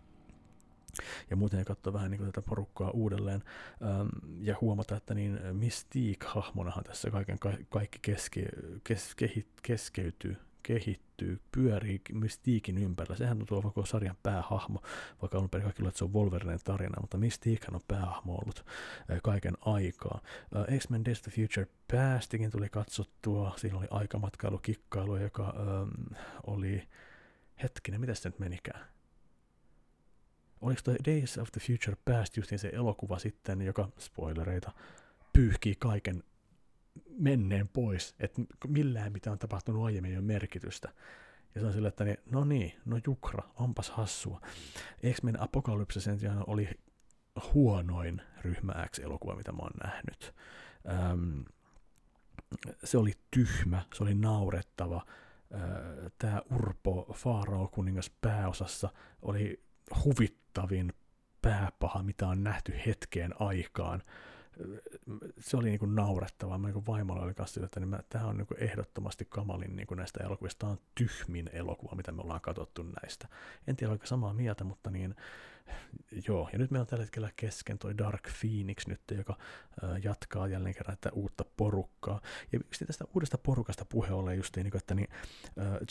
Ja 1.30 1.36
muuten 1.36 1.64
katsoa 1.64 1.92
vähän 1.92 2.10
niin 2.10 2.18
kuin 2.18 2.32
tätä 2.32 2.48
porukkaa 2.48 2.90
uudelleen 2.90 3.42
ähm, 3.82 4.08
ja 4.40 4.56
huomata, 4.60 4.96
että 4.96 5.14
niin 5.14 5.38
Mystique-hahmonahan 5.52 6.84
tässä 6.84 7.10
kaiken 7.10 7.38
ka- 7.38 7.58
kaikki 7.68 7.98
keske, 8.02 8.48
kes, 8.84 9.14
kehi, 9.14 9.46
keskeytyy 9.62 10.36
kehittyy, 10.68 11.40
pyörii 11.52 12.00
Mystiikin 12.12 12.78
ympärillä. 12.78 13.16
Sehän 13.16 13.40
on 13.40 13.46
tuo 13.46 13.62
koko 13.62 13.86
sarjan 13.86 14.16
päähahmo, 14.22 14.82
vaikka 15.22 15.38
on 15.38 15.50
perin 15.50 15.64
kaikilla, 15.64 15.88
että 15.88 15.98
se 15.98 16.04
on 16.04 16.12
Wolverinen 16.12 16.58
tarina, 16.64 17.00
mutta 17.00 17.18
Mystiikhan 17.18 17.74
on 17.74 17.80
päähahmo 17.88 18.34
ollut 18.34 18.64
kaiken 19.22 19.54
aikaa. 19.60 20.20
X-Men 20.78 21.04
Days 21.04 21.18
of 21.18 21.22
the 21.22 21.42
Future 21.42 21.66
päästikin 21.92 22.50
tuli 22.50 22.68
katsottua, 22.68 23.54
siinä 23.56 23.78
oli 23.78 23.86
aikamatkailu, 23.90 24.58
kikkailu, 24.58 25.16
joka 25.16 25.44
ähm, 25.44 26.14
oli, 26.46 26.88
hetkinen, 27.62 28.00
mitä 28.00 28.14
se 28.14 28.28
nyt 28.28 28.38
menikään? 28.38 28.86
Oliko 30.60 30.80
toi 30.84 30.96
Days 31.06 31.38
of 31.38 31.48
the 31.52 31.60
Future 31.60 31.96
Past 32.04 32.36
justiin 32.36 32.58
se 32.58 32.70
elokuva 32.72 33.18
sitten, 33.18 33.62
joka, 33.62 33.88
spoilereita, 33.98 34.72
pyyhkii 35.32 35.74
kaiken 35.78 36.22
menneen 37.18 37.68
pois, 37.68 38.14
että 38.20 38.42
millään 38.68 39.12
mitä 39.12 39.32
on 39.32 39.38
tapahtunut 39.38 39.84
aiemmin 39.84 40.10
ei 40.10 40.16
ole 40.18 40.24
merkitystä. 40.24 40.88
Ja 41.54 41.60
se 41.60 41.66
on 41.66 41.72
sillä, 41.72 41.88
että 41.88 42.04
niin, 42.04 42.18
no 42.30 42.44
niin, 42.44 42.72
no 42.84 43.00
jukra, 43.06 43.48
onpas 43.56 43.90
hassua. 43.90 44.40
X-Men 45.12 45.40
Apocalypse 45.40 46.00
sen 46.00 46.18
sijaan 46.18 46.44
oli 46.46 46.68
huonoin 47.54 48.22
ryhmä 48.42 48.86
X-elokuva, 48.90 49.36
mitä 49.36 49.52
mä 49.52 49.58
oon 49.62 49.70
nähnyt. 49.84 50.34
Öm, 51.10 51.44
se 52.84 52.98
oli 52.98 53.12
tyhmä, 53.30 53.82
se 53.94 54.02
oli 54.02 54.14
naurettava. 54.14 55.06
Tämä 56.18 56.42
Urpo 56.50 57.14
Faarao 57.14 57.68
kuningas 57.68 58.10
pääosassa 58.20 58.88
oli 59.22 59.62
huvittavin 60.04 60.92
pääpaha, 61.42 62.02
mitä 62.02 62.28
on 62.28 62.44
nähty 62.44 62.74
hetkeen 62.86 63.34
aikaan 63.40 64.02
se 65.38 65.56
oli 65.56 65.68
niin 65.68 65.78
kuin 65.78 65.94
naurettavaa. 65.94 66.58
Mä 66.58 66.68
niin 66.68 66.86
vaimolla 66.86 67.22
oli 67.22 67.34
kanssa 67.34 67.64
että 67.64 67.80
niin 67.80 67.96
tämä 68.08 68.24
on 68.24 68.36
niin 68.36 68.46
kuin 68.46 68.62
ehdottomasti 68.62 69.24
kamalin 69.24 69.76
niin 69.76 69.86
kuin 69.86 69.98
näistä 69.98 70.24
elokuvista. 70.24 70.58
Tämä 70.58 70.72
on 70.72 70.78
tyhmin 70.94 71.50
elokuva, 71.52 71.96
mitä 71.96 72.12
me 72.12 72.22
ollaan 72.22 72.40
katsottu 72.40 72.82
näistä. 72.82 73.28
En 73.66 73.76
tiedä, 73.76 73.90
oliko 73.90 74.06
samaa 74.06 74.32
mieltä, 74.34 74.64
mutta 74.64 74.90
niin 74.90 75.14
joo, 76.28 76.48
ja 76.52 76.58
nyt 76.58 76.70
meillä 76.70 76.82
on 76.82 76.86
tällä 76.86 77.04
hetkellä 77.04 77.30
kesken 77.36 77.78
toi 77.78 77.98
Dark 77.98 78.22
Phoenix 78.40 78.86
nyt, 78.86 79.00
joka 79.16 79.38
jatkaa 80.02 80.48
jälleen 80.48 80.74
kerran 80.74 80.94
että 80.94 81.10
uutta 81.12 81.44
porukkaa. 81.56 82.20
Ja 82.52 82.58
yksi 82.58 82.84
tästä 82.84 83.04
uudesta 83.14 83.38
porukasta 83.38 83.84
puhe 83.84 84.12
ollen 84.12 84.36
just 84.36 84.56
niin, 84.56 84.76
että 84.76 84.94
niin, 84.94 85.08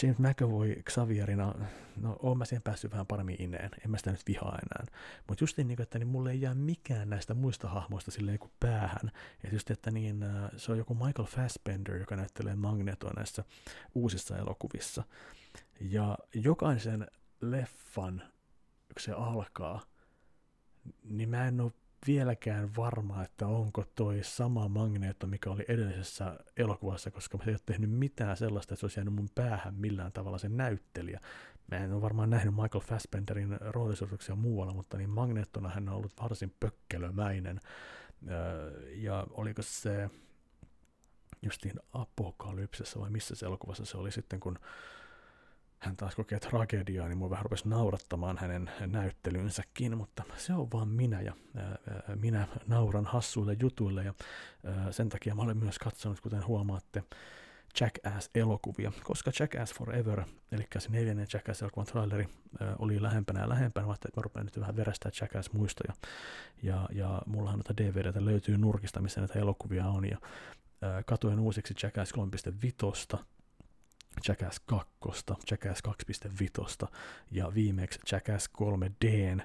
James 0.03 0.19
McAvoy 0.19 0.75
Xavierina, 0.75 1.53
no 1.95 2.15
oon 2.19 2.37
mä 2.37 2.45
siihen 2.45 2.61
päässyt 2.61 2.91
vähän 2.91 3.07
paremmin 3.07 3.35
ineen, 3.39 3.69
en 3.85 3.91
mä 3.91 3.97
sitä 3.97 4.11
nyt 4.11 4.27
vihaa 4.27 4.59
enää. 4.71 4.85
Mutta 5.27 5.43
just 5.43 5.57
niin, 5.57 5.81
että 5.81 5.99
niin 5.99 6.07
mulle 6.07 6.31
ei 6.31 6.41
jää 6.41 6.53
mikään 6.53 7.09
näistä 7.09 7.33
muista 7.33 7.67
hahmoista 7.67 8.11
silleen 8.11 8.39
niin 8.41 8.51
päähän. 8.59 9.11
Ja 9.43 9.49
just, 9.53 9.71
että 9.71 9.91
niin, 9.91 10.25
se 10.57 10.71
on 10.71 10.77
joku 10.77 10.93
Michael 10.93 11.27
Fassbender, 11.27 11.95
joka 11.95 12.15
näyttelee 12.15 12.55
Magnetoa 12.55 13.11
näissä 13.15 13.43
uusissa 13.95 14.37
elokuvissa. 14.37 15.03
Ja 15.79 16.17
jokaisen 16.33 17.07
leffan 17.41 18.23
kun 18.97 19.03
se 19.03 19.11
alkaa, 19.11 19.81
niin 21.03 21.29
mä 21.29 21.47
en 21.47 21.61
ole 21.61 21.71
vieläkään 22.07 22.75
varma, 22.77 23.23
että 23.23 23.47
onko 23.47 23.83
toi 23.95 24.19
sama 24.23 24.67
magneetto, 24.67 25.27
mikä 25.27 25.49
oli 25.49 25.65
edellisessä 25.67 26.39
elokuvassa, 26.57 27.11
koska 27.11 27.37
se 27.37 27.43
ei 27.49 27.53
ole 27.53 27.59
tehnyt 27.65 27.91
mitään 27.91 28.37
sellaista, 28.37 28.73
että 28.73 28.79
se 28.79 28.85
olisi 28.85 28.99
jäänyt 28.99 29.13
mun 29.13 29.29
päähän 29.35 29.75
millään 29.75 30.11
tavalla 30.11 30.37
se 30.37 30.49
näyttelijä. 30.49 31.19
Mä 31.71 31.77
en 31.77 31.93
ole 31.93 32.01
varmaan 32.01 32.29
nähnyt 32.29 32.55
Michael 32.55 32.83
Fassbenderin 32.83 33.57
roolisuorituksia 33.59 34.35
muualla, 34.35 34.73
mutta 34.73 34.97
niin 34.97 35.09
magneettona 35.09 35.69
hän 35.69 35.89
on 35.89 35.95
ollut 35.95 36.13
varsin 36.21 36.53
pökkelömäinen. 36.59 37.59
Ja 38.95 39.27
oliko 39.31 39.61
se 39.61 40.09
justiin 41.41 41.75
Apokalypsessa 41.93 42.99
vai 42.99 43.09
missä 43.09 43.35
se 43.35 43.45
elokuvassa 43.45 43.85
se 43.85 43.97
oli 43.97 44.11
sitten, 44.11 44.39
kun 44.39 44.59
hän 45.79 45.97
taas 45.97 46.15
kokee 46.15 46.39
tragediaa, 46.39 47.07
niin 47.07 47.17
mua 47.17 47.29
vähän 47.29 47.45
rupesi 47.45 47.69
naurattamaan 47.69 48.37
hänen 48.37 48.71
näyttelynsäkin, 48.85 49.97
mutta 49.97 50.23
se 50.37 50.53
on 50.53 50.71
vaan 50.73 50.87
minä 50.87 51.21
ja 51.21 51.33
ää, 51.55 51.77
minä 52.15 52.47
nauran 52.67 53.05
hassuille 53.05 53.55
jutuille 53.59 54.03
ja 54.03 54.13
ää, 54.65 54.91
sen 54.91 55.09
takia 55.09 55.35
mä 55.35 55.41
olen 55.41 55.57
myös 55.57 55.79
katsonut, 55.79 56.19
kuten 56.19 56.47
huomaatte, 56.47 57.03
Jackass-elokuvia, 57.81 58.91
koska 59.03 59.31
Jackass 59.39 59.73
Forever, 59.73 60.23
eli 60.51 60.67
se 60.77 60.89
neljännen 60.89 61.27
Jackass-elokuvan 61.33 61.85
traileri, 61.85 62.29
oli 62.79 63.01
lähempänä 63.01 63.39
ja 63.39 63.49
lähempänä, 63.49 63.93
että 63.93 64.09
mä 64.15 64.21
rupean 64.21 64.45
nyt 64.45 64.59
vähän 64.59 64.75
verästää 64.75 65.11
Jackass-muistoja, 65.21 65.93
ja, 66.63 66.89
ja 66.91 67.21
mullahan 67.25 67.59
noita 67.59 67.77
DVDtä 67.77 68.25
löytyy 68.25 68.57
nurkista, 68.57 69.01
missä 69.01 69.21
näitä 69.21 69.39
elokuvia 69.39 69.87
on, 69.87 70.05
ja 70.09 70.17
katoin 71.05 71.39
uusiksi 71.39 71.73
Jackass 71.83 72.13
3.5, 73.13 73.23
Jackass 74.27 74.59
2, 74.59 74.91
Jackass 75.51 75.81
2.5 76.81 76.87
ja 77.31 77.53
viimeksi 77.53 77.99
Jackass 78.11 78.49
3D. 78.61 79.41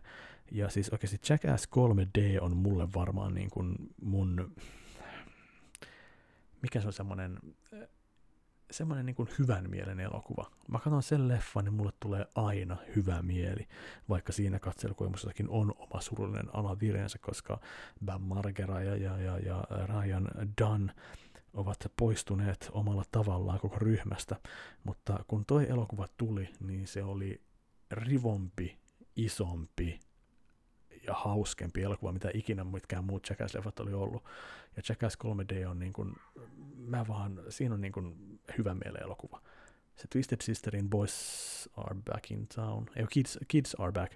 Ja 0.50 0.68
siis 0.68 0.90
oikeasti 0.90 1.20
Jackass 1.28 1.68
3D 1.68 2.40
on 2.40 2.56
mulle 2.56 2.88
varmaan 2.94 3.34
niin 3.34 3.50
kuin 3.50 3.76
mun, 4.02 4.54
mikä 6.62 6.80
se 6.80 6.86
on 6.86 6.92
semmoinen, 6.92 7.38
semmoinen 8.70 9.06
niin 9.06 9.16
kuin 9.16 9.28
hyvän 9.38 9.70
mielen 9.70 10.00
elokuva. 10.00 10.50
Mä 10.68 10.78
katson 10.78 11.02
sen 11.02 11.28
leffan, 11.28 11.64
niin 11.64 11.74
mulle 11.74 11.92
tulee 12.00 12.26
aina 12.34 12.76
hyvä 12.96 13.22
mieli, 13.22 13.68
vaikka 14.08 14.32
siinä 14.32 14.58
katselukoimussakin 14.58 15.48
on 15.48 15.74
oma 15.76 16.00
surullinen 16.00 16.54
alavireensä, 16.54 17.18
koska 17.18 17.60
Bam 18.04 18.22
Margera 18.22 18.82
ja, 18.82 18.96
ja, 18.96 19.18
ja, 19.18 19.38
ja 19.38 19.64
Ryan 19.86 20.28
Dunn 20.60 20.90
ovat 21.52 21.92
poistuneet 21.96 22.70
omalla 22.72 23.04
tavallaan 23.12 23.60
koko 23.60 23.78
ryhmästä, 23.78 24.36
mutta 24.84 25.24
kun 25.28 25.44
toi 25.44 25.66
elokuva 25.68 26.08
tuli, 26.16 26.48
niin 26.60 26.86
se 26.86 27.04
oli 27.04 27.40
rivompi, 27.90 28.78
isompi 29.16 30.00
ja 31.06 31.14
hauskempi 31.14 31.82
elokuva, 31.82 32.12
mitä 32.12 32.30
ikinä 32.34 32.64
mitkään 32.64 33.04
muut 33.04 33.26
Jackass-leffat 33.30 33.80
oli 33.80 33.92
ollut. 33.92 34.24
Ja 34.76 34.82
Jackass 34.88 35.18
3D 35.24 35.66
on 35.66 35.78
niin 35.78 35.92
kuin, 35.92 36.16
mä 36.76 37.04
vaan, 37.08 37.40
siinä 37.48 37.74
on 37.74 37.80
niin 37.80 37.92
kuin 37.92 38.40
hyvä 38.58 38.74
mieleen 38.74 39.04
elokuva 39.04 39.40
se 39.96 40.08
Twisted 40.08 40.38
Sisterin 40.42 40.90
Boys 40.90 41.68
Are 41.76 41.96
Back 42.04 42.30
in 42.30 42.46
Town, 42.54 42.86
ei 42.96 43.06
Kids, 43.10 43.38
Kids 43.48 43.74
Are 43.78 43.92
Back 43.92 44.12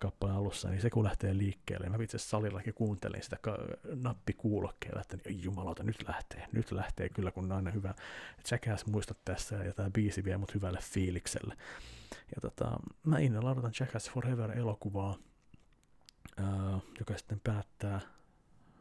kappaleen 0.00 0.38
alussa, 0.38 0.68
niin 0.68 0.80
se 0.80 0.90
kun 0.90 1.04
lähtee 1.04 1.38
liikkeelle, 1.38 1.88
mä 1.88 1.96
itse 2.02 2.18
salillakin 2.18 2.74
kuuntelin 2.74 3.22
sitä 3.22 3.36
nappikuulokkeella, 3.94 5.00
että 5.00 5.16
niin, 5.24 5.44
jumalauta, 5.44 5.82
nyt 5.82 6.08
lähtee, 6.08 6.46
nyt 6.52 6.72
lähtee 6.72 7.08
kyllä, 7.08 7.30
kun 7.30 7.52
aina 7.52 7.70
hyvä 7.70 7.94
Jackass 8.50 8.86
muistot 8.86 9.18
tässä, 9.24 9.56
ja 9.56 9.72
tämä 9.72 9.90
biisi 9.90 10.24
vie 10.24 10.36
mut 10.36 10.54
hyvälle 10.54 10.80
fiilikselle. 10.82 11.56
Ja 12.34 12.40
tota, 12.40 12.78
mä 13.02 13.18
innolla 13.18 13.50
odotan 13.50 13.72
Jackass 13.80 14.10
Forever-elokuvaa, 14.10 15.18
joka 16.98 17.16
sitten 17.16 17.40
päättää 17.44 18.00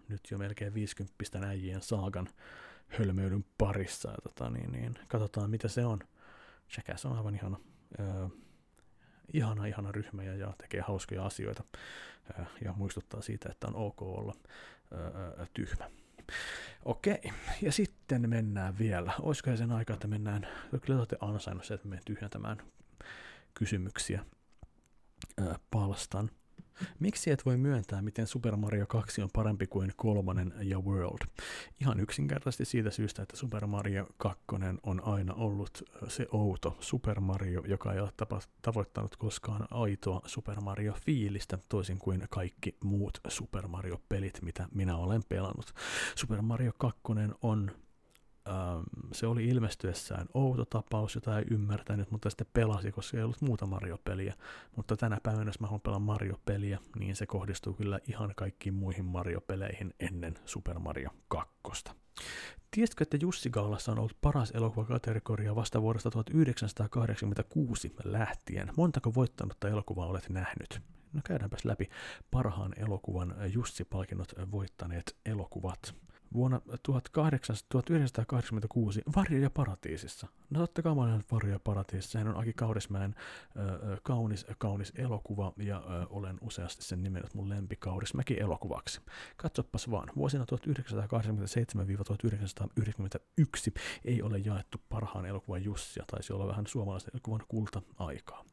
nyt 0.10 0.22
jo 0.32 0.38
melkein 0.38 0.74
50 0.74 1.48
äijien 1.48 1.82
saagan 1.82 2.30
hölmöilyn 2.88 3.46
parissa. 3.58 4.10
Ja 4.10 4.18
tota, 4.24 4.50
niin, 4.50 4.72
niin, 4.72 4.96
katsotaan, 5.08 5.50
mitä 5.50 5.68
se 5.68 5.86
on. 5.86 6.00
Jackass 6.78 7.06
on 7.06 7.18
aivan 7.18 7.36
ihana, 7.36 7.60
äh, 8.00 8.32
ihana, 9.34 9.66
ihana 9.66 9.92
ryhmä 9.92 10.24
ja, 10.24 10.36
ja 10.36 10.54
tekee 10.58 10.82
hauskoja 10.82 11.26
asioita 11.26 11.64
äh, 12.40 12.48
ja 12.64 12.74
muistuttaa 12.74 13.22
siitä, 13.22 13.50
että 13.52 13.68
on 13.68 13.76
ok 13.76 14.02
olla 14.02 14.34
äh, 14.94 15.50
tyhmä. 15.54 15.90
Okei, 16.86 17.32
ja 17.62 17.72
sitten 17.72 18.30
mennään 18.30 18.78
vielä. 18.78 19.14
Olisiko 19.20 19.58
sen 19.58 19.72
aika, 19.72 19.94
että 19.94 20.08
mennään, 20.08 20.48
kyllä 20.82 21.00
olette 21.00 21.18
ansainnut 21.22 21.66
se, 21.66 21.74
että 21.74 21.88
me 21.88 22.00
tyhjentämään 22.06 22.58
kysymyksiä 23.54 24.26
äh, 25.42 25.60
palstan. 25.72 26.30
Miksi 27.00 27.32
et 27.32 27.46
voi 27.46 27.58
myöntää, 27.58 28.02
miten 28.02 28.28
Super 28.28 28.56
Mario 28.56 28.88
2 28.88 29.22
on 29.22 29.30
parempi 29.34 29.68
kuin 29.68 29.92
kolmonen 29.96 30.54
ja 30.62 30.80
World? 30.80 31.28
Ihan 31.82 32.00
yksinkertaisesti 32.00 32.66
siitä 32.66 32.92
syystä, 32.92 33.24
että 33.24 33.38
Super 33.38 33.66
Mario 33.68 34.08
2 34.18 34.44
on 34.84 35.04
aina 35.04 35.34
ollut 35.34 35.84
se 36.08 36.28
outo 36.32 36.78
Super 36.80 37.20
Mario, 37.20 37.64
joka 37.68 37.94
ei 37.94 38.00
ole 38.00 38.12
tapa- 38.18 38.48
tavoittanut 38.62 39.16
koskaan 39.16 39.68
aitoa 39.72 40.22
Super 40.26 40.62
Mario-fiilistä, 40.62 41.58
toisin 41.70 42.00
kuin 42.00 42.28
kaikki 42.30 42.78
muut 42.84 43.20
Super 43.28 43.68
Mario-pelit, 43.68 44.42
mitä 44.42 44.68
minä 44.72 44.96
olen 44.98 45.22
pelannut. 45.30 45.74
Super 46.16 46.42
Mario 46.42 46.72
2 46.78 47.02
on 47.42 47.72
se 49.12 49.28
oli 49.28 49.48
ilmestyessään 49.48 50.28
outo 50.34 50.66
tapaus, 50.66 51.16
jota 51.16 51.40
ei 51.40 51.46
ymmärtänyt, 51.52 52.12
mutta 52.12 52.30
sitten 52.30 52.48
pelasi, 52.54 52.92
koska 52.92 53.18
ei 53.18 53.24
ollut 53.24 53.42
muuta 53.42 53.66
Mario-peliä. 53.66 54.34
Mutta 54.76 54.98
tänä 54.98 55.18
päivänä, 55.24 55.50
jos 55.50 55.60
mä 55.60 55.68
haluan 55.68 55.82
pelaa 55.82 56.00
Mario-peliä, 56.00 56.80
niin 57.00 57.16
se 57.16 57.26
kohdistuu 57.26 57.74
kyllä 57.74 58.00
ihan 58.08 58.34
kaikkiin 58.36 58.74
muihin 58.74 59.06
Mario-peleihin 59.06 59.94
ennen 60.00 60.34
Super 60.46 60.80
Mario 60.80 61.10
2. 61.28 61.84
Tiesitkö, 62.72 63.04
että 63.04 63.18
Jussi 63.22 63.50
Gaalassa 63.50 63.92
on 63.92 64.00
ollut 64.00 64.18
paras 64.22 64.52
elokuvakategoria 64.52 65.56
vasta 65.56 65.82
vuodesta 65.82 66.12
1986 66.12 67.96
lähtien? 68.04 68.72
Montako 68.78 69.14
voittanutta 69.14 69.70
elokuvaa 69.70 70.08
olet 70.08 70.30
nähnyt? 70.30 70.82
No 71.14 71.22
käydäänpäs 71.24 71.66
läpi 71.66 71.90
parhaan 72.32 72.74
elokuvan 72.78 73.36
Jussi-palkinnot 73.48 74.34
voittaneet 74.52 75.16
elokuvat 75.26 75.96
vuonna 76.34 76.62
1986 76.84 79.02
Varjo 79.16 79.40
ja 79.40 79.50
paratiisissa. 79.50 80.28
No 80.54 80.60
totta 80.60 80.82
kai 80.82 80.96
mä 80.96 81.02
olen 81.02 81.24
Varjo 81.32 81.52
ja 81.52 81.60
paratiisissa. 81.60 82.12
Sehän 82.12 82.28
on 82.28 82.38
Aki 82.38 82.54
Kaurismäen 82.54 83.16
ö, 83.56 83.98
kaunis, 84.04 84.46
kaunis 84.58 84.94
elokuva 84.96 85.54
ja 85.58 85.78
ö, 85.78 86.06
olen 86.10 86.38
useasti 86.42 86.84
sen 86.84 87.04
nimennyt 87.04 87.34
mun 87.34 87.50
lempi 87.50 87.76
Kaurismäki 87.76 88.40
elokuvaksi. 88.40 89.02
Katsopas 89.38 89.92
vaan, 89.92 90.10
vuosina 90.16 90.46
1987-1991 90.46 90.48
ei 94.06 94.22
ole 94.22 94.38
jaettu 94.38 94.78
parhaan 94.90 95.26
elokuvan 95.26 95.64
Jussia, 95.64 96.04
taisi 96.08 96.34
olla 96.34 96.48
vähän 96.48 96.68
suomalaisen 96.68 97.12
elokuvan 97.14 97.42
kulta-aikaa. 97.48 98.46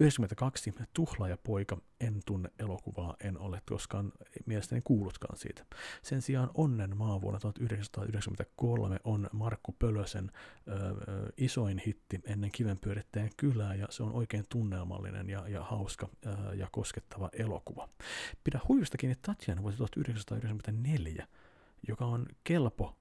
92 0.00 0.74
Tuhla 0.92 1.28
ja 1.28 1.36
poika, 1.36 1.76
en 2.00 2.20
tunne 2.26 2.50
elokuvaa, 2.58 3.16
en 3.20 3.38
ole 3.38 3.62
koskaan 3.68 4.12
mielestäni 4.46 4.80
kuullutkaan 4.84 5.36
siitä. 5.36 5.64
Sen 6.02 6.22
sijaan 6.22 6.50
Onnen 6.54 6.96
maa 6.96 7.20
vuonna 7.20 7.40
1993 7.40 9.00
on 9.04 9.28
Markku 9.32 9.72
Pölösen 9.78 10.30
isoin 11.40 11.82
hitti 11.86 12.20
ennen 12.24 12.50
kivenpyörittäjän 12.50 13.30
kylää, 13.36 13.74
ja 13.74 13.86
se 13.90 14.02
on 14.02 14.12
oikein 14.12 14.44
tunnelmallinen 14.48 15.30
ja, 15.30 15.48
ja 15.48 15.62
hauska 15.64 16.08
ö, 16.26 16.54
ja 16.54 16.68
koskettava 16.72 17.30
elokuva. 17.32 17.88
Pidä 18.44 18.60
huijusta 18.68 18.98
kiinni 18.98 19.16
Tatjana 19.22 19.62
vuosi 19.62 19.76
1994, 19.76 21.26
joka 21.88 22.04
on 22.04 22.26
kelpo 22.44 22.96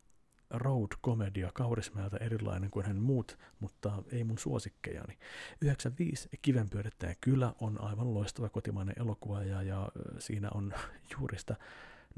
road-komedia 0.49 1.51
Kaurismäeltä 1.53 2.17
erilainen 2.17 2.69
kuin 2.69 2.85
hän 2.85 2.95
muut, 2.95 3.37
mutta 3.59 4.03
ei 4.11 4.23
mun 4.23 4.37
suosikkejani. 4.37 5.17
95 5.61 6.29
Kivenpyörittäjä 6.41 7.15
kylä 7.21 7.53
on 7.61 7.81
aivan 7.81 8.13
loistava 8.13 8.49
kotimainen 8.49 8.95
elokuva 8.99 9.43
ja, 9.43 9.61
ja 9.61 9.89
siinä 10.19 10.49
on 10.53 10.73
juuri 11.17 11.39
sitä 11.39 11.55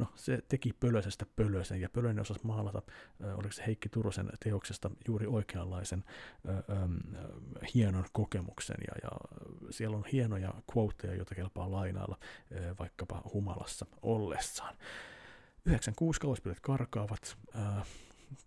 no 0.02 0.08
se 0.16 0.40
teki 0.48 0.74
Pölösestä 0.74 1.26
Pölösen, 1.36 1.82
ja 1.82 1.90
Pölönen 1.90 2.22
osasi 2.22 2.40
maalata, 2.44 2.82
oliko 3.36 3.52
se 3.52 3.64
Heikki 3.66 3.90
Turosen 3.90 4.30
teoksesta 4.44 4.92
juuri 5.08 5.28
oikeanlaisen 5.28 6.04
äh, 6.50 6.56
äh, 6.56 6.64
hienon 7.74 8.06
kokemuksen, 8.14 8.78
ja, 8.88 8.94
ja 9.04 9.12
siellä 9.70 9.98
on 9.98 10.06
hienoja 10.14 10.54
quoteja, 10.76 11.16
joita 11.16 11.36
kelpaa 11.36 11.72
lainailla 11.72 12.18
äh, 12.22 12.78
vaikkapa 12.80 13.22
humalassa 13.34 13.86
ollessaan. 14.02 14.76
96 15.66 16.20
kauspillet 16.20 16.60
karkaavat, 16.60 17.38
äh, 17.56 17.88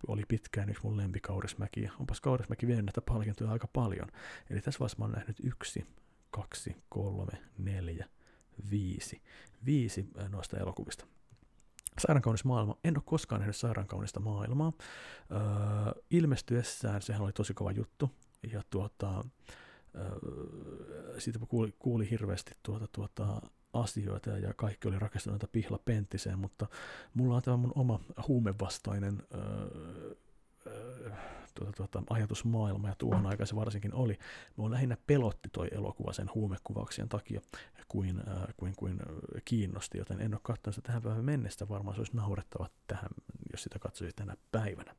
oli 0.09 0.23
pitkään 0.29 0.71
yksi 0.71 0.83
mun 0.85 0.97
lempikaurismäki, 0.97 1.83
ja 1.83 1.93
onpas 2.01 2.21
kaurismäki 2.21 2.67
vienyt 2.67 2.85
näitä 2.85 3.01
palkintoja 3.01 3.51
aika 3.51 3.67
paljon. 3.67 4.09
Eli 4.51 4.61
tässä 4.61 4.79
vaiheessa 4.79 4.99
mä 4.99 5.05
oon 5.05 5.13
nähnyt 5.13 5.37
yksi, 5.43 5.87
kaksi, 6.31 6.77
kolme, 6.89 7.33
neljä, 7.59 8.09
viisi. 8.71 9.23
Viisi 9.67 10.09
noista 10.29 10.59
elokuvista. 10.59 11.07
Sairaankaunis 11.99 12.45
maailma. 12.45 12.77
En 12.85 12.97
ole 12.97 13.03
koskaan 13.07 13.41
nähnyt 13.41 13.57
sairaankaunista 13.57 14.21
maailmaa. 14.21 14.73
Öö, 15.33 15.41
ilmestyessään 16.11 17.03
sehän 17.03 17.23
oli 17.23 17.33
tosi 17.33 17.55
kova 17.55 17.73
juttu. 17.73 18.11
Ja 18.53 18.63
tuota, 18.71 19.25
öö, 19.95 21.21
siitä 21.21 21.39
kuuli, 21.49 21.75
kuuli 21.79 22.11
hirveästi 22.11 22.53
tuota, 22.63 22.87
tuota, 22.93 23.41
asioita 23.73 24.31
ja 24.31 24.55
kaikki 24.55 24.89
oli 24.89 24.99
rakentuneita 24.99 25.49
pihla 25.53 25.79
penttiseen, 25.85 26.39
mutta 26.39 26.67
mulla 27.15 27.37
on 27.37 27.43
tämä 27.43 27.57
mun 27.57 27.73
oma 27.75 28.01
huumevastainen 28.29 29.23
öö, 29.35 31.11
tuota, 31.55 31.73
tuota, 31.73 32.03
ajatusmaailma, 32.11 32.89
ja 32.89 32.95
tuohon 32.99 33.27
aikaan 33.27 33.47
se 33.47 33.57
varsinkin 33.57 33.95
oli. 33.95 34.19
Mua 34.57 34.71
lähinnä 34.71 34.97
pelotti 35.07 35.49
toi 35.53 35.69
elokuva 35.73 36.13
sen 36.13 36.31
huumekuvauksien 36.35 37.09
takia, 37.09 37.41
kuin, 37.89 38.19
äh, 38.29 38.45
kuin, 38.57 38.73
kuin 38.77 39.01
kiinnosti, 39.45 39.99
joten 39.99 40.21
en 40.21 40.35
ole 40.35 40.41
katsonut 40.43 40.75
sitä 40.75 40.87
tähän 40.87 41.03
päivän 41.03 41.25
mennessä, 41.25 41.69
varmaan 41.69 41.95
se 41.95 42.01
olisi 42.01 42.17
naurettava 42.17 42.69
tähän, 42.87 43.11
jos 43.53 43.63
sitä 43.63 43.79
katsoisi 43.79 44.17
tänä 44.17 44.37
päivänä. 44.53 44.95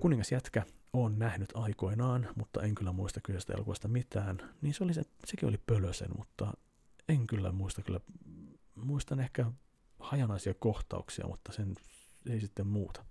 Kuningas 0.00 0.32
jätkä 0.32 0.62
on 0.92 1.18
nähnyt 1.18 1.52
aikoinaan, 1.54 2.28
mutta 2.36 2.62
en 2.62 2.74
kyllä 2.74 2.92
muista 2.92 3.20
kyseisestä 3.20 3.52
elokuvasta 3.52 3.88
mitään, 3.88 4.50
niin 4.62 4.74
se 4.74 4.84
oli 4.84 4.94
se, 4.94 5.02
sekin 5.26 5.48
oli 5.48 5.58
pölösen, 5.66 6.10
mutta 6.16 6.52
en 7.08 7.26
kyllä 7.26 7.52
muista 7.52 7.82
kyllä, 7.82 8.00
muistan 8.74 9.20
ehkä 9.20 9.50
hajanaisia 10.00 10.54
kohtauksia, 10.54 11.26
mutta 11.26 11.52
sen 11.52 11.74
ei 12.30 12.40
sitten 12.40 12.66
muuta. 12.66 13.04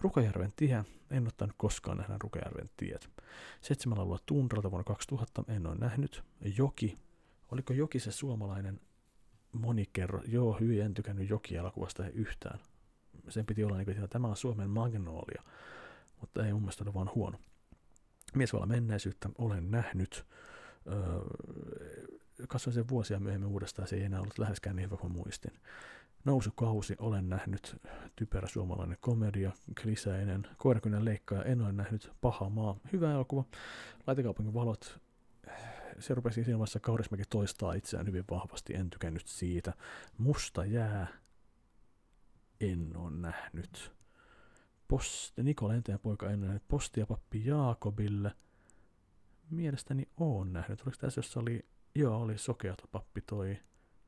Rukajärven 0.00 0.52
tie, 0.56 0.84
en 1.10 1.26
ottanut 1.26 1.54
koskaan 1.58 1.98
nähdä 1.98 2.16
Rukajärven 2.22 2.70
tiet. 2.76 3.10
Seitsemällä 3.60 4.02
alueella 4.02 4.24
Tundralta 4.26 4.70
vuonna 4.70 4.84
2000 4.84 5.44
en 5.48 5.66
ole 5.66 5.74
nähnyt. 5.74 6.22
Joki, 6.56 6.98
oliko 7.52 7.72
Joki 7.72 8.00
se 8.00 8.12
suomalainen 8.12 8.80
monikerro? 9.52 10.20
Joo, 10.26 10.56
hyvin 10.60 10.82
en 10.82 10.94
tykännyt 10.94 11.30
Joki-elokuvasta 11.30 12.08
yhtään. 12.08 12.58
Sen 13.28 13.46
piti 13.46 13.64
olla 13.64 13.76
niin 13.76 13.84
kuin, 13.84 13.96
että 13.96 14.08
tämä 14.08 14.28
on 14.28 14.36
Suomen 14.36 14.70
Magnolia, 14.70 15.42
mutta 16.20 16.46
ei 16.46 16.52
mun 16.52 16.62
mielestä 16.62 16.84
ole 16.84 16.94
vaan 16.94 17.10
huono. 17.14 17.38
Miesvala 18.34 18.66
menneisyyttä 18.66 19.28
olen 19.38 19.70
nähnyt. 19.70 20.26
Öö, 20.86 21.20
katsoin 22.48 22.74
sen 22.74 22.88
vuosia 22.88 23.20
myöhemmin 23.20 23.50
uudestaan, 23.50 23.88
se 23.88 23.96
ei 23.96 24.02
enää 24.02 24.20
ollut 24.20 24.38
läheskään 24.38 24.76
niin 24.76 24.86
hyvä 24.86 24.96
kuin 24.96 25.12
muistin. 25.12 25.52
Nousukausi 26.24 26.96
olen 26.98 27.28
nähnyt, 27.28 27.76
typerä 28.16 28.48
suomalainen 28.48 28.98
komedia, 29.00 29.52
kliseinen, 29.82 30.46
koirakynän 30.56 31.04
leikkaaja 31.04 31.44
en 31.44 31.60
ole 31.60 31.72
nähnyt, 31.72 32.12
paha 32.20 32.50
maa, 32.50 32.76
hyvä 32.92 33.12
elokuva, 33.12 33.44
laitekaupungin 34.06 34.54
valot, 34.54 35.00
se 35.98 36.14
rupesi 36.14 36.44
siinä 36.44 36.58
vaiheessa 36.58 36.80
Kaurismäki 36.80 37.22
toistaa 37.30 37.72
itseään 37.72 38.06
hyvin 38.06 38.24
vahvasti, 38.30 38.74
en 38.74 38.90
tykännyt 38.90 39.26
siitä. 39.26 39.72
Musta 40.18 40.64
jää, 40.64 41.06
en 42.60 42.96
ole 42.96 43.10
nähnyt. 43.10 43.92
Post, 44.88 45.38
Niko 45.38 45.68
Lenteen 45.68 45.98
poika 45.98 46.26
en 46.26 46.38
ole 46.38 46.46
nähnyt. 46.46 46.68
Postia 46.68 47.06
pappi 47.06 47.46
Jaakobille. 47.46 48.32
Mielestäni 49.50 50.08
on 50.16 50.52
nähnyt. 50.52 50.80
Oliko 50.80 50.96
tässä, 51.00 51.18
jossa 51.18 51.40
oli, 51.40 51.64
joo, 51.94 52.20
oli 52.20 52.38
sokeata 52.38 52.88
pappi 52.92 53.20
toi 53.20 53.58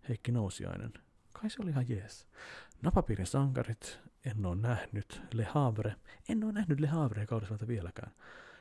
Heikki 0.09 0.33
Nousiainen 0.33 0.93
kai 1.41 1.51
se 1.51 1.63
oli 1.63 1.71
ihan 1.71 1.89
jees. 1.89 2.27
Napapiirin 2.83 3.27
sankarit, 3.27 4.01
en 4.25 4.47
ole 4.47 4.57
nähnyt. 4.57 5.23
Le 5.35 5.45
Havre, 5.45 5.97
en 6.29 6.45
ole 6.45 6.53
nähnyt 6.53 6.81
Le 6.81 6.87
Havre 6.87 7.27
kaudelliselta 7.27 7.67
vieläkään. 7.67 8.13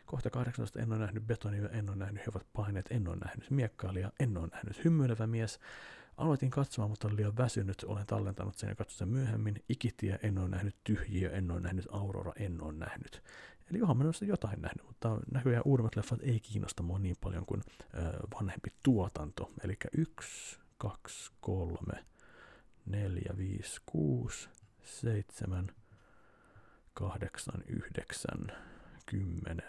Kohta 0.05 0.29
18 0.29 0.79
en 0.79 0.91
ole 0.91 0.99
nähnyt 0.99 1.27
Betonia, 1.27 1.69
en 1.69 1.89
ole 1.89 1.97
nähnyt 1.97 2.27
Hyvät 2.27 2.47
paineet, 2.53 2.85
en 2.89 3.07
ole 3.07 3.15
nähnyt 3.15 3.49
Miekkailia, 3.49 4.11
en 4.19 4.37
ole 4.37 4.47
nähnyt 4.47 4.83
Hymyilevä 4.83 5.27
mies. 5.27 5.59
Aloitin 6.17 6.49
katsomaan, 6.49 6.89
mutta 6.89 7.07
olin 7.07 7.17
liian 7.17 7.37
väsynyt, 7.37 7.83
olen 7.87 8.05
tallentanut 8.05 8.57
sen 8.57 8.69
ja 8.69 8.75
katsoin 8.75 8.97
sen 8.97 9.07
myöhemmin. 9.07 9.63
Ikitie, 9.69 10.19
en 10.23 10.37
ole 10.37 10.49
nähnyt 10.49 10.75
Tyhjiö, 10.83 11.31
en 11.31 11.51
ole 11.51 11.59
nähnyt 11.59 11.87
Aurora, 11.91 12.31
en 12.35 12.61
ole 12.61 12.73
nähnyt. 12.73 13.23
Eli 13.69 13.81
onhan 13.81 13.97
minä 13.97 14.11
jotain 14.21 14.61
nähnyt, 14.61 14.85
mutta 14.87 15.17
näköjään 15.31 15.63
uudemmat 15.65 15.95
leffat 15.95 16.19
ei 16.21 16.39
kiinnosta 16.39 16.83
mua 16.83 16.99
niin 16.99 17.15
paljon 17.21 17.45
kuin 17.45 17.61
ö, 17.93 17.99
vanhempi 18.33 18.73
tuotanto. 18.83 19.51
Eli 19.63 19.77
yksi, 19.97 20.59
kaksi, 20.77 21.31
kolme, 21.41 22.05
4, 22.85 23.33
5, 23.37 23.81
6, 23.85 24.49
7, 24.83 25.71
8, 26.93 27.53
9, 27.67 28.51
10, 29.05 29.61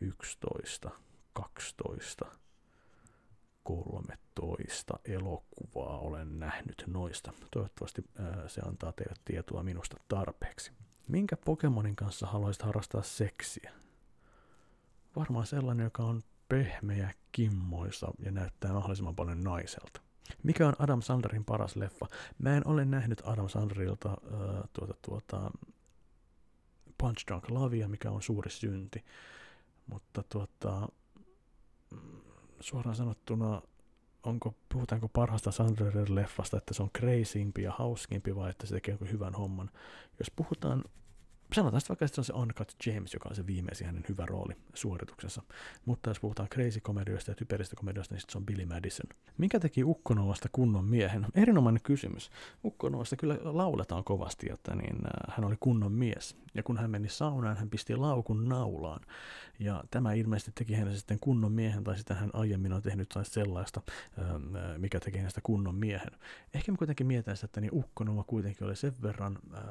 11, 0.00 0.90
12, 1.32 2.26
13 3.62 4.98
elokuvaa 5.04 5.98
olen 5.98 6.38
nähnyt 6.38 6.84
noista. 6.86 7.32
Toivottavasti 7.50 8.02
ää, 8.18 8.48
se 8.48 8.60
antaa 8.60 8.92
teille 8.92 9.14
tietoa 9.24 9.62
minusta 9.62 9.96
tarpeeksi. 10.08 10.72
Minkä 11.08 11.36
Pokemonin 11.36 11.96
kanssa 11.96 12.26
haluaisit 12.26 12.62
harrastaa 12.62 13.02
seksiä? 13.02 13.72
Varmaan 15.16 15.46
sellainen, 15.46 15.84
joka 15.84 16.02
on 16.02 16.22
pehmeä, 16.48 17.14
kimmoisa 17.32 18.08
ja 18.18 18.30
näyttää 18.30 18.72
mahdollisimman 18.72 19.16
paljon 19.16 19.44
naiselta. 19.44 20.07
Mikä 20.42 20.68
on 20.68 20.74
Adam 20.78 21.02
Sandlerin 21.02 21.44
paras 21.44 21.76
leffa? 21.76 22.06
Mä 22.38 22.56
en 22.56 22.66
ole 22.66 22.84
nähnyt 22.84 23.22
Adam 23.24 23.48
Sandlerilta 23.48 24.16
tuota, 24.72 24.94
tuota, 25.02 25.50
Punch 26.98 27.26
Drunk 27.26 27.50
Lavia, 27.50 27.88
mikä 27.88 28.10
on 28.10 28.22
suuri 28.22 28.50
synti. 28.50 29.04
Mutta 29.86 30.22
tuota, 30.28 30.88
mm, 31.90 32.20
suoraan 32.60 32.96
sanottuna, 32.96 33.62
onko, 34.22 34.54
puhutaanko 34.68 35.08
parhaasta 35.08 35.50
Sandlerin 35.50 36.14
leffasta, 36.14 36.56
että 36.56 36.74
se 36.74 36.82
on 36.82 36.90
crazympi 36.98 37.62
ja 37.62 37.72
hauskimpi 37.72 38.36
vai 38.36 38.50
että 38.50 38.66
se 38.66 38.74
tekee 38.74 38.98
hyvän 39.12 39.34
homman. 39.34 39.70
Jos 40.18 40.30
puhutaan 40.36 40.84
sanotaan 41.54 41.80
sitten 41.80 41.94
vaikka, 41.94 42.04
että 42.04 42.14
se 42.14 42.20
on 42.20 42.24
se 42.24 42.32
Uncut 42.32 42.76
James, 42.86 43.14
joka 43.14 43.28
on 43.28 43.36
se 43.36 43.46
viimeisin 43.46 43.86
hänen 43.86 44.04
hyvä 44.08 44.26
rooli 44.26 44.54
suorituksessa. 44.74 45.42
Mutta 45.84 46.10
jos 46.10 46.20
puhutaan 46.20 46.48
crazy-komedioista 46.48 47.30
ja 47.30 47.34
typeristä 47.34 47.76
komedioista, 47.76 48.14
niin 48.14 48.22
se 48.28 48.38
on 48.38 48.46
Billy 48.46 48.66
Madison. 48.66 49.06
Mikä 49.38 49.60
teki 49.60 49.84
Ukkonovasta 49.84 50.48
kunnon 50.52 50.84
miehen? 50.84 51.26
Erinomainen 51.34 51.82
kysymys. 51.82 52.30
Ukkonovasta 52.64 53.16
kyllä 53.16 53.38
lauletaan 53.42 54.04
kovasti, 54.04 54.50
että 54.52 54.74
niin, 54.74 54.96
äh, 54.96 55.34
hän 55.36 55.44
oli 55.44 55.56
kunnon 55.60 55.92
mies. 55.92 56.36
Ja 56.54 56.62
kun 56.62 56.78
hän 56.78 56.90
meni 56.90 57.08
saunaan, 57.08 57.56
hän 57.56 57.70
pisti 57.70 57.96
laukun 57.96 58.48
naulaan. 58.48 59.00
Ja 59.58 59.84
tämä 59.90 60.12
ilmeisesti 60.12 60.52
teki 60.54 60.74
hänen 60.74 60.96
sitten 60.96 61.18
kunnon 61.20 61.52
miehen, 61.52 61.84
tai 61.84 61.96
sitten 61.96 62.16
hän 62.16 62.30
aiemmin 62.32 62.72
on 62.72 62.82
tehnyt 62.82 63.14
sellaista, 63.22 63.82
ähm, 64.18 64.56
äh, 64.56 64.78
mikä 64.78 65.00
teki 65.00 65.18
hänestä 65.18 65.40
kunnon 65.42 65.74
miehen. 65.74 66.10
Ehkä 66.54 66.72
mä 66.72 66.78
kuitenkin 66.78 67.06
mietin 67.06 67.34
että 67.44 67.60
niin 67.60 67.74
Ukkonova 67.74 68.24
kuitenkin 68.24 68.66
oli 68.66 68.76
sen 68.76 68.92
verran 69.02 69.38
äh, 69.54 69.62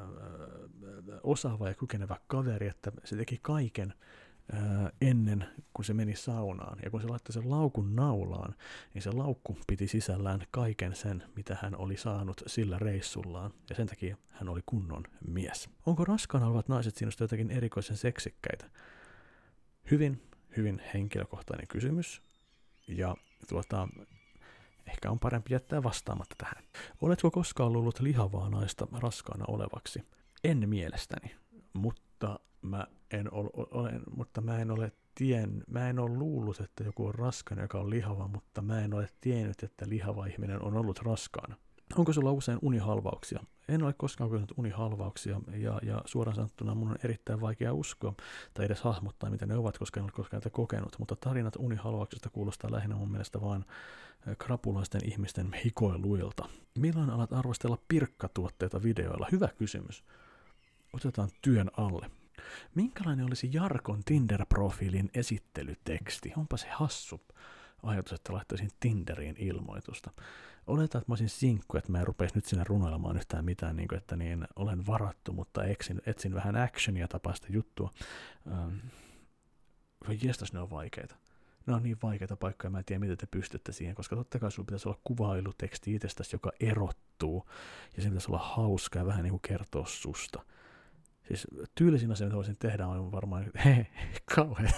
osaava 1.24 1.66
ja 1.68 1.76
kykenevä 1.76 2.18
kaveri, 2.28 2.68
että 2.68 2.91
se 3.03 3.15
teki 3.15 3.39
kaiken 3.41 3.93
ää, 4.51 4.91
ennen 5.01 5.45
kuin 5.74 5.86
se 5.86 5.93
meni 5.93 6.15
saunaan. 6.15 6.80
Ja 6.84 6.89
kun 6.89 7.01
se 7.01 7.07
laittoi 7.07 7.34
sen 7.34 7.49
laukun 7.49 7.95
naulaan, 7.95 8.55
niin 8.93 9.01
se 9.01 9.11
laukku 9.11 9.57
piti 9.68 9.88
sisällään 9.88 10.41
kaiken 10.51 10.95
sen, 10.95 11.24
mitä 11.36 11.57
hän 11.61 11.76
oli 11.76 11.97
saanut 11.97 12.43
sillä 12.47 12.80
reissullaan. 12.80 13.53
Ja 13.70 13.76
sen 13.76 13.88
takia 13.88 14.18
hän 14.30 14.49
oli 14.49 14.61
kunnon 14.65 15.03
mies. 15.28 15.70
Onko 15.86 16.05
raskaana 16.05 16.47
olevat 16.47 16.68
naiset 16.68 16.95
sinusta 16.95 17.24
jotakin 17.24 17.51
erikoisen 17.51 17.97
seksikkäitä? 17.97 18.70
Hyvin, 19.91 20.22
hyvin 20.57 20.82
henkilökohtainen 20.93 21.68
kysymys. 21.68 22.22
Ja 22.88 23.15
tuota, 23.49 23.88
ehkä 24.88 25.11
on 25.11 25.20
parempi 25.20 25.53
jättää 25.53 25.84
vastaamatta 25.84 26.36
tähän. 26.38 26.63
Oletko 27.01 27.32
koskaan 27.32 27.74
luullut 27.74 27.99
lihavaa 27.99 28.49
naista 28.49 28.88
raskaana 28.91 29.45
olevaksi? 29.47 30.03
En 30.43 30.70
mielestäni 30.70 31.36
mutta 31.74 32.39
mä 32.61 32.88
en 33.11 33.34
ole, 33.34 33.49
olen, 33.55 34.01
mutta 34.15 34.41
mä 34.41 34.59
en 34.59 34.72
ole 34.72 34.91
tien, 35.15 35.63
mä 35.68 35.89
en 35.89 35.99
ole 35.99 36.18
luullut, 36.18 36.59
että 36.59 36.84
joku 36.84 37.05
on 37.05 37.15
raskaana, 37.15 37.61
joka 37.61 37.80
on 37.80 37.89
lihava, 37.89 38.28
mutta 38.28 38.61
mä 38.61 38.82
en 38.82 38.93
ole 38.93 39.09
tiennyt, 39.22 39.63
että 39.63 39.89
lihava 39.89 40.26
ihminen 40.26 40.61
on 40.61 40.78
ollut 40.78 40.99
raskaana. 40.99 41.55
Onko 41.95 42.13
sulla 42.13 42.32
usein 42.32 42.59
unihalvauksia? 42.61 43.43
En 43.68 43.84
ole 43.84 43.93
koskaan 43.93 44.30
kokenut 44.30 44.53
unihalvauksia 44.57 45.41
ja, 45.55 45.80
ja 45.84 46.01
suoraan 46.05 46.36
sanottuna 46.36 46.76
mun 46.76 46.89
on 46.89 46.95
erittäin 47.03 47.41
vaikea 47.41 47.74
uskoa 47.74 48.13
tai 48.53 48.65
edes 48.65 48.82
hahmottaa, 48.82 49.30
mitä 49.30 49.45
ne 49.45 49.57
ovat, 49.57 49.78
koska 49.78 49.99
en 49.99 50.03
ole 50.03 50.11
koskaan 50.11 50.39
niitä 50.39 50.49
kokenut. 50.49 50.95
Mutta 50.99 51.15
tarinat 51.15 51.55
unihalvauksista 51.55 52.30
kuulostaa 52.30 52.72
lähinnä 52.72 52.95
mun 52.95 53.11
mielestä 53.11 53.41
vain 53.41 53.65
krapulaisten 54.38 55.01
ihmisten 55.05 55.53
hikoiluilta. 55.65 56.49
Milloin 56.80 57.09
alat 57.09 57.34
arvostella 57.34 57.78
pirkkatuotteita 57.88 58.84
videoilla? 58.84 59.28
Hyvä 59.32 59.47
kysymys. 59.57 60.03
Otetaan 60.94 61.30
työn 61.42 61.72
alle. 61.78 62.12
Minkälainen 62.76 63.26
olisi 63.26 63.50
Jarkon 63.54 64.04
Tinder-profiilin 64.06 65.10
esittelyteksti? 65.14 66.34
Onpa 66.38 66.58
se 66.58 66.68
hassu 66.70 67.22
ajatus, 67.84 68.14
että 68.14 68.34
laittaisin 68.34 68.70
Tinderiin 68.80 69.36
ilmoitusta. 69.38 70.12
Oletaan, 70.68 71.02
että 71.02 71.12
mä 71.12 71.14
olisin 71.14 71.30
sinkku, 71.30 71.78
että 71.78 71.92
mä 71.92 72.00
en 72.00 72.08
rupeisi 72.08 72.36
nyt 72.36 72.46
sinne 72.46 72.64
runoilemaan 72.64 73.18
yhtään 73.18 73.46
mitään, 73.46 73.76
niin 73.76 73.88
kuin, 73.88 73.98
että 73.98 74.16
niin, 74.16 74.48
olen 74.56 74.86
varattu, 74.88 75.34
mutta 75.34 75.66
etsin, 75.66 76.02
etsin 76.06 76.34
vähän 76.34 76.56
actionia 76.56 77.08
tapaista 77.08 77.48
juttua. 77.50 77.92
Ähm, 78.52 78.76
voi 80.08 80.18
jestas, 80.22 80.54
ne 80.54 80.60
on 80.60 80.70
vaikeita. 80.70 81.16
Ne 81.66 81.74
on 81.74 81.84
niin 81.84 81.98
vaikeita 82.04 82.38
paikkoja, 82.38 82.72
mä 82.72 82.80
en 82.80 82.86
tiedä, 82.86 83.00
miten 83.00 83.18
te 83.18 83.26
pystytte 83.26 83.72
siihen, 83.72 83.96
koska 83.96 84.16
totta 84.16 84.40
kai 84.40 84.52
sulla 84.52 84.66
pitäisi 84.66 84.90
olla 84.90 85.00
kuvailuteksti 85.04 85.96
itsestäsi, 85.96 86.36
joka 86.36 86.52
erottuu, 86.60 87.50
ja 87.96 88.04
se 88.04 88.10
pitäisi 88.10 88.28
olla 88.32 88.44
hauska 88.44 89.00
ja 89.00 89.06
vähän 89.06 89.24
niin 89.24 89.32
kuin 89.32 89.42
kertoa 89.42 89.86
susta. 89.86 90.44
Siis 91.28 91.48
tyylisin 91.76 92.12
asia, 92.12 92.28
mitä 92.28 92.36
voisin 92.36 92.58
tehdä, 92.58 92.88
on 92.88 93.12
varmaan, 93.12 93.52
he, 93.66 93.88
kauhean. 94.36 94.74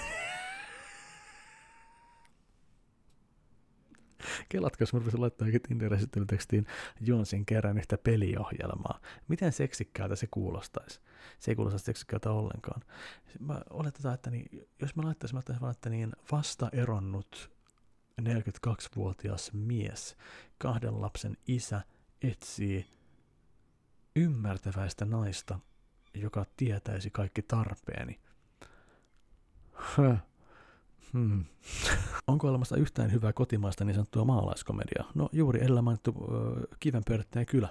Kelatko, 4.50 4.78
jos 4.84 4.94
mä 4.94 5.00
rupesin 5.00 5.22
laittaa 5.22 5.48
Tinder-esittelytekstiin 5.68 6.68
Jonsin 7.02 7.46
kerran 7.46 7.78
yhtä 7.78 7.98
peliohjelmaa. 7.98 9.00
Miten 9.28 9.52
seksikkäältä 9.52 10.16
se 10.16 10.28
kuulostaisi? 10.32 11.02
Se 11.40 11.52
ei 11.52 11.56
kuulosta 11.56 11.80
seksikkäältä 11.80 12.32
ollenkaan. 12.32 12.82
Mä 13.40 13.62
oletetaan, 13.70 14.16
että 14.16 14.30
niin, 14.30 14.68
jos 14.82 14.96
mä 14.96 15.04
laittaisin, 15.04 15.36
mä 15.36 15.42
laittaisin 15.62 15.72
että 15.72 15.90
niin 15.90 16.12
vasta 16.32 16.70
eronnut 16.74 17.52
42-vuotias 18.22 19.54
mies, 19.54 20.16
kahden 20.58 21.02
lapsen 21.02 21.38
isä, 21.48 21.82
etsii 22.22 22.86
ymmärtäväistä 24.16 25.06
naista, 25.06 25.60
joka 26.14 26.46
tietäisi 26.58 27.10
kaikki 27.10 27.42
tarpeeni. 27.42 28.20
Hmm. 31.14 31.46
Onko 32.28 32.48
olemassa 32.48 32.78
yhtään 32.78 33.12
hyvää 33.12 33.34
kotimaista 33.34 33.86
niin 33.86 33.94
sanottua 33.96 34.26
maalaiskomedia? 34.26 35.04
No 35.16 35.30
juuri 35.32 35.60
edellä 35.64 35.82
mainittu 35.82 36.12
äh, 36.12 36.64
Kivenpöydättäjä 36.80 37.46
kylä. 37.46 37.70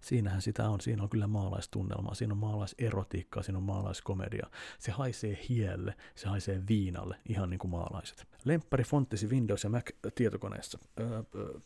Siinähän 0.00 0.42
sitä 0.42 0.68
on. 0.68 0.80
Siinä 0.80 1.02
on 1.02 1.08
kyllä 1.08 1.26
maalaistunnelmaa, 1.26 2.14
siinä 2.14 2.32
on 2.32 2.38
maalaiserotiikkaa, 2.38 3.42
siinä 3.42 3.58
on 3.58 3.64
maalaiskomedia. 3.64 4.46
Se 4.78 4.92
haisee 4.92 5.38
hielle, 5.48 5.94
se 6.14 6.28
haisee 6.28 6.62
viinalle, 6.68 7.16
ihan 7.28 7.50
niin 7.50 7.58
kuin 7.58 7.70
maalaiset. 7.70 8.26
Lemppari 8.44 8.84
fonttisi 8.84 9.26
Windows 9.26 9.64
ja 9.64 9.70
Mac 9.70 9.90
tietokoneessa. 10.14 10.78
Öö, 11.00 11.22
öö, 11.34 11.60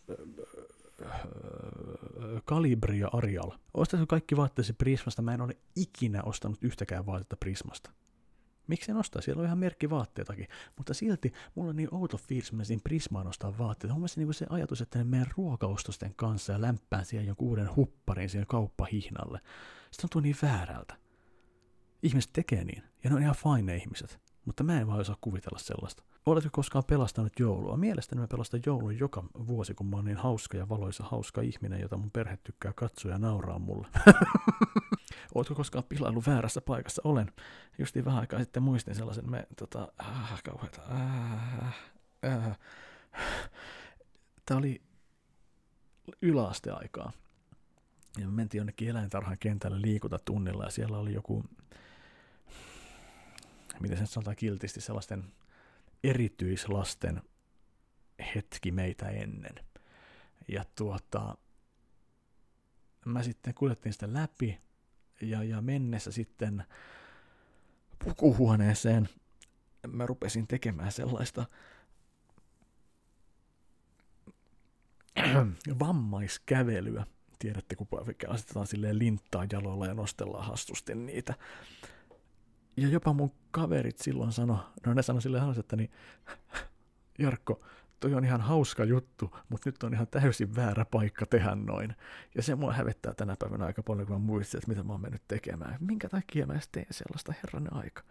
Kalibri 2.45 2.99
ja 2.99 3.09
Arial. 3.13 3.51
Ostatko 3.75 4.07
kaikki 4.07 4.37
vaatteesi 4.37 4.73
Prismasta? 4.73 5.23
Mä 5.23 5.35
en 5.35 5.41
ole 5.41 5.57
ikinä 5.77 6.23
ostanut 6.23 6.59
yhtäkään 6.63 7.07
vaatetta 7.07 7.37
Prismasta. 7.37 7.91
Miksi 8.67 8.91
en 8.91 8.97
ostaa? 8.97 9.23
Siellä 9.23 9.41
on 9.41 9.47
ihan 9.47 9.59
merkki 9.59 9.91
vaatteetakin. 9.91 10.49
Mutta 10.77 10.95
silti 10.95 11.33
mulla 11.55 11.71
on 11.71 11.77
niin 11.77 11.95
outo 11.95 12.17
fiilis, 12.17 12.53
että 12.53 12.65
siinä 12.65 12.81
Prismaan 12.85 13.27
ostaa 13.27 13.59
vaatteita. 13.59 13.95
On 13.95 14.07
niin 14.17 14.35
se 14.35 14.47
ajatus, 14.51 14.81
että 14.81 14.99
ne 14.99 15.05
meidän 15.05 15.31
ruokaostosten 15.37 16.15
kanssa 16.15 16.53
ja 16.53 16.61
lämpään 16.61 17.05
siihen 17.05 17.27
jonkun 17.27 17.49
uuden 17.49 17.77
hupparin 17.77 18.29
siihen 18.29 18.47
kauppahihnalle. 18.47 19.41
Se 19.91 20.01
tuntuu 20.01 20.21
niin 20.21 20.37
väärältä. 20.43 20.97
Ihmiset 22.03 22.31
tekee 22.33 22.65
niin. 22.65 22.83
Ja 23.05 23.11
ne 23.11 23.17
on 23.17 23.23
ihan 23.23 23.35
fine 23.35 23.77
ihmiset. 23.77 24.21
Mutta 24.45 24.65
mä 24.65 24.81
en 24.81 24.87
vaan 24.87 25.01
osaa 25.01 25.17
kuvitella 25.21 25.59
sellaista. 25.59 26.03
Oletko 26.27 26.51
koskaan 26.53 26.85
pelastanut 26.87 27.33
joulua? 27.39 27.77
Mielestäni 27.77 28.21
mä 28.21 28.27
pelastan 28.27 28.61
joulun 28.67 28.99
joka 28.99 29.25
vuosi, 29.47 29.75
kun 29.75 29.87
mä 29.87 29.97
oon 29.97 30.05
niin 30.05 30.17
hauska 30.17 30.57
ja 30.57 30.69
valoisa 30.69 31.05
hauska 31.05 31.41
ihminen, 31.41 31.81
jota 31.81 31.97
mun 31.97 32.11
perhe 32.11 32.39
tykkää 32.45 32.73
katsoa 32.73 33.11
ja 33.11 33.19
nauraa 33.19 33.59
mulle. 33.59 33.89
Oletko 35.35 35.55
koskaan 35.55 35.85
pilaillut 35.85 36.27
väärässä 36.27 36.61
paikassa? 36.61 37.03
Olen. 37.05 37.33
Justiin 37.79 38.05
vähän 38.05 38.21
aikaa 38.21 38.39
sitten 38.41 38.63
muistin 38.63 38.95
sellaisen, 38.95 39.31
me, 39.31 39.47
tota, 39.57 39.89
äh, 40.01 40.43
kauheeta, 40.43 40.83
äh, 40.91 41.77
äh. 42.25 42.59
Tämä 44.47 44.59
oli 44.59 44.83
yläasteaikaa. 46.23 47.13
Ja 48.19 48.27
me 48.27 48.33
mentiin 48.33 48.59
jonnekin 48.59 48.89
eläintarhan 48.89 49.37
kentälle 49.41 49.83
liikuntatunnilla 49.83 50.65
ja 50.65 50.71
siellä 50.71 50.99
oli 50.99 51.13
joku, 51.13 51.45
miten 53.81 53.99
sen 53.99 54.07
sanotaan 54.07 54.37
kiltisti, 54.37 54.81
sellaisten 54.81 55.25
erityislasten 56.05 57.23
hetki 58.35 58.73
meitä 58.73 59.09
ennen. 59.09 59.55
Ja 60.49 60.65
tuota, 60.75 61.37
mä 63.05 63.23
sitten 63.23 63.55
kuljettiin 63.55 63.93
sitä 63.93 64.13
läpi 64.13 64.61
ja, 65.21 65.43
ja 65.43 65.61
mennessä 65.61 66.13
sitten 66.13 66.65
pukuhuoneeseen 68.05 69.09
mä 69.87 70.07
rupesin 70.07 70.47
tekemään 70.47 70.93
sellaista 70.93 71.47
vammaiskävelyä. 75.81 77.07
Tiedätte, 77.39 77.77
kun 77.77 77.89
asetetaan 78.29 78.67
silleen 78.67 78.99
linttaa 78.99 79.47
jaloilla 79.53 79.87
ja 79.87 79.95
nostellaan 79.95 80.47
hastusti 80.47 80.95
niitä. 80.95 81.35
Ja 82.79 82.89
jopa 82.89 83.13
mun 83.13 83.33
kaverit 83.51 83.99
silloin 83.99 84.33
sano, 84.33 84.73
no 84.87 84.95
ne 84.95 85.03
sanoi 85.03 85.23
silleen 85.23 85.61
että 85.61 85.77
niin, 85.77 85.91
Jarkko, 87.19 87.61
toi 88.01 88.15
on 88.15 88.25
ihan 88.25 88.41
hauska 88.41 88.85
juttu, 88.85 89.37
mutta 89.49 89.69
nyt 89.69 89.83
on 89.83 89.95
ihan 89.95 90.07
täysin 90.07 90.57
väärä 90.57 90.85
paikka 90.85 91.27
tehdä 91.27 91.55
noin. 91.55 91.95
Ja 92.35 92.43
se 92.43 92.55
mua 92.55 92.73
hävettää 92.73 93.15
tänä 93.15 93.37
päivänä 93.39 93.65
aika 93.65 93.83
paljon, 93.83 94.07
kun 94.07 94.17
mä 94.17 94.27
muistin, 94.27 94.59
että 94.59 94.69
mitä 94.69 94.83
mä 94.83 94.93
oon 94.93 95.01
mennyt 95.01 95.23
tekemään. 95.29 95.77
Minkä 95.81 96.09
takia 96.09 96.47
mä 96.47 96.53
edes 96.53 96.69
teen 96.69 96.87
sellaista 96.91 97.35
herranen 97.43 97.73
aika? 97.73 98.03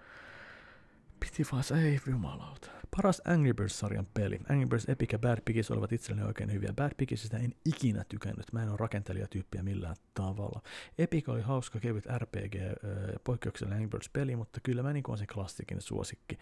Piti 1.19 1.43
vaan 1.51 1.63
se, 1.63 1.75
ei 1.75 1.99
jumalauta. 2.07 2.71
Paras 2.95 3.21
Angry 3.25 3.53
Birds-sarjan 3.53 4.07
peli. 4.13 4.39
Angry 4.49 4.67
Birds 4.67 4.89
Epic 4.89 5.11
ja 5.11 5.19
Bad 5.19 5.41
Piggies 5.45 5.71
olivat 5.71 5.91
itselleni 5.91 6.27
oikein 6.27 6.51
hyviä. 6.51 6.73
Bad 6.73 6.91
Piggiesistä 6.97 7.37
en 7.37 7.53
ikinä 7.65 8.03
tykännyt. 8.09 8.53
Mä 8.53 8.63
en 8.63 8.69
ole 8.69 8.77
rakentelijatyyppiä 8.77 9.63
millään 9.63 9.95
tavalla. 10.13 10.61
Epic 10.97 11.29
oli 11.29 11.41
hauska, 11.41 11.79
kevyt 11.79 12.05
RPG, 12.17 12.55
poikkeuksellinen 13.23 13.77
Angry 13.77 13.89
Birds-peli, 13.89 14.35
mutta 14.35 14.59
kyllä 14.63 14.83
mä 14.83 14.93
niin 14.93 15.03
kuin 15.03 15.13
on 15.13 15.17
se 15.17 15.25
klassikin 15.25 15.81
suosikki. 15.81 16.37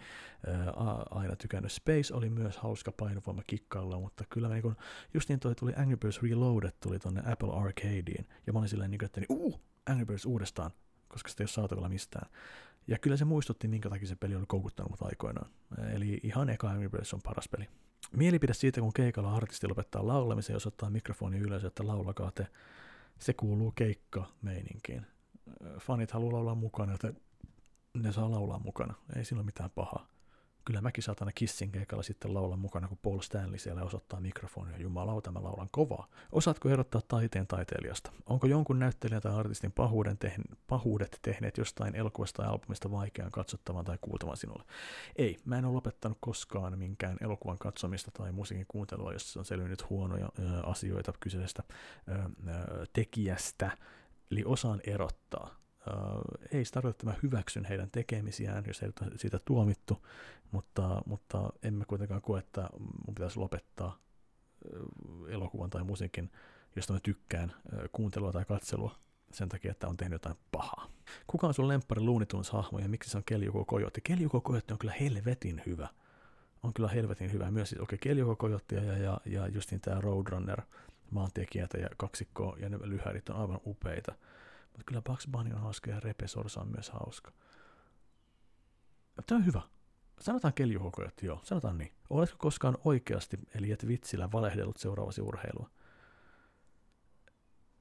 Aina 1.10 1.36
tykännyt. 1.36 1.72
Space 1.72 2.14
oli 2.14 2.30
myös 2.30 2.56
hauska 2.56 2.92
painovoima 2.92 3.42
kikkailla, 3.46 4.00
mutta 4.00 4.24
kyllä 4.30 4.48
mä 4.48 4.54
niin 4.54 4.62
kuin, 4.62 4.76
just 5.14 5.28
niin 5.28 5.40
toi 5.40 5.54
tuli 5.54 5.72
Angry 5.76 5.96
Birds 5.96 6.22
Reloaded 6.22 6.72
tuli 6.80 6.98
tonne 6.98 7.22
Apple 7.32 7.52
Arcadeen. 7.52 8.26
Ja 8.46 8.52
mä 8.52 8.58
olin 8.58 8.68
silleen 8.68 8.90
niin 8.90 8.98
kuin, 8.98 9.06
että 9.06 9.20
niin, 9.20 9.26
uh, 9.30 9.60
Angry 9.86 10.06
Birds 10.06 10.26
uudestaan, 10.26 10.70
koska 11.16 11.28
sitä 11.28 11.42
ei 11.42 11.44
ole 11.44 11.48
saatavilla 11.48 11.88
mistään. 11.88 12.30
Ja 12.86 12.98
kyllä 12.98 13.16
se 13.16 13.24
muistutti, 13.24 13.68
minkä 13.68 13.90
takia 13.90 14.08
se 14.08 14.16
peli 14.16 14.36
oli 14.36 14.44
koukuttanut 14.48 14.90
mut 14.90 15.02
aikoinaan. 15.02 15.50
Eli 15.92 16.20
ihan 16.22 16.48
eka 16.48 16.70
Angry 16.70 16.88
Birds 16.88 17.14
on 17.14 17.22
paras 17.22 17.48
peli. 17.48 17.68
Mielipide 18.16 18.54
siitä, 18.54 18.80
kun 18.80 18.92
keikalla 18.92 19.36
artisti 19.36 19.68
lopettaa 19.68 20.06
laulamisen 20.06 20.54
ja 20.54 20.56
osoittaa 20.56 20.90
mikrofoni 20.90 21.38
ylös, 21.38 21.64
että 21.64 21.86
laulakaa 21.86 22.30
te. 22.30 22.46
Se 23.18 23.32
kuuluu 23.32 23.70
keikka-meininkiin. 23.70 25.06
Fanit 25.80 26.10
haluaa 26.10 26.32
laulaa 26.32 26.54
mukana, 26.54 26.94
että 26.94 27.12
ne 27.94 28.12
saa 28.12 28.30
laulaa 28.30 28.58
mukana. 28.58 28.94
Ei 29.16 29.24
sillä 29.24 29.40
ole 29.40 29.46
mitään 29.46 29.70
pahaa 29.70 30.15
kyllä 30.66 30.80
mäkin 30.80 31.04
saatan 31.04 31.32
Kissin 31.34 31.72
keikalla 31.72 32.02
sitten 32.02 32.34
laulaa 32.34 32.56
mukana, 32.56 32.88
kun 32.88 32.98
Paul 33.02 33.20
Stanley 33.20 33.58
siellä 33.58 33.82
osoittaa 33.82 34.20
mikrofonia. 34.20 34.78
Jumalauta, 34.78 35.30
mä 35.30 35.42
laulan 35.42 35.68
kovaa. 35.70 36.08
Osaatko 36.32 36.68
erottaa 36.68 37.00
taiteen 37.08 37.46
taiteilijasta? 37.46 38.12
Onko 38.26 38.46
jonkun 38.46 38.78
näyttelijän 38.78 39.22
tai 39.22 39.34
artistin 39.34 39.72
pahuuden 39.72 40.18
tehn, 40.18 40.42
pahuudet 40.66 41.18
tehneet 41.22 41.58
jostain 41.58 41.94
elokuvasta 41.94 42.42
tai 42.42 42.52
albumista 42.52 42.90
vaikean 42.90 43.30
katsottavan 43.30 43.84
tai 43.84 43.98
kuultavan 44.00 44.36
sinulle? 44.36 44.64
Ei, 45.16 45.36
mä 45.44 45.58
en 45.58 45.64
ole 45.64 45.74
lopettanut 45.74 46.18
koskaan 46.20 46.78
minkään 46.78 47.16
elokuvan 47.20 47.58
katsomista 47.58 48.10
tai 48.10 48.32
musiikin 48.32 48.66
kuuntelua, 48.68 49.12
jos 49.12 49.36
on 49.36 49.44
selvinnyt 49.44 49.90
huonoja 49.90 50.28
ö, 50.38 50.60
asioita 50.62 51.12
kyseisestä 51.20 51.62
ö, 52.08 52.12
ö, 52.12 52.86
tekijästä. 52.92 53.70
Eli 54.30 54.42
osaan 54.46 54.80
erottaa 54.86 55.65
ei 56.52 56.64
tarkoita, 56.72 56.94
että 56.94 57.06
mä 57.06 57.14
hyväksyn 57.22 57.64
heidän 57.64 57.90
tekemisiään, 57.90 58.64
jos 58.66 58.82
heiltä 58.82 59.04
on 59.04 59.10
siitä 59.16 59.38
tuomittu, 59.44 60.06
mutta, 60.52 61.02
mutta 61.06 61.50
emme 61.62 61.84
kuitenkaan 61.84 62.22
koe, 62.22 62.38
että 62.38 62.68
mun 62.78 63.14
pitäisi 63.14 63.38
lopettaa 63.38 63.98
elokuvan 65.28 65.70
tai 65.70 65.84
musiikin, 65.84 66.30
josta 66.76 66.92
mä 66.92 67.00
tykkään, 67.00 67.52
kuuntelua 67.92 68.32
tai 68.32 68.44
katselua 68.44 68.98
sen 69.32 69.48
takia, 69.48 69.70
että 69.70 69.88
on 69.88 69.96
tehnyt 69.96 70.14
jotain 70.14 70.36
pahaa. 70.52 70.90
Kuka 71.26 71.46
on 71.46 71.54
sun 71.54 71.68
lemppari 71.68 72.00
Looney 72.00 72.26
hahmo 72.50 72.78
ja 72.78 72.88
miksi 72.88 73.10
se 73.10 73.16
on 73.16 73.24
Keljuko 73.26 73.64
Kojotti? 73.64 74.00
Keljuko 74.00 74.40
Kojotti 74.40 74.72
on 74.72 74.78
kyllä 74.78 74.94
helvetin 75.00 75.62
hyvä. 75.66 75.88
On 76.62 76.74
kyllä 76.74 76.88
helvetin 76.88 77.32
hyvä. 77.32 77.50
Myös 77.50 77.68
siis, 77.68 77.80
okei, 77.80 77.96
okay, 77.96 77.98
Keljuko 78.02 78.36
Kojotti 78.36 78.74
ja, 78.74 78.98
ja, 78.98 79.20
ja 79.26 79.48
justin 79.48 79.80
tämä 79.80 80.00
Roadrunner 80.00 80.62
maantiekieltä 81.10 81.78
ja 81.78 81.88
kaksikkoa 81.96 82.56
ja 82.60 82.68
ne 82.68 82.78
lyhärit 82.82 83.28
on 83.28 83.36
aivan 83.36 83.60
upeita. 83.66 84.14
Mutta 84.76 84.84
kyllä 84.86 85.02
Bugs 85.02 85.28
Bunny 85.30 85.54
on 85.54 85.60
hauska 85.60 85.90
ja 85.90 86.00
Repesorsa 86.00 86.60
on 86.60 86.68
myös 86.68 86.90
hauska. 86.90 87.32
Tämä 89.26 89.38
on 89.38 89.46
hyvä. 89.46 89.62
Sanotaan 90.20 90.54
keljuhokojat, 90.54 91.22
joo, 91.22 91.40
sanotaan 91.44 91.78
niin. 91.78 91.92
Oletko 92.10 92.36
koskaan 92.38 92.78
oikeasti, 92.84 93.38
eli 93.54 93.70
et 93.72 93.86
vitsillä 93.86 94.32
valehdellut 94.32 94.76
seuraavasi 94.76 95.20
urheilua? 95.20 95.70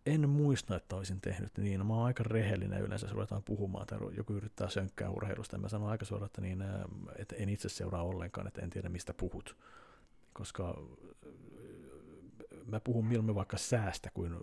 En 0.06 0.30
muista, 0.30 0.76
että 0.76 0.96
olisin 0.96 1.22
tehnyt 1.22 1.58
niin. 1.58 1.86
Mä 1.86 1.94
oon 1.94 2.06
aika 2.06 2.24
rehellinen 2.24 2.82
yleensä, 2.82 3.06
jos 3.06 3.14
ruvetaan 3.14 3.44
puhumaan 3.44 3.88
tai 3.88 4.00
joku 4.18 4.34
yrittää 4.34 4.70
sönkkää 4.70 5.10
urheilusta. 5.10 5.58
Mä 5.58 5.70
sanon 5.70 5.90
aika 5.90 6.06
suoraan, 6.06 6.26
että, 6.26 6.42
niin, 6.42 6.64
että 7.18 7.36
en 7.36 7.50
itse 7.50 7.70
seuraa 7.70 8.04
ollenkaan, 8.04 8.48
että 8.48 8.62
en 8.62 8.70
tiedä 8.70 8.90
mistä 8.90 9.14
puhut. 9.14 9.58
Koska 10.34 10.78
mä 12.66 12.80
puhun 12.80 13.06
mieluummin 13.06 13.36
vaikka 13.36 13.58
säästä 13.58 14.10
kuin 14.14 14.38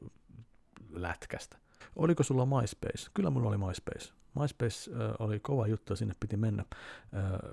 lätkästä. 0.91 1.59
Oliko 1.97 2.23
sulla 2.23 2.47
MySpace? 2.47 3.11
Kyllä 3.15 3.31
mulla 3.31 3.49
oli 3.49 3.59
MySpace. 3.59 4.13
MySpace 4.41 4.91
oli 5.19 5.41
kova 5.41 5.67
juttu 5.67 5.93
ja 5.93 5.97
sinne 5.97 6.15
piti 6.21 6.37
mennä 6.37 6.65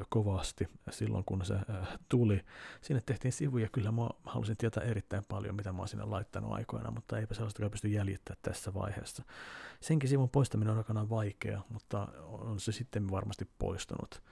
kovasti 0.09 0.67
silloin, 0.89 1.23
kun 1.25 1.45
se 1.45 1.55
tuli. 2.09 2.41
Sinne 2.81 3.01
tehtiin 3.05 3.31
sivuja, 3.31 3.69
kyllä 3.69 3.91
mä 3.91 4.09
halusin 4.23 4.57
tietää 4.57 4.83
erittäin 4.83 5.23
paljon, 5.29 5.55
mitä 5.55 5.71
mä 5.71 5.79
oon 5.79 5.87
sinne 5.87 6.05
laittanut 6.05 6.51
aikoina, 6.51 6.91
mutta 6.91 7.17
eipä 7.17 7.33
sellaista 7.33 7.69
pysty 7.69 7.87
jäljittämään 7.87 8.39
tässä 8.41 8.73
vaiheessa. 8.73 9.23
Senkin 9.81 10.09
sivun 10.09 10.29
poistaminen 10.29 10.71
on 10.71 10.77
aikanaan 10.77 11.09
vaikea, 11.09 11.61
mutta 11.69 12.07
on 12.23 12.59
se 12.59 12.71
sitten 12.71 13.11
varmasti 13.11 13.49
poistunut. 13.59 14.23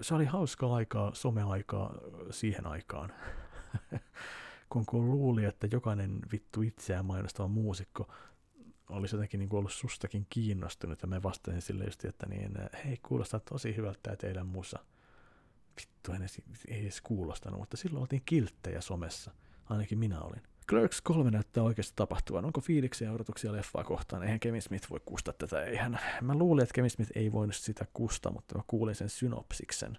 Se 0.00 0.14
oli 0.14 0.24
hauskaa 0.24 0.74
aikaa, 0.74 1.14
someaikaa 1.14 1.94
siihen 2.30 2.66
aikaan. 2.66 3.12
kun, 4.72 4.86
kun 4.86 5.10
luuli, 5.10 5.44
että 5.44 5.68
jokainen 5.72 6.18
vittu 6.32 6.62
itseään 6.62 7.04
mainostava 7.04 7.48
muusikko 7.48 8.08
olisi 8.88 9.16
jotenkin 9.16 9.38
niin 9.38 9.48
kuin 9.48 9.58
ollut 9.58 9.72
sustakin 9.72 10.26
kiinnostunut, 10.30 11.02
ja 11.02 11.08
me 11.08 11.22
vastasin 11.22 11.62
sille 11.62 11.84
just, 11.84 12.04
että 12.04 12.26
niin, 12.26 12.52
hei, 12.84 12.96
kuulostaa 12.96 13.40
tosi 13.40 13.76
hyvältä 13.76 13.98
tämä 14.02 14.16
teidän 14.16 14.46
musa. 14.46 14.78
Vittu, 15.80 16.12
en 16.12 16.20
edes, 16.22 16.42
ei 16.68 16.82
edes 16.82 17.00
kuulostanut, 17.00 17.60
mutta 17.60 17.76
silloin 17.76 18.00
oltiin 18.00 18.22
kilttejä 18.24 18.80
somessa, 18.80 19.30
ainakin 19.64 19.98
minä 19.98 20.20
olin. 20.20 20.42
Clerks 20.68 21.00
3 21.00 21.30
näyttää 21.30 21.62
oikeasti 21.62 21.92
tapahtuvan. 21.96 22.44
Onko 22.44 22.60
fiiliksiä 22.60 23.08
ja 23.08 23.14
odotuksia 23.14 23.52
leffaa 23.52 23.84
kohtaan? 23.84 24.22
Eihän 24.22 24.40
Kevin 24.40 24.62
Smith 24.62 24.90
voi 24.90 25.00
kustaa 25.04 25.34
tätä. 25.38 25.64
Eihän. 25.64 25.98
Mä 26.20 26.34
luulin, 26.34 26.62
että 26.62 26.74
Kevin 26.74 26.90
Smith 26.90 27.12
ei 27.14 27.32
voinut 27.32 27.56
sitä 27.56 27.86
kustaa, 27.94 28.32
mutta 28.32 28.56
mä 28.58 28.62
kuulin 28.66 28.94
sen 28.94 29.08
synopsiksen. 29.08 29.92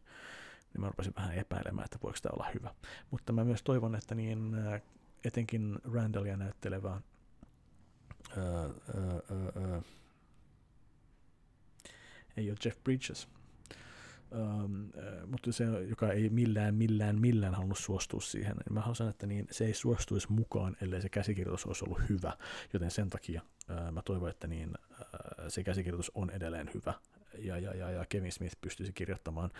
Niin 0.74 0.82
mä 0.82 0.88
rupesin 0.88 1.14
vähän 1.18 1.36
epäilemään, 1.36 1.86
että 1.86 1.98
voiko 2.04 2.18
tämä 2.22 2.34
olla 2.34 2.48
hyvä. 2.54 2.76
Mutta 3.12 3.34
mä 3.34 3.44
myös 3.44 3.64
toivon, 3.64 3.96
että 3.96 4.16
niin 4.16 4.56
etenkin 5.24 5.80
Randallia 5.94 6.38
näyttelevää 8.36 9.82
ei 12.38 12.50
ole 12.50 12.58
Jeff 12.66 12.84
Bridges, 12.84 13.28
Um, 14.36 14.84
uh, 14.86 15.28
mutta 15.28 15.52
se, 15.52 15.64
joka 15.64 16.12
ei 16.12 16.30
millään, 16.30 16.76
millään, 16.76 17.22
millään 17.22 17.54
halunnut 17.54 17.78
suostua 17.78 18.22
siihen, 18.22 18.56
niin 18.56 18.74
mä 18.74 18.82
haluan 18.82 19.10
että 19.10 19.28
niin, 19.28 19.48
se 19.52 19.66
ei 19.66 19.74
suostuisi 19.74 20.32
mukaan, 20.32 20.78
ellei 20.82 21.02
se 21.02 21.10
käsikirjoitus 21.10 21.66
olisi 21.66 21.86
ollut 21.86 22.02
hyvä, 22.10 22.38
joten 22.74 22.92
sen 22.92 23.10
takia 23.10 23.42
uh, 23.70 23.92
mä 23.92 24.02
toivon, 24.02 24.30
että 24.30 24.48
niin, 24.48 24.70
uh, 24.70 25.06
se 25.48 25.64
käsikirjoitus 25.64 26.12
on 26.16 26.30
edelleen 26.30 26.70
hyvä, 26.74 26.94
ja, 27.38 27.58
ja, 27.58 27.74
ja, 27.74 27.92
ja 27.92 28.06
Kevin 28.10 28.32
Smith 28.32 28.58
pystyisi 28.62 28.94
kirjoittamaan 28.94 29.52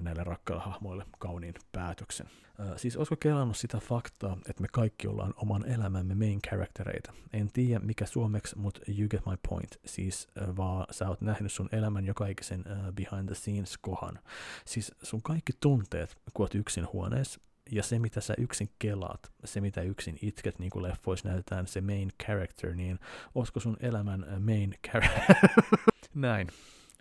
näille 0.00 0.24
rakkaille 0.24 0.62
hahmoille 0.62 1.04
kauniin 1.18 1.54
päätöksen. 1.72 2.26
Äh, 2.60 2.76
siis 2.76 2.96
olisiko 2.96 3.16
kelannut 3.16 3.56
sitä 3.56 3.78
faktaa, 3.78 4.38
että 4.48 4.62
me 4.62 4.68
kaikki 4.72 5.08
ollaan 5.08 5.34
oman 5.36 5.66
elämämme 5.66 6.14
main 6.14 6.42
charactereita? 6.48 7.12
En 7.32 7.52
tiedä 7.52 7.80
mikä 7.80 8.06
suomeksi, 8.06 8.58
mutta 8.58 8.80
you 8.98 9.08
get 9.08 9.26
my 9.26 9.36
point. 9.48 9.80
Siis 9.84 10.28
äh, 10.42 10.56
vaan 10.56 10.86
sä 10.90 11.08
oot 11.08 11.20
nähnyt 11.20 11.52
sun 11.52 11.68
elämän 11.72 12.04
joka 12.04 12.26
ikisen 12.26 12.64
äh, 12.70 12.92
behind 12.92 13.26
the 13.26 13.34
scenes 13.34 13.78
kohan. 13.78 14.18
Siis 14.64 14.92
sun 15.02 15.22
kaikki 15.22 15.52
tunteet, 15.60 16.16
kun 16.34 16.44
oot 16.44 16.54
yksin 16.54 16.86
huoneessa, 16.92 17.40
ja 17.70 17.82
se, 17.82 17.98
mitä 17.98 18.20
sä 18.20 18.34
yksin 18.38 18.70
kelaat, 18.78 19.32
se, 19.44 19.60
mitä 19.60 19.82
yksin 19.82 20.18
itket, 20.22 20.58
niin 20.58 20.70
kuin 20.70 20.82
leffoissa 20.82 21.28
näytetään, 21.28 21.66
se 21.66 21.80
main 21.80 22.12
character, 22.24 22.74
niin 22.74 22.98
olisiko 23.34 23.60
sun 23.60 23.76
elämän 23.80 24.26
main 24.38 24.74
character? 24.88 25.36
Näin. 26.14 26.48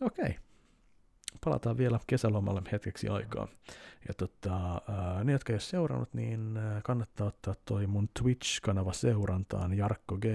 Okei. 0.02 0.26
Okay. 0.26 0.34
Palataan 1.46 1.78
vielä 1.78 2.00
kesälomalle 2.08 2.62
hetkeksi 2.72 3.08
aikaa. 3.08 3.48
Ja 4.08 4.14
tota, 4.14 4.82
ne, 5.24 5.32
jotka 5.32 5.54
ei 5.54 5.56
ole 5.56 5.62
seurannut, 5.62 6.14
niin 6.14 6.60
kannattaa 6.84 7.28
ottaa 7.28 7.56
toi 7.66 7.88
mun 7.88 8.10
Twitch-kanava 8.20 8.94
seurantaan, 8.94 9.74
Jarkko 9.74 10.18
G 10.18 10.26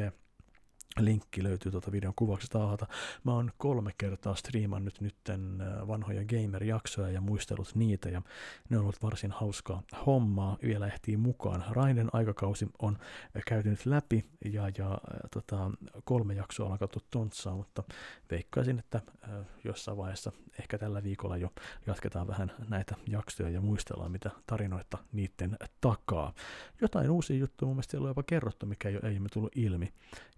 Linkki 1.01 1.43
löytyy 1.43 1.73
tuota 1.73 1.93
videon 1.93 2.15
kuvauksesta 2.17 2.59
alhaalta. 2.63 2.87
Mä 3.25 3.33
oon 3.33 3.51
kolme 3.59 3.93
kertaa 3.99 4.35
striimannut 4.35 5.01
nytten 5.01 5.61
äh, 5.61 5.89
vanhoja 5.89 6.23
gamer-jaksoja 6.25 7.11
ja 7.11 7.21
muistellut 7.21 7.75
niitä, 7.75 8.09
ja 8.09 8.23
ne 8.69 8.77
on 8.77 8.83
ollut 8.83 9.03
varsin 9.03 9.33
hauskaa 9.33 9.83
hommaa. 10.07 10.59
Vielä 10.63 10.87
ehtii 10.87 11.17
mukaan. 11.17 11.65
Raiden 11.71 12.09
aikakausi 12.13 12.69
on 12.79 12.99
käytynyt 13.47 13.87
läpi, 13.87 14.25
ja, 14.45 14.63
ja 14.79 14.91
äh, 14.91 14.99
tota, 15.31 15.71
kolme 16.05 16.35
jaksoa 16.35 16.73
on 16.73 16.79
katsottu 16.79 17.09
tontsaa, 17.11 17.57
mutta 17.57 17.83
veikkaisin, 18.31 18.79
että 18.79 19.01
äh, 19.25 19.31
jossain 19.65 19.97
vaiheessa, 19.97 20.33
ehkä 20.61 20.79
tällä 20.79 21.03
viikolla 21.03 21.37
jo, 21.37 21.53
jatketaan 21.87 22.27
vähän 22.27 22.53
näitä 22.69 22.95
jaksoja 23.09 23.51
ja 23.51 23.61
muistellaan, 23.61 24.13
mitä 24.13 24.31
tarinoita 24.47 24.99
niiden 25.13 25.57
takaa. 25.81 26.33
Jotain 26.81 27.11
uusia 27.11 27.37
juttuja 27.37 27.67
mun 27.67 27.77
mielestä 27.77 27.91
siellä 27.91 28.05
on 28.05 28.11
jopa 28.11 28.23
kerrottu, 28.23 28.67
mikä 28.67 28.89
ei 28.89 28.97
ole, 28.97 29.29
tullut 29.33 29.57
ilmi, 29.57 29.93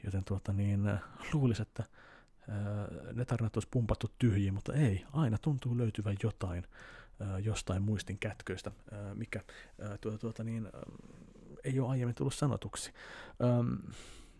joten 0.06 0.24
tuota, 0.24 0.52
niin 0.52 0.88
äh, 0.88 1.00
luulisi, 1.32 1.62
että 1.62 1.82
äh, 1.82 3.14
ne 3.14 3.24
tarinat 3.24 3.56
olisi 3.56 3.68
pumpattu 3.70 4.10
tyhjiin, 4.18 4.54
mutta 4.54 4.74
ei, 4.74 5.04
aina 5.12 5.38
tuntuu 5.38 5.78
löytyvän 5.78 6.16
jotain 6.22 6.64
äh, 7.22 7.44
jostain 7.44 7.82
muistin 7.82 8.18
kätköistä, 8.18 8.70
mikä 9.14 9.40
tuota, 10.00 10.18
tuota, 10.18 10.44
niin, 10.44 10.68
ei 11.64 11.80
ole 11.80 11.90
aiemmin 11.90 12.14
tullut 12.14 12.34
sanotuksi. 12.34 12.92
Ähm, 13.44 13.74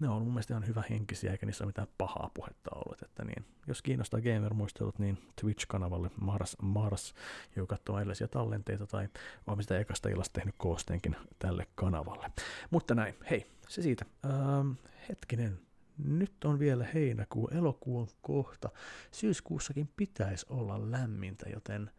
ne 0.01 0.09
on 0.09 0.23
mun 0.23 0.33
mielestä 0.33 0.55
ihan 0.55 0.67
hyvä 0.67 0.83
henkisiä, 0.91 1.33
eikä 1.33 1.47
niissä 1.47 1.65
ole 1.65 1.69
mitään 1.69 1.89
pahaa 1.99 2.31
puhetta 2.35 2.71
ollut. 2.75 3.03
Että 3.03 3.25
niin, 3.25 3.45
jos 3.67 3.83
kiinnostaa 3.83 4.21
gamer-muistelut, 4.21 4.99
niin 4.99 5.19
Twitch-kanavalle 5.41 6.11
Mars, 6.21 6.57
Mars 6.63 7.15
jo 7.57 7.67
katsoa 7.67 8.01
edellisiä 8.01 8.29
tallenteita, 8.29 8.87
tai 8.87 9.09
olemme 9.47 9.63
sitä 9.63 9.79
ekasta 9.79 10.09
illasta 10.09 10.33
tehnyt 10.33 10.55
koosteenkin 10.59 11.17
tälle 11.39 11.67
kanavalle. 11.75 12.31
Mutta 12.71 12.95
näin, 12.95 13.15
hei, 13.31 13.47
se 13.69 13.83
siitä. 13.83 14.05
Ähm, 14.25 14.71
hetkinen, 15.09 15.61
nyt 15.99 16.45
on 16.45 16.59
vielä 16.59 16.87
heinäkuu, 16.95 17.49
elokuu 17.49 17.99
on 17.99 18.09
kohta. 18.23 18.71
Syyskuussakin 19.13 19.89
pitäisi 19.97 20.47
olla 20.49 20.91
lämmintä, 20.91 21.49
joten 21.49 21.91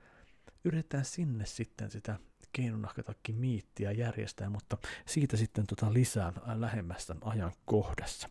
yritetään 0.64 1.06
sinne 1.06 1.46
sitten 1.46 1.92
sitä 1.92 2.20
keinonahkatakki 2.54 3.34
miittiä 3.34 3.92
järjestää, 3.92 4.50
mutta 4.50 4.78
siitä 5.06 5.38
sitten 5.38 5.68
tota 5.68 5.94
lisää 5.94 6.34
lähemmästä 6.56 7.16
ajan 7.22 7.52
kohdassa. 7.66 8.30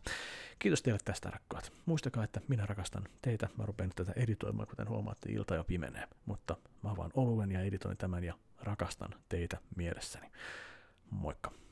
Kiitos 0.59 0.81
teille 0.81 0.99
tästä 1.05 1.29
rakkaat. 1.29 1.73
Muistakaa, 1.85 2.23
että 2.23 2.41
minä 2.47 2.65
rakastan 2.65 3.03
teitä. 3.21 3.49
Mä 3.57 3.65
rupean 3.65 3.91
tätä 3.95 4.13
editoimaan, 4.15 4.67
kuten 4.67 4.89
huomaatte, 4.89 5.31
ilta 5.31 5.55
jo 5.55 5.63
pimenee. 5.63 6.07
Mutta 6.25 6.57
mä 6.83 6.97
vaan 6.97 7.11
oluen 7.13 7.51
ja 7.51 7.61
editoin 7.61 7.97
tämän 7.97 8.23
ja 8.23 8.33
rakastan 8.59 9.15
teitä 9.29 9.57
mielessäni. 9.75 10.31
Moikka! 11.11 11.66